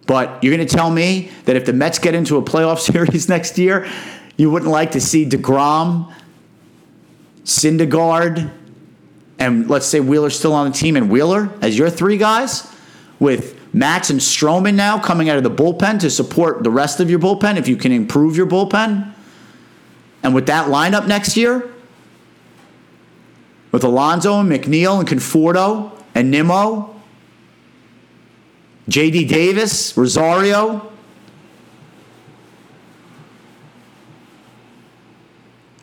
But 0.07 0.45
you're 0.45 0.55
going 0.55 0.69
to 0.69 0.77
tell 0.77 0.91
me 0.91 1.31
that 1.47 1.57
if 1.57 1.65
the 1.65 1.73
Mets 1.73 1.99
get 1.99 2.15
into 2.15 2.37
a 2.37 2.43
playoff 2.43 2.79
series 2.93 3.27
next 3.27 3.57
year, 3.57 3.89
you 4.37 4.51
wouldn't 4.51 4.71
like 4.71 4.91
to 4.91 5.01
see 5.01 5.25
DeGrom, 5.25 6.13
Syndergaard, 7.45 8.53
and 9.39 9.71
let's 9.71 9.87
say 9.87 10.01
Wheeler's 10.01 10.39
still 10.39 10.53
on 10.53 10.71
the 10.71 10.77
team 10.77 10.95
and 10.95 11.11
Wheeler 11.11 11.51
as 11.63 11.79
your 11.79 11.89
three 11.89 12.19
guys 12.19 12.71
with 13.19 13.59
Matz 13.73 14.11
and 14.11 14.21
Stroman 14.21 14.75
now 14.75 14.99
coming 14.99 15.31
out 15.31 15.39
of 15.39 15.45
the 15.45 15.51
bullpen 15.51 16.01
to 16.01 16.11
support 16.11 16.65
the 16.65 16.71
rest 16.71 17.01
of 17.01 17.09
your 17.09 17.19
bullpen 17.19 17.57
if 17.57 17.67
you 17.67 17.79
can 17.79 17.93
improve 17.93 18.37
your 18.37 18.47
bullpen. 18.47 19.11
And 20.23 20.35
with 20.35 20.45
that 20.49 20.67
lineup 20.67 21.07
next 21.07 21.35
year, 21.35 21.73
with 23.73 23.85
Alonso 23.85 24.39
and 24.41 24.51
McNeil 24.51 24.99
and 24.99 25.09
Conforto 25.09 25.98
and 26.19 26.33
Nimmo, 26.33 26.97
J.D. 28.89 29.27
Davis, 29.27 29.97
Rosario. 29.97 30.91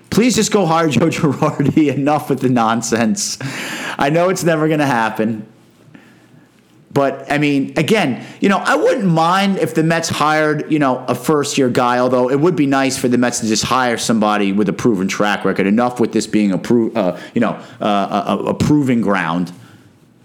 Please 0.09 0.36
just 0.36 0.51
go 0.51 0.65
hire 0.65 0.89
Joe 0.89 1.07
Girardi. 1.09 1.93
Enough 1.93 2.29
with 2.29 2.41
the 2.41 2.49
nonsense. 2.49 3.38
I 3.97 4.09
know 4.09 4.27
it's 4.27 4.43
never 4.43 4.67
going 4.67 4.79
to 4.81 4.86
happen. 4.86 5.47
But 6.91 7.31
I 7.31 7.38
mean, 7.38 7.73
again, 7.77 8.25
you 8.41 8.49
know, 8.49 8.57
I 8.57 8.75
wouldn't 8.75 9.05
mind 9.05 9.57
if 9.59 9.73
the 9.73 9.83
Mets 9.83 10.09
hired, 10.09 10.69
you 10.69 10.79
know, 10.79 11.05
a 11.07 11.15
first 11.15 11.57
year 11.57 11.69
guy, 11.69 11.99
although 11.99 12.29
it 12.29 12.39
would 12.41 12.57
be 12.57 12.65
nice 12.65 12.97
for 12.97 13.07
the 13.07 13.17
Mets 13.17 13.39
to 13.39 13.47
just 13.47 13.63
hire 13.63 13.97
somebody 13.97 14.51
with 14.51 14.67
a 14.67 14.73
proven 14.73 15.07
track 15.07 15.45
record. 15.45 15.65
Enough 15.65 16.01
with 16.01 16.11
this 16.11 16.27
being 16.27 16.51
a, 16.51 16.57
pro- 16.57 16.91
uh, 16.91 17.19
you 17.33 17.39
know, 17.39 17.51
uh, 17.79 18.38
a, 18.39 18.43
a 18.47 18.53
proving 18.53 18.99
ground 18.99 19.53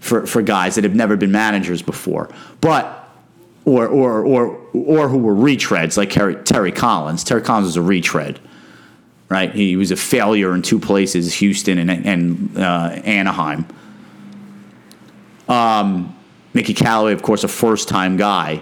for, 0.01 0.25
for 0.25 0.41
guys 0.41 0.75
that 0.75 0.83
have 0.83 0.95
never 0.95 1.15
been 1.15 1.31
managers 1.31 1.81
before. 1.81 2.29
But 2.59 2.97
or 3.63 3.87
or 3.87 4.25
or 4.25 4.57
or 4.73 5.07
who 5.07 5.19
were 5.19 5.35
retreads 5.35 5.95
like 5.95 6.09
Terry, 6.09 6.35
Terry 6.35 6.71
Collins. 6.71 7.23
Terry 7.23 7.41
Collins 7.41 7.67
was 7.67 7.77
a 7.77 7.81
retread, 7.81 8.39
right? 9.29 9.53
He 9.53 9.77
was 9.77 9.91
a 9.91 9.95
failure 9.95 10.53
in 10.53 10.63
two 10.63 10.79
places, 10.79 11.35
Houston 11.35 11.77
and, 11.77 11.89
and 11.89 12.57
uh, 12.57 12.99
Anaheim. 13.05 13.67
Um, 15.47 16.17
Mickey 16.53 16.73
Callaway, 16.73 17.13
of 17.13 17.21
course, 17.21 17.43
a 17.43 17.47
first-time 17.47 18.17
guy. 18.17 18.61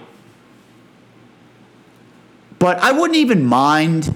But 2.60 2.80
I 2.80 2.92
wouldn't 2.92 3.18
even 3.18 3.46
mind, 3.46 4.14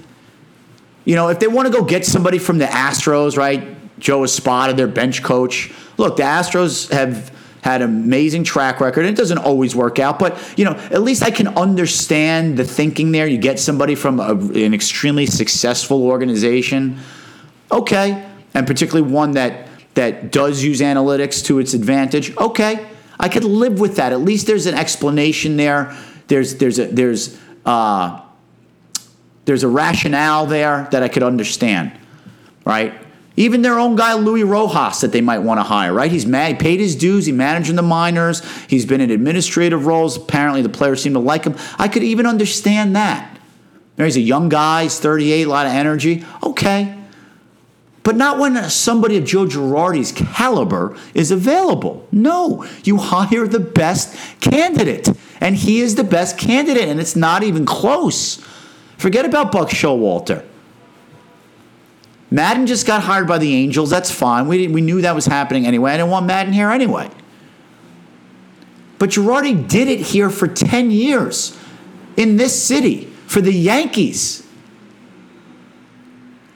you 1.04 1.14
know, 1.14 1.28
if 1.28 1.38
they 1.40 1.46
want 1.46 1.66
to 1.66 1.72
go 1.72 1.82
get 1.82 2.04
somebody 2.04 2.38
from 2.38 2.58
the 2.58 2.66
Astros, 2.66 3.38
right? 3.38 3.73
Joe 3.98 4.24
Espada, 4.24 4.72
their 4.72 4.88
bench 4.88 5.22
coach 5.22 5.72
look, 5.96 6.16
the 6.16 6.22
Astros 6.22 6.90
have 6.90 7.32
had 7.62 7.80
an 7.80 7.88
amazing 7.88 8.44
track 8.44 8.80
record. 8.80 9.06
It 9.06 9.16
doesn't 9.16 9.38
always 9.38 9.74
work 9.74 9.98
out, 9.98 10.18
but 10.18 10.38
you 10.58 10.64
know, 10.64 10.72
at 10.72 11.02
least 11.02 11.22
I 11.22 11.30
can 11.30 11.48
understand 11.48 12.56
the 12.56 12.64
thinking 12.64 13.12
there. 13.12 13.26
You 13.26 13.38
get 13.38 13.58
somebody 13.58 13.94
from 13.94 14.20
a, 14.20 14.32
an 14.32 14.74
extremely 14.74 15.26
successful 15.26 16.04
organization, 16.04 16.98
okay, 17.70 18.28
and 18.52 18.66
particularly 18.66 19.10
one 19.10 19.32
that 19.32 19.68
that 19.94 20.32
does 20.32 20.62
use 20.62 20.80
analytics 20.80 21.44
to 21.46 21.58
its 21.58 21.72
advantage. 21.72 22.36
Okay, 22.36 22.86
I 23.18 23.28
could 23.28 23.44
live 23.44 23.80
with 23.80 23.96
that. 23.96 24.12
At 24.12 24.20
least 24.20 24.46
there's 24.46 24.66
an 24.66 24.74
explanation 24.74 25.56
there. 25.56 25.96
There's 26.26 26.56
there's 26.56 26.78
a 26.78 26.86
there's 26.86 27.38
uh, 27.64 28.20
there's 29.46 29.62
a 29.62 29.68
rationale 29.68 30.44
there 30.46 30.86
that 30.90 31.02
I 31.02 31.08
could 31.08 31.22
understand, 31.22 31.92
right? 32.66 33.03
Even 33.36 33.62
their 33.62 33.78
own 33.78 33.96
guy, 33.96 34.14
Luis 34.14 34.44
Rojas, 34.44 35.00
that 35.00 35.10
they 35.10 35.20
might 35.20 35.40
want 35.40 35.58
to 35.58 35.64
hire, 35.64 35.92
right? 35.92 36.10
He's 36.10 36.24
mad, 36.24 36.52
he 36.52 36.54
paid 36.54 36.78
his 36.78 36.94
dues, 36.94 37.26
he's 37.26 37.34
managing 37.34 37.74
the 37.74 37.82
minors, 37.82 38.42
he's 38.68 38.86
been 38.86 39.00
in 39.00 39.10
administrative 39.10 39.86
roles. 39.86 40.16
Apparently, 40.16 40.62
the 40.62 40.68
players 40.68 41.02
seem 41.02 41.14
to 41.14 41.18
like 41.18 41.44
him. 41.44 41.56
I 41.76 41.88
could 41.88 42.04
even 42.04 42.26
understand 42.26 42.94
that. 42.94 43.38
he's 43.96 44.16
a 44.16 44.20
young 44.20 44.48
guy, 44.48 44.84
he's 44.84 45.00
38, 45.00 45.42
a 45.42 45.50
lot 45.50 45.66
of 45.66 45.72
energy. 45.72 46.24
Okay. 46.44 46.96
But 48.04 48.16
not 48.16 48.38
when 48.38 48.62
somebody 48.68 49.16
of 49.16 49.24
Joe 49.24 49.46
Girardi's 49.46 50.12
caliber 50.12 50.96
is 51.14 51.30
available. 51.30 52.06
No, 52.12 52.64
you 52.84 52.98
hire 52.98 53.48
the 53.48 53.58
best 53.58 54.14
candidate. 54.40 55.08
And 55.40 55.56
he 55.56 55.80
is 55.80 55.96
the 55.96 56.04
best 56.04 56.38
candidate, 56.38 56.88
and 56.88 57.00
it's 57.00 57.16
not 57.16 57.42
even 57.42 57.66
close. 57.66 58.36
Forget 58.98 59.24
about 59.24 59.50
Buck 59.50 59.70
Showalter. 59.70 60.44
Maddon 62.30 62.66
just 62.66 62.86
got 62.86 63.02
hired 63.02 63.28
by 63.28 63.38
the 63.38 63.54
Angels. 63.54 63.90
That's 63.90 64.10
fine. 64.10 64.48
We, 64.48 64.66
we 64.68 64.80
knew 64.80 65.02
that 65.02 65.14
was 65.14 65.26
happening 65.26 65.66
anyway. 65.66 65.92
I 65.92 65.96
didn't 65.98 66.10
want 66.10 66.26
Maddon 66.26 66.52
here 66.52 66.70
anyway. 66.70 67.10
But 68.98 69.10
Girardi 69.10 69.68
did 69.68 69.88
it 69.88 70.00
here 70.00 70.30
for 70.30 70.48
10 70.48 70.90
years 70.90 71.56
in 72.16 72.36
this 72.36 72.60
city 72.60 73.04
for 73.26 73.40
the 73.40 73.52
Yankees. 73.52 74.46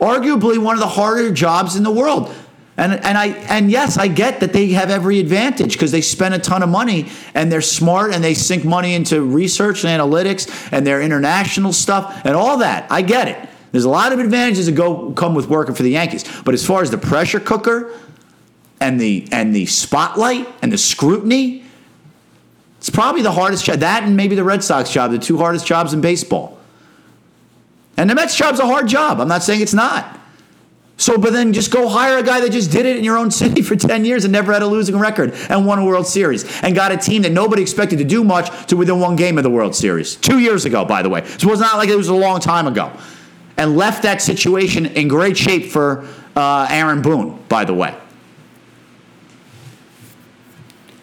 Arguably 0.00 0.58
one 0.58 0.74
of 0.74 0.80
the 0.80 0.88
harder 0.88 1.32
jobs 1.32 1.76
in 1.76 1.82
the 1.82 1.90
world. 1.90 2.34
And, 2.76 2.92
and 2.92 3.18
I 3.18 3.26
and 3.48 3.72
yes, 3.72 3.98
I 3.98 4.06
get 4.06 4.38
that 4.38 4.52
they 4.52 4.68
have 4.68 4.88
every 4.88 5.18
advantage 5.18 5.72
because 5.72 5.90
they 5.90 6.00
spend 6.00 6.34
a 6.34 6.38
ton 6.38 6.62
of 6.62 6.68
money 6.68 7.08
and 7.34 7.50
they're 7.50 7.60
smart 7.60 8.14
and 8.14 8.22
they 8.22 8.34
sink 8.34 8.64
money 8.64 8.94
into 8.94 9.20
research 9.20 9.84
and 9.84 10.00
analytics 10.00 10.68
and 10.70 10.86
their 10.86 11.02
international 11.02 11.72
stuff 11.72 12.22
and 12.24 12.36
all 12.36 12.58
that. 12.58 12.86
I 12.88 13.02
get 13.02 13.26
it. 13.26 13.48
There's 13.72 13.84
a 13.84 13.90
lot 13.90 14.12
of 14.12 14.18
advantages 14.18 14.66
that 14.66 14.72
go 14.72 15.12
come 15.12 15.34
with 15.34 15.48
working 15.48 15.74
for 15.74 15.82
the 15.82 15.90
Yankees. 15.90 16.24
But 16.44 16.54
as 16.54 16.66
far 16.66 16.82
as 16.82 16.90
the 16.90 16.98
pressure 16.98 17.40
cooker 17.40 17.92
and 18.80 19.00
the 19.00 19.28
and 19.30 19.54
the 19.54 19.66
spotlight 19.66 20.48
and 20.62 20.72
the 20.72 20.78
scrutiny, 20.78 21.64
it's 22.78 22.90
probably 22.90 23.22
the 23.22 23.32
hardest 23.32 23.64
job. 23.64 23.80
That 23.80 24.04
and 24.04 24.16
maybe 24.16 24.34
the 24.34 24.44
Red 24.44 24.64
Sox 24.64 24.90
job, 24.90 25.10
the 25.10 25.18
two 25.18 25.38
hardest 25.38 25.66
jobs 25.66 25.92
in 25.92 26.00
baseball. 26.00 26.58
And 27.96 28.08
the 28.08 28.14
Mets 28.14 28.36
job's 28.36 28.60
a 28.60 28.66
hard 28.66 28.86
job. 28.86 29.20
I'm 29.20 29.28
not 29.28 29.42
saying 29.42 29.60
it's 29.60 29.74
not. 29.74 30.18
So, 30.98 31.16
but 31.16 31.32
then 31.32 31.52
just 31.52 31.72
go 31.72 31.88
hire 31.88 32.18
a 32.18 32.24
guy 32.24 32.40
that 32.40 32.50
just 32.50 32.72
did 32.72 32.84
it 32.84 32.96
in 32.96 33.04
your 33.04 33.16
own 33.16 33.30
city 33.30 33.62
for 33.68 33.76
10 33.76 34.04
years 34.04 34.24
and 34.24 34.32
never 34.32 34.52
had 34.52 34.62
a 34.62 34.66
losing 34.66 34.98
record 34.98 35.32
and 35.48 35.64
won 35.64 35.78
a 35.78 35.84
World 35.84 36.06
Series 36.06 36.44
and 36.62 36.74
got 36.74 36.92
a 36.92 36.96
team 36.96 37.22
that 37.22 37.32
nobody 37.32 37.62
expected 37.62 37.98
to 37.98 38.04
do 38.04 38.24
much 38.24 38.66
to 38.66 38.76
within 38.76 38.98
one 39.00 39.16
game 39.16 39.38
of 39.38 39.44
the 39.44 39.50
World 39.50 39.74
Series. 39.74 40.16
Two 40.16 40.38
years 40.40 40.64
ago, 40.64 40.84
by 40.84 41.02
the 41.02 41.08
way. 41.08 41.24
So 41.24 41.48
it 41.48 41.50
was 41.50 41.60
not 41.60 41.76
like 41.76 41.88
it 41.88 41.96
was 41.96 42.08
a 42.08 42.14
long 42.14 42.40
time 42.40 42.66
ago. 42.66 42.92
And 43.58 43.76
left 43.76 44.04
that 44.04 44.22
situation 44.22 44.86
in 44.86 45.08
great 45.08 45.36
shape 45.36 45.66
for 45.66 46.06
uh, 46.36 46.68
Aaron 46.70 47.02
Boone, 47.02 47.42
by 47.48 47.64
the 47.64 47.74
way. 47.74 47.94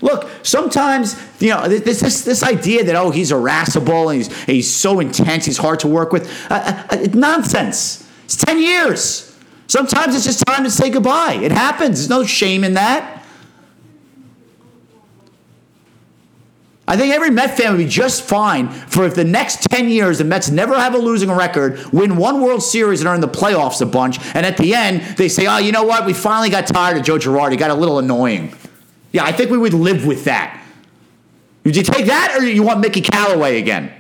Look, 0.02 0.30
sometimes 0.44 1.20
you 1.40 1.50
know 1.50 1.68
this 1.68 2.00
this, 2.00 2.24
this 2.24 2.44
idea 2.44 2.84
that 2.86 2.96
oh 2.96 3.12
he's 3.12 3.32
irascible 3.32 4.10
and 4.10 4.18
he's 4.22 4.44
he's 4.44 4.74
so 4.74 5.00
intense, 5.00 5.46
he's 5.46 5.58
hard 5.58 5.80
to 5.82 5.88
work 5.88 6.12
with. 6.12 6.30
Uh, 6.50 6.86
uh, 6.90 7.08
nonsense. 7.14 8.10
It's 8.24 8.38
ten 8.38 8.62
years. 8.62 9.38
Sometimes 9.68 10.16
it's 10.16 10.26
just 10.26 10.46
time 10.46 10.64
to 10.64 10.72
say 10.72 10.90
goodbye. 10.90 11.34
It 11.42 11.52
happens. 11.52 11.98
There's 11.98 12.10
no 12.10 12.24
shame 12.24 12.64
in 12.64 12.76
that. 12.76 13.15
I 16.88 16.98
think 16.98 17.14
every 17.14 17.32
Met 17.32 17.58
fan 17.58 17.72
would 17.72 17.80
be 17.80 17.88
just 17.88 18.24
fine 18.24 18.70
for 18.70 19.06
if 19.06 19.16
the 19.16 19.24
next 19.24 19.64
10 19.72 19.90
years 19.90 20.20
the 20.20 20.24
Mets 20.24 20.52
never 20.52 20.76
have 20.76 20.94
a 20.94 21.00
losing 21.00 21.32
record, 21.32 21.84
win 21.92 22.16
one 22.16 22.42
World 22.42 22.62
Series 22.62 23.02
and 23.02 23.10
in 23.10 23.22
the 23.22 23.28
playoffs 23.28 23.82
a 23.82 23.86
bunch, 23.88 24.20
and 24.36 24.46
at 24.46 24.58
the 24.58 24.76
end 24.76 25.02
they 25.18 25.28
say, 25.28 25.48
oh, 25.48 25.58
you 25.58 25.72
know 25.72 25.84
what? 25.84 26.06
We 26.06 26.14
finally 26.14 26.50
got 26.50 26.68
tired 26.68 26.98
of 26.98 27.04
Joe 27.04 27.18
Girardi. 27.18 27.58
Got 27.58 27.72
a 27.72 27.76
little 27.76 27.98
annoying. 27.98 28.54
Yeah, 29.12 29.24
I 29.24 29.32
think 29.32 29.50
we 29.50 29.58
would 29.58 29.74
live 29.74 30.06
with 30.06 30.26
that. 30.26 30.62
Would 31.64 31.76
you 31.76 31.84
take 31.84 32.06
that 32.06 32.36
or 32.38 32.46
you 32.46 32.62
want 32.62 32.82
Mickey 32.82 33.02
Callaway 33.02 33.58
again? 33.58 33.92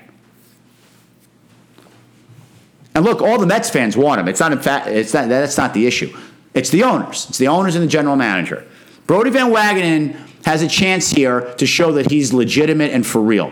And 2.94 3.04
look, 3.04 3.22
all 3.22 3.40
the 3.40 3.48
Mets 3.48 3.70
fans 3.70 3.98
want 3.98 4.22
him. 4.22 4.28
It's 4.28 4.40
not 4.40 4.52
in 4.52 4.60
fact 4.60 4.88
it's 4.88 5.14
not 5.14 5.28
that's 5.28 5.58
not 5.58 5.74
the 5.74 5.88
issue. 5.88 6.16
It's 6.54 6.70
the 6.70 6.84
owners. 6.84 7.26
It's 7.30 7.40
the 7.40 7.48
owners 7.48 7.76
and 7.76 7.84
the 7.84 7.90
general 7.90 8.16
manager. 8.16 8.66
Brodie 9.08 9.32
Van 9.32 9.52
Wagenen 9.52 10.16
has 10.46 10.62
a 10.62 10.68
chance 10.68 11.10
here 11.10 11.54
to 11.56 11.66
show 11.66 11.92
that 11.94 12.10
he's 12.10 12.32
legitimate 12.32 12.92
and 12.92 13.06
for 13.06 13.22
real 13.22 13.52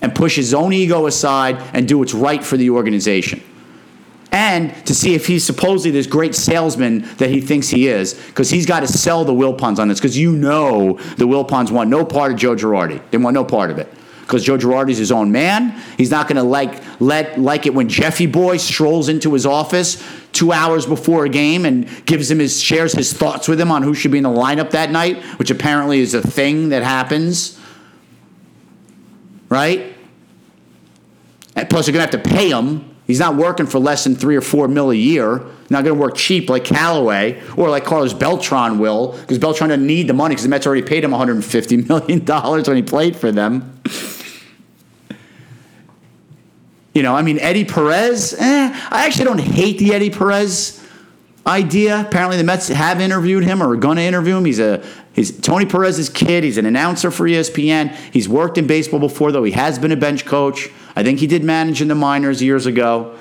and 0.00 0.12
push 0.14 0.34
his 0.34 0.52
own 0.52 0.72
ego 0.72 1.06
aside 1.06 1.56
and 1.72 1.86
do 1.86 1.98
what's 1.98 2.12
right 2.12 2.44
for 2.44 2.56
the 2.56 2.68
organization. 2.68 3.40
And 4.32 4.74
to 4.86 4.94
see 4.94 5.14
if 5.14 5.26
he's 5.26 5.44
supposedly 5.44 5.92
this 5.92 6.06
great 6.06 6.34
salesman 6.34 7.02
that 7.18 7.30
he 7.30 7.40
thinks 7.40 7.68
he 7.68 7.86
is, 7.86 8.14
because 8.14 8.50
he's 8.50 8.66
got 8.66 8.80
to 8.80 8.88
sell 8.88 9.24
the 9.24 9.32
Wilpons 9.32 9.78
on 9.78 9.86
this, 9.86 10.00
because 10.00 10.18
you 10.18 10.32
know 10.32 10.94
the 11.16 11.26
Wilpons 11.26 11.70
want 11.70 11.90
no 11.90 12.04
part 12.04 12.32
of 12.32 12.38
Joe 12.38 12.56
Girardi. 12.56 13.00
They 13.10 13.18
want 13.18 13.34
no 13.34 13.44
part 13.44 13.70
of 13.70 13.78
it 13.78 13.92
because 14.32 14.44
Joe 14.44 14.56
Girardi's 14.56 14.96
his 14.96 15.12
own 15.12 15.30
man. 15.30 15.78
He's 15.98 16.10
not 16.10 16.26
going 16.26 16.36
to 16.36 16.42
like 16.42 16.82
let 17.02 17.38
like 17.38 17.66
it 17.66 17.74
when 17.74 17.90
Jeffy 17.90 18.24
Boy 18.24 18.56
strolls 18.56 19.10
into 19.10 19.34
his 19.34 19.44
office 19.44 20.02
two 20.32 20.52
hours 20.52 20.86
before 20.86 21.26
a 21.26 21.28
game 21.28 21.66
and 21.66 21.86
gives 22.06 22.30
him 22.30 22.38
his 22.38 22.58
shares 22.58 22.94
his 22.94 23.12
thoughts 23.12 23.46
with 23.46 23.60
him 23.60 23.70
on 23.70 23.82
who 23.82 23.92
should 23.92 24.10
be 24.10 24.16
in 24.16 24.24
the 24.24 24.30
lineup 24.30 24.70
that 24.70 24.90
night, 24.90 25.22
which 25.38 25.50
apparently 25.50 26.00
is 26.00 26.14
a 26.14 26.22
thing 26.22 26.70
that 26.70 26.82
happens. 26.82 27.60
Right? 29.50 29.92
And 31.54 31.68
plus, 31.68 31.86
you're 31.86 31.92
going 31.92 32.08
to 32.08 32.16
have 32.16 32.24
to 32.24 32.30
pay 32.30 32.48
him. 32.48 32.88
He's 33.06 33.20
not 33.20 33.36
working 33.36 33.66
for 33.66 33.78
less 33.78 34.04
than 34.04 34.16
three 34.16 34.36
or 34.36 34.40
four 34.40 34.66
mil 34.66 34.90
a 34.90 34.94
year. 34.94 35.44
Not 35.68 35.84
going 35.84 35.94
to 35.94 36.00
work 36.00 36.16
cheap 36.16 36.48
like 36.48 36.64
Callaway 36.64 37.42
or 37.56 37.68
like 37.68 37.84
Carlos 37.84 38.14
Beltran 38.14 38.78
will, 38.78 39.12
because 39.12 39.38
Beltran 39.38 39.68
doesn't 39.68 39.86
need 39.86 40.06
the 40.06 40.14
money 40.14 40.34
because 40.34 40.44
the 40.44 40.48
Mets 40.48 40.66
already 40.66 40.82
paid 40.82 41.04
him 41.04 41.10
150 41.10 41.76
million 41.88 42.24
dollars 42.24 42.68
when 42.68 42.78
he 42.78 42.82
played 42.82 43.14
for 43.14 43.30
them. 43.30 43.80
You 46.94 47.02
know, 47.02 47.14
I 47.14 47.22
mean, 47.22 47.38
Eddie 47.38 47.64
Perez, 47.64 48.34
eh, 48.38 48.88
I 48.90 49.06
actually 49.06 49.24
don't 49.24 49.40
hate 49.40 49.78
the 49.78 49.94
Eddie 49.94 50.10
Perez 50.10 50.82
idea. 51.46 52.00
Apparently, 52.00 52.36
the 52.36 52.44
Mets 52.44 52.68
have 52.68 53.00
interviewed 53.00 53.44
him 53.44 53.62
or 53.62 53.70
are 53.70 53.76
going 53.76 53.96
to 53.96 54.02
interview 54.02 54.36
him. 54.36 54.44
He's 54.44 54.60
a 54.60 54.84
he's 55.12 55.38
Tony 55.40 55.64
Perez's 55.64 56.08
kid. 56.08 56.44
He's 56.44 56.58
an 56.58 56.66
announcer 56.66 57.10
for 57.10 57.26
ESPN. 57.26 57.94
He's 58.12 58.28
worked 58.28 58.58
in 58.58 58.66
baseball 58.66 59.00
before, 59.00 59.32
though. 59.32 59.44
He 59.44 59.52
has 59.52 59.78
been 59.78 59.92
a 59.92 59.96
bench 59.96 60.26
coach. 60.26 60.68
I 60.94 61.02
think 61.02 61.18
he 61.20 61.26
did 61.26 61.42
manage 61.42 61.80
in 61.80 61.88
the 61.88 61.94
minors 61.94 62.42
years 62.42 62.66
ago. 62.66 63.16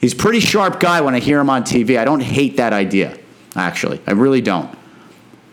He's 0.00 0.14
a 0.14 0.16
pretty 0.16 0.40
sharp 0.40 0.80
guy 0.80 1.00
when 1.00 1.14
I 1.14 1.20
hear 1.20 1.38
him 1.38 1.50
on 1.50 1.62
TV. 1.62 1.98
I 1.98 2.04
don't 2.04 2.20
hate 2.20 2.56
that 2.56 2.72
idea, 2.72 3.16
actually. 3.54 4.00
I 4.06 4.12
really 4.12 4.40
don't. 4.40 4.76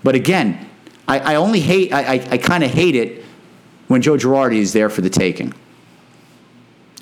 But 0.04 0.16
again, 0.16 0.68
I, 1.08 1.20
I 1.20 1.36
only 1.36 1.60
hate, 1.60 1.94
I, 1.94 2.16
I, 2.16 2.28
I 2.32 2.38
kind 2.38 2.64
of 2.64 2.72
hate 2.72 2.96
it 2.96 3.24
when 3.90 4.02
Joe 4.02 4.14
Girardi 4.14 4.58
is 4.58 4.74
there 4.74 4.90
for 4.90 5.02
the 5.02 5.10
taking. 5.10 5.54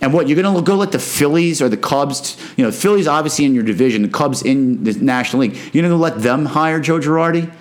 And 0.01 0.13
what 0.13 0.27
you're 0.27 0.41
going 0.41 0.55
to 0.55 0.61
go 0.61 0.75
let 0.75 0.91
the 0.91 0.99
Phillies 0.99 1.61
or 1.61 1.69
the 1.69 1.77
Cubs, 1.77 2.37
you 2.55 2.63
know, 2.63 2.71
Phillies 2.71 3.07
obviously 3.07 3.45
in 3.45 3.55
your 3.55 3.63
division, 3.63 4.03
the 4.03 4.09
Cubs 4.09 4.43
in 4.43 4.83
the 4.83 4.93
National 4.93 5.41
League. 5.41 5.55
You're 5.73 5.81
going 5.81 5.89
to 5.89 5.95
let 5.95 6.21
them 6.21 6.45
hire 6.45 6.79
Joe 6.79 6.99
Girardi? 6.99 7.51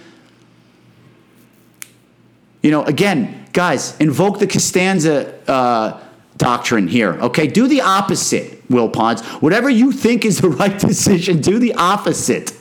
You 2.62 2.70
know, 2.70 2.84
again, 2.84 3.47
guys, 3.53 3.97
invoke 3.99 4.39
the 4.39 4.47
Costanza 4.47 5.32
uh, 5.51 6.03
doctrine 6.37 6.89
here. 6.89 7.14
Okay, 7.14 7.47
do 7.47 7.68
the 7.68 7.80
opposite, 7.80 8.68
Wilpons. 8.68 9.24
Whatever 9.41 9.70
you 9.70 9.93
think 9.93 10.24
is 10.24 10.41
the 10.41 10.49
right 10.61 10.78
decision, 10.78 11.41
do 11.41 11.59
the 11.59 11.74
opposite. 11.74 12.53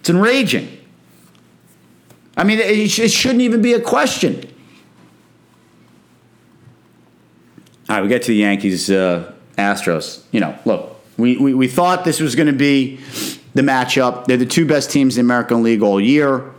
It's 0.00 0.10
enraging. 0.10 0.68
I 2.36 2.44
mean, 2.44 2.58
it, 2.58 2.98
it 2.98 3.10
shouldn't 3.10 3.40
even 3.40 3.62
be 3.62 3.72
a 3.72 3.80
question. 3.80 4.51
All 7.92 7.98
right, 7.98 8.04
we 8.04 8.08
get 8.08 8.22
to 8.22 8.28
the 8.28 8.36
Yankees, 8.36 8.90
uh, 8.90 9.30
Astros. 9.58 10.22
You 10.30 10.40
know, 10.40 10.58
look, 10.64 10.98
we, 11.18 11.36
we, 11.36 11.52
we 11.52 11.68
thought 11.68 12.06
this 12.06 12.20
was 12.20 12.34
going 12.34 12.46
to 12.46 12.54
be 12.54 12.96
the 13.52 13.60
matchup. 13.60 14.24
They're 14.24 14.38
the 14.38 14.46
two 14.46 14.64
best 14.64 14.90
teams 14.90 15.18
in 15.18 15.26
the 15.26 15.26
American 15.26 15.62
League 15.62 15.82
all 15.82 16.00
year. 16.00 16.54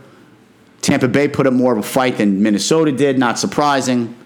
Tampa 0.80 1.08
Bay 1.08 1.26
put 1.26 1.48
up 1.48 1.52
more 1.52 1.72
of 1.72 1.78
a 1.78 1.82
fight 1.82 2.18
than 2.18 2.40
Minnesota 2.40 2.92
did, 2.92 3.18
not 3.18 3.40
surprising. 3.40 4.16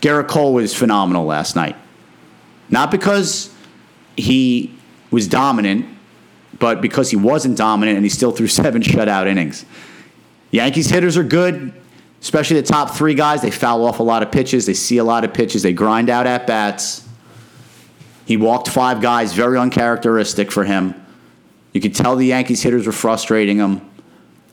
Gerrit 0.00 0.26
Cole 0.26 0.52
was 0.52 0.74
phenomenal 0.74 1.26
last 1.26 1.54
night. 1.54 1.76
Not 2.68 2.90
because 2.90 3.54
he 4.16 4.76
was 5.12 5.28
dominant, 5.28 5.86
but 6.58 6.80
because 6.80 7.08
he 7.08 7.16
wasn't 7.16 7.56
dominant 7.56 7.94
and 7.94 8.04
he 8.04 8.10
still 8.10 8.32
threw 8.32 8.48
seven 8.48 8.82
shutout 8.82 9.28
innings. 9.28 9.64
Yankees 10.50 10.90
hitters 10.90 11.16
are 11.16 11.22
good 11.22 11.72
especially 12.20 12.60
the 12.60 12.66
top 12.66 12.90
three 12.90 13.14
guys, 13.14 13.42
they 13.42 13.50
foul 13.50 13.84
off 13.84 14.00
a 14.00 14.02
lot 14.02 14.22
of 14.22 14.30
pitches. 14.30 14.66
They 14.66 14.74
see 14.74 14.98
a 14.98 15.04
lot 15.04 15.24
of 15.24 15.32
pitches. 15.32 15.62
They 15.62 15.72
grind 15.72 16.10
out 16.10 16.26
at 16.26 16.46
bats. 16.46 17.06
He 18.26 18.36
walked 18.36 18.68
five 18.68 19.00
guys, 19.00 19.32
very 19.32 19.58
uncharacteristic 19.58 20.52
for 20.52 20.64
him. 20.64 20.94
You 21.72 21.80
could 21.80 21.94
tell 21.94 22.16
the 22.16 22.26
Yankees 22.26 22.62
hitters 22.62 22.86
were 22.86 22.92
frustrating 22.92 23.58
him, 23.58 23.80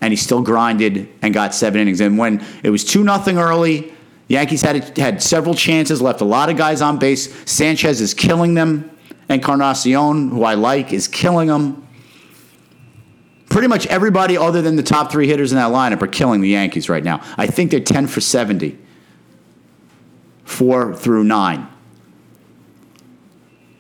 and 0.02 0.12
he 0.12 0.18
still 0.18 0.42
grinded 0.42 1.10
and 1.22 1.34
got 1.34 1.54
seven 1.54 1.82
innings. 1.82 2.00
And 2.00 2.18
when 2.18 2.44
it 2.64 2.70
was 2.70 2.84
2 2.84 3.04
nothing 3.04 3.38
early, 3.38 3.94
Yankees 4.28 4.62
had, 4.62 4.98
had 4.98 5.22
several 5.22 5.56
chances, 5.56 6.02
left 6.02 6.22
a 6.22 6.26
lot 6.26 6.50
of 6.50 6.58
guys 6.58 6.82
on 6.82 7.00
base. 7.00 7.34
Sanchez 7.50 8.02
is 8.02 8.14
killing 8.14 8.54
them, 8.54 8.90
and 9.30 9.42
Encarnacion, 9.42 10.30
who 10.30 10.44
I 10.44 10.56
like, 10.56 10.94
is 10.94 11.08
killing 11.08 11.48
them 11.48 11.87
pretty 13.58 13.68
much 13.68 13.88
everybody 13.88 14.38
other 14.38 14.62
than 14.62 14.76
the 14.76 14.84
top 14.84 15.12
three 15.12 15.26
hitters 15.26 15.52
in 15.52 15.56
that 15.56 15.72
lineup 15.72 16.00
are 16.04 16.08
killing 16.08 16.42
the 16.42 16.50
Yankees 16.50 16.90
right 16.90 17.04
now. 17.04 17.24
I 17.38 17.48
think 17.48 17.72
they're 17.72 17.80
10 17.80 18.06
for 18.06 18.22
70, 18.22 18.78
four 20.46 20.96
through 20.96 21.24
nine. 21.24 21.68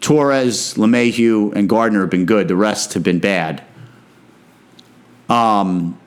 Torres, 0.01 0.73
LeMahieu, 0.77 1.53
and 1.53 1.69
Gardner 1.69 2.01
have 2.01 2.09
been 2.09 2.25
good. 2.25 2.47
The 2.47 2.55
rest 2.55 2.95
have 2.95 3.03
been 3.03 3.19
bad. 3.19 3.63
Um, 5.29 5.99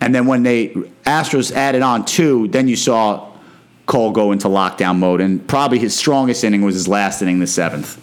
and 0.00 0.14
then 0.14 0.24
when 0.24 0.42
they 0.42 0.68
Astros 1.04 1.52
added 1.52 1.82
on 1.82 2.06
two, 2.06 2.48
then 2.48 2.68
you 2.68 2.76
saw 2.76 3.34
Cole 3.84 4.12
go 4.12 4.32
into 4.32 4.48
lockdown 4.48 4.96
mode, 4.96 5.20
and 5.20 5.46
probably 5.46 5.78
his 5.78 5.94
strongest 5.94 6.42
inning 6.42 6.62
was 6.62 6.74
his 6.74 6.88
last 6.88 7.20
inning, 7.20 7.38
the 7.38 7.46
seventh. 7.46 8.00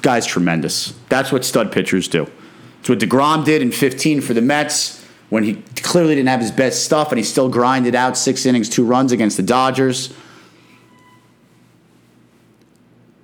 Guy's 0.00 0.24
tremendous. 0.24 0.94
That's 1.10 1.30
what 1.30 1.44
stud 1.44 1.70
pitchers 1.70 2.08
do. 2.08 2.30
It's 2.80 2.88
what 2.88 2.98
DeGrom 2.98 3.44
did 3.44 3.62
in 3.62 3.70
15 3.70 4.20
for 4.20 4.34
the 4.34 4.40
Mets 4.40 5.04
when 5.28 5.44
he 5.44 5.62
clearly 5.76 6.14
didn't 6.14 6.28
have 6.28 6.40
his 6.40 6.50
best 6.50 6.84
stuff, 6.84 7.12
and 7.12 7.18
he 7.18 7.24
still 7.24 7.48
grinded 7.48 7.94
out 7.94 8.16
six 8.18 8.44
innings, 8.44 8.68
two 8.68 8.84
runs 8.84 9.12
against 9.12 9.36
the 9.36 9.42
Dodgers. 9.42 10.12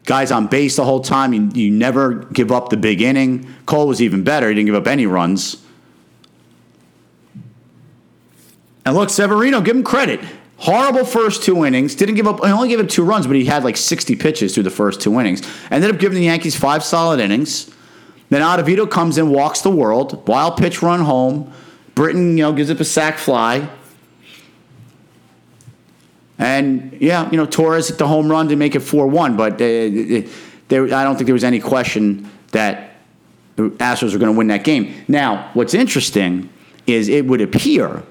Guys 0.04 0.30
on 0.30 0.46
base 0.46 0.76
the 0.76 0.84
whole 0.84 1.00
time. 1.00 1.32
You, 1.32 1.50
you 1.52 1.70
never 1.70 2.14
give 2.14 2.52
up 2.52 2.68
the 2.68 2.76
big 2.76 3.02
inning. 3.02 3.52
Cole 3.66 3.88
was 3.88 4.00
even 4.00 4.22
better. 4.22 4.48
He 4.48 4.54
didn't 4.54 4.66
give 4.66 4.76
up 4.76 4.86
any 4.86 5.04
runs. 5.04 5.64
And 8.84 8.94
look, 8.94 9.10
Severino, 9.10 9.60
give 9.60 9.74
him 9.74 9.82
credit. 9.82 10.20
Horrible 10.58 11.04
first 11.04 11.42
two 11.42 11.64
innings. 11.64 11.96
Didn't 11.96 12.14
give 12.14 12.28
up. 12.28 12.44
He 12.44 12.52
only 12.52 12.68
gave 12.68 12.78
up 12.78 12.88
two 12.88 13.02
runs, 13.02 13.26
but 13.26 13.34
he 13.34 13.46
had 13.46 13.64
like 13.64 13.76
60 13.76 14.14
pitches 14.14 14.54
through 14.54 14.62
the 14.62 14.70
first 14.70 15.00
two 15.00 15.18
innings. 15.18 15.42
Ended 15.72 15.90
up 15.90 15.98
giving 15.98 16.16
the 16.16 16.24
Yankees 16.24 16.54
five 16.54 16.84
solid 16.84 17.18
innings. 17.18 17.68
Then 18.28 18.42
Ottavino 18.42 18.90
comes 18.90 19.18
in, 19.18 19.30
walks 19.30 19.60
the 19.60 19.70
world. 19.70 20.26
Wild 20.26 20.56
pitch 20.56 20.82
run 20.82 21.00
home. 21.00 21.52
Britton, 21.94 22.36
you 22.36 22.44
know, 22.44 22.52
gives 22.52 22.70
up 22.70 22.80
a 22.80 22.84
sac 22.84 23.18
fly. 23.18 23.68
And 26.38 26.96
yeah, 27.00 27.30
you 27.30 27.36
know, 27.36 27.46
Torres 27.46 27.88
hit 27.88 27.98
the 27.98 28.06
home 28.06 28.30
run 28.30 28.48
to 28.48 28.56
make 28.56 28.74
it 28.74 28.80
4 28.80 29.06
1, 29.06 29.36
but 29.36 29.54
uh, 29.54 29.56
there, 30.68 30.84
I 30.84 31.04
don't 31.04 31.16
think 31.16 31.26
there 31.26 31.34
was 31.34 31.44
any 31.44 31.60
question 31.60 32.30
that 32.52 32.96
the 33.56 33.70
Astros 33.70 34.12
were 34.12 34.18
going 34.18 34.32
to 34.32 34.36
win 34.36 34.48
that 34.48 34.64
game. 34.64 34.94
Now, 35.08 35.50
what's 35.54 35.72
interesting 35.72 36.50
is 36.86 37.08
it 37.08 37.26
would 37.26 37.40
appear 37.40 38.02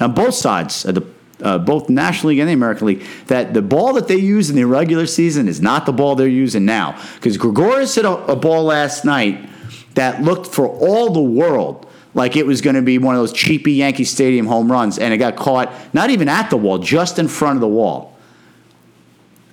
on 0.00 0.14
both 0.14 0.34
sides 0.34 0.84
of 0.86 0.94
the 0.94 1.02
uh, 1.42 1.58
both 1.58 1.88
National 1.88 2.30
League 2.30 2.38
and 2.38 2.48
the 2.48 2.52
American 2.52 2.86
League, 2.86 3.04
that 3.26 3.54
the 3.54 3.62
ball 3.62 3.92
that 3.94 4.08
they 4.08 4.16
use 4.16 4.50
in 4.50 4.56
the 4.56 4.64
regular 4.64 5.06
season 5.06 5.48
is 5.48 5.60
not 5.60 5.86
the 5.86 5.92
ball 5.92 6.14
they're 6.14 6.26
using 6.26 6.64
now. 6.64 7.00
Because 7.14 7.36
Gregorius 7.36 7.94
hit 7.94 8.04
a, 8.04 8.12
a, 8.26 8.36
ball 8.36 8.64
last 8.64 9.04
night 9.04 9.48
that 9.94 10.22
looked 10.22 10.46
for 10.46 10.66
all 10.66 11.10
the 11.10 11.20
world 11.20 11.86
like 12.14 12.36
it 12.36 12.46
was 12.46 12.60
going 12.60 12.76
to 12.76 12.82
be 12.82 12.98
one 12.98 13.14
of 13.14 13.20
those 13.20 13.32
cheapy 13.32 13.72
Yankee 13.72 14.04
Stadium 14.04 14.46
home 14.46 14.70
runs, 14.70 14.98
and 14.98 15.14
it 15.14 15.18
got 15.18 15.36
caught 15.36 15.72
not 15.94 16.10
even 16.10 16.28
at 16.28 16.50
the 16.50 16.56
wall, 16.56 16.78
just 16.78 17.18
in 17.18 17.28
front 17.28 17.56
of 17.56 17.60
the 17.60 17.68
wall. 17.68 18.16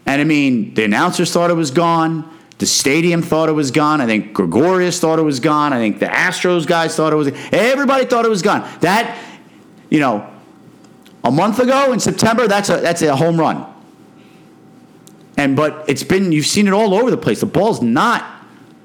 And 0.05 0.21
I 0.21 0.23
mean, 0.23 0.73
the 0.73 0.83
announcers 0.83 1.31
thought 1.31 1.49
it 1.49 1.55
was 1.55 1.71
gone. 1.71 2.31
The 2.57 2.65
stadium 2.65 3.21
thought 3.21 3.49
it 3.49 3.53
was 3.53 3.71
gone. 3.71 3.99
I 3.99 4.05
think 4.05 4.33
Gregorius 4.33 4.99
thought 4.99 5.19
it 5.19 5.23
was 5.23 5.39
gone. 5.39 5.73
I 5.73 5.77
think 5.77 5.99
the 5.99 6.05
Astros 6.05 6.65
guys 6.65 6.95
thought 6.95 7.11
it 7.11 7.17
was. 7.17 7.27
Everybody 7.51 8.05
thought 8.05 8.23
it 8.23 8.29
was 8.29 8.41
gone. 8.41 8.69
That, 8.79 9.17
you 9.89 9.99
know, 9.99 10.31
a 11.25 11.31
month 11.31 11.59
ago 11.59 11.91
in 11.91 11.99
September, 11.99 12.47
that's 12.47 12.69
a 12.69 12.77
that's 12.77 13.01
a 13.01 13.15
home 13.15 13.39
run. 13.39 13.65
And 15.37 15.55
but 15.55 15.83
it's 15.87 16.03
been 16.03 16.31
you've 16.31 16.45
seen 16.45 16.67
it 16.67 16.73
all 16.73 16.93
over 16.93 17.09
the 17.09 17.17
place. 17.17 17.39
The 17.39 17.47
ball's 17.47 17.81
not 17.81 18.23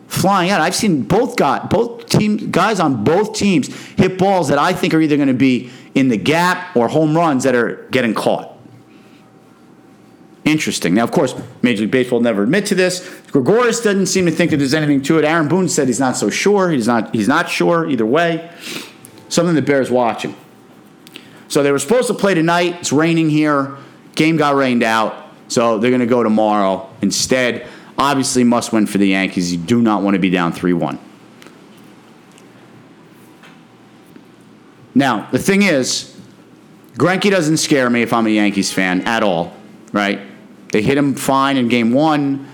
flying 0.09 0.51
out. 0.51 0.61
I've 0.61 0.74
seen 0.74 1.03
both 1.03 1.36
got 1.36 1.70
both 1.70 2.07
team 2.07 2.51
guys 2.51 2.80
on 2.80 3.05
both 3.05 3.34
teams 3.34 3.68
hit 3.93 4.18
balls 4.18 4.49
that 4.49 4.59
I 4.59 4.72
think 4.72 4.95
are 4.95 5.01
either 5.01 5.16
going 5.16 5.28
to 5.28 5.34
be 5.34 5.70
in 5.95 6.09
the 6.09 6.16
gap 6.16 6.74
or 6.74 6.88
home 6.88 7.16
runs 7.16 7.45
that 7.45 7.55
are 7.55 7.86
getting 7.91 8.14
caught. 8.14 8.57
Interesting. 10.45 10.95
Now, 10.95 11.05
of 11.05 11.12
course, 11.12 11.34
Major 11.61 11.82
League 11.82 11.91
Baseball 11.91 12.20
never 12.20 12.43
admit 12.43 12.64
to 12.66 12.74
this. 12.74 13.07
Gregorius 13.30 13.82
doesn't 13.82 14.07
seem 14.07 14.24
to 14.24 14.32
think 14.32 14.51
that 14.51 14.57
there's 14.57 14.74
anything 14.74 15.03
to 15.03 15.18
it. 15.18 15.24
Aaron 15.24 15.47
Boone 15.47 15.68
said 15.68 15.86
he's 15.86 16.01
not 16.01 16.16
so 16.16 16.30
sure. 16.30 16.70
He's 16.70 16.88
not. 16.88 17.14
He's 17.14 17.28
not 17.28 17.51
sure 17.51 17.88
either 17.88 18.07
way. 18.07 18.51
Something 19.28 19.55
that 19.55 19.66
bears 19.66 19.91
watching. 19.91 20.34
So 21.51 21.64
they 21.64 21.72
were 21.72 21.80
supposed 21.80 22.07
to 22.07 22.14
play 22.14 22.32
tonight. 22.34 22.76
It's 22.78 22.92
raining 22.92 23.28
here. 23.28 23.76
Game 24.14 24.36
got 24.36 24.55
rained 24.55 24.84
out. 24.84 25.26
So 25.48 25.78
they're 25.78 25.90
going 25.90 26.01
to 26.01 26.07
go 26.07 26.22
tomorrow 26.22 26.88
instead. 27.03 27.66
Obviously, 27.98 28.44
must 28.44 28.72
win 28.72 28.86
for 28.86 28.98
the 28.98 29.09
Yankees. 29.09 29.53
You 29.53 29.59
do 29.59 29.82
not 29.82 30.03
want 30.03 30.14
to 30.14 30.20
be 30.20 30.30
down 30.30 30.53
3 30.53 30.72
1. 30.72 30.98
Now, 34.94 35.28
the 35.32 35.40
thing 35.40 35.62
is, 35.62 36.16
Greinke 36.94 37.30
doesn't 37.30 37.57
scare 37.57 37.90
me 37.90 38.03
if 38.03 38.12
I'm 38.12 38.26
a 38.26 38.30
Yankees 38.30 38.72
fan 38.72 39.01
at 39.03 39.24
all, 39.24 39.53
right? 39.92 40.20
They 40.72 40.82
hit 40.82 40.96
him 40.96 41.14
fine 41.14 41.57
in 41.57 41.66
game 41.66 41.92
one, 41.92 42.46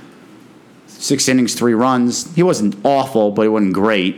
six 0.86 1.28
innings, 1.28 1.54
three 1.54 1.74
runs. 1.74 2.34
He 2.34 2.42
wasn't 2.42 2.76
awful, 2.82 3.30
but 3.30 3.42
he 3.42 3.48
wasn't 3.48 3.74
great. 3.74 4.16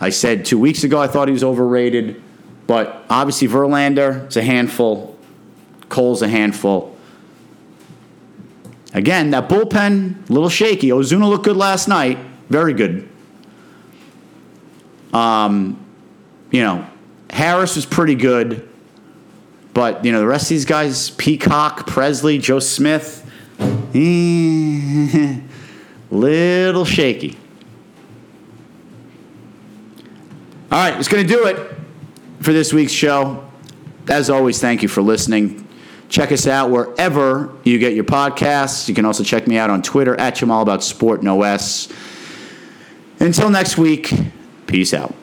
I 0.00 0.10
said 0.10 0.44
two 0.44 0.58
weeks 0.58 0.84
ago 0.84 1.00
I 1.00 1.06
thought 1.06 1.28
he 1.28 1.32
was 1.32 1.44
overrated. 1.44 2.22
But 2.70 3.04
obviously, 3.10 3.48
Verlander 3.48 4.28
is 4.28 4.36
a 4.36 4.44
handful. 4.44 5.18
Cole's 5.88 6.22
a 6.22 6.28
handful. 6.28 6.96
Again, 8.94 9.32
that 9.32 9.48
bullpen, 9.48 10.30
a 10.30 10.32
little 10.32 10.48
shaky. 10.48 10.92
Osuna 10.92 11.28
looked 11.28 11.42
good 11.42 11.56
last 11.56 11.88
night. 11.88 12.16
Very 12.48 12.72
good. 12.72 13.08
Um, 15.12 15.84
you 16.52 16.62
know, 16.62 16.86
Harris 17.30 17.74
was 17.74 17.86
pretty 17.86 18.14
good. 18.14 18.68
But, 19.74 20.04
you 20.04 20.12
know, 20.12 20.20
the 20.20 20.28
rest 20.28 20.44
of 20.44 20.50
these 20.50 20.64
guys, 20.64 21.10
Peacock, 21.10 21.88
Pressly, 21.88 22.40
Joe 22.40 22.60
Smith, 22.60 23.28
eh, 23.96 25.40
little 26.12 26.84
shaky. 26.84 27.36
All 30.70 30.78
right, 30.78 30.96
it's 30.96 31.08
going 31.08 31.26
to 31.26 31.28
do 31.28 31.46
it 31.46 31.79
for 32.40 32.52
this 32.52 32.72
week's 32.72 32.92
show. 32.92 33.46
As 34.08 34.30
always, 34.30 34.60
thank 34.60 34.82
you 34.82 34.88
for 34.88 35.02
listening. 35.02 35.66
Check 36.08 36.32
us 36.32 36.46
out 36.46 36.70
wherever 36.70 37.54
you 37.62 37.78
get 37.78 37.94
your 37.94 38.04
podcasts. 38.04 38.88
You 38.88 38.94
can 38.94 39.04
also 39.04 39.22
check 39.22 39.46
me 39.46 39.58
out 39.58 39.70
on 39.70 39.82
Twitter 39.82 40.18
at 40.18 40.34
Jamal 40.34 40.62
About 40.62 40.82
Sport. 40.82 41.22
Until 43.20 43.50
next 43.50 43.78
week, 43.78 44.12
peace 44.66 44.92
out. 44.92 45.14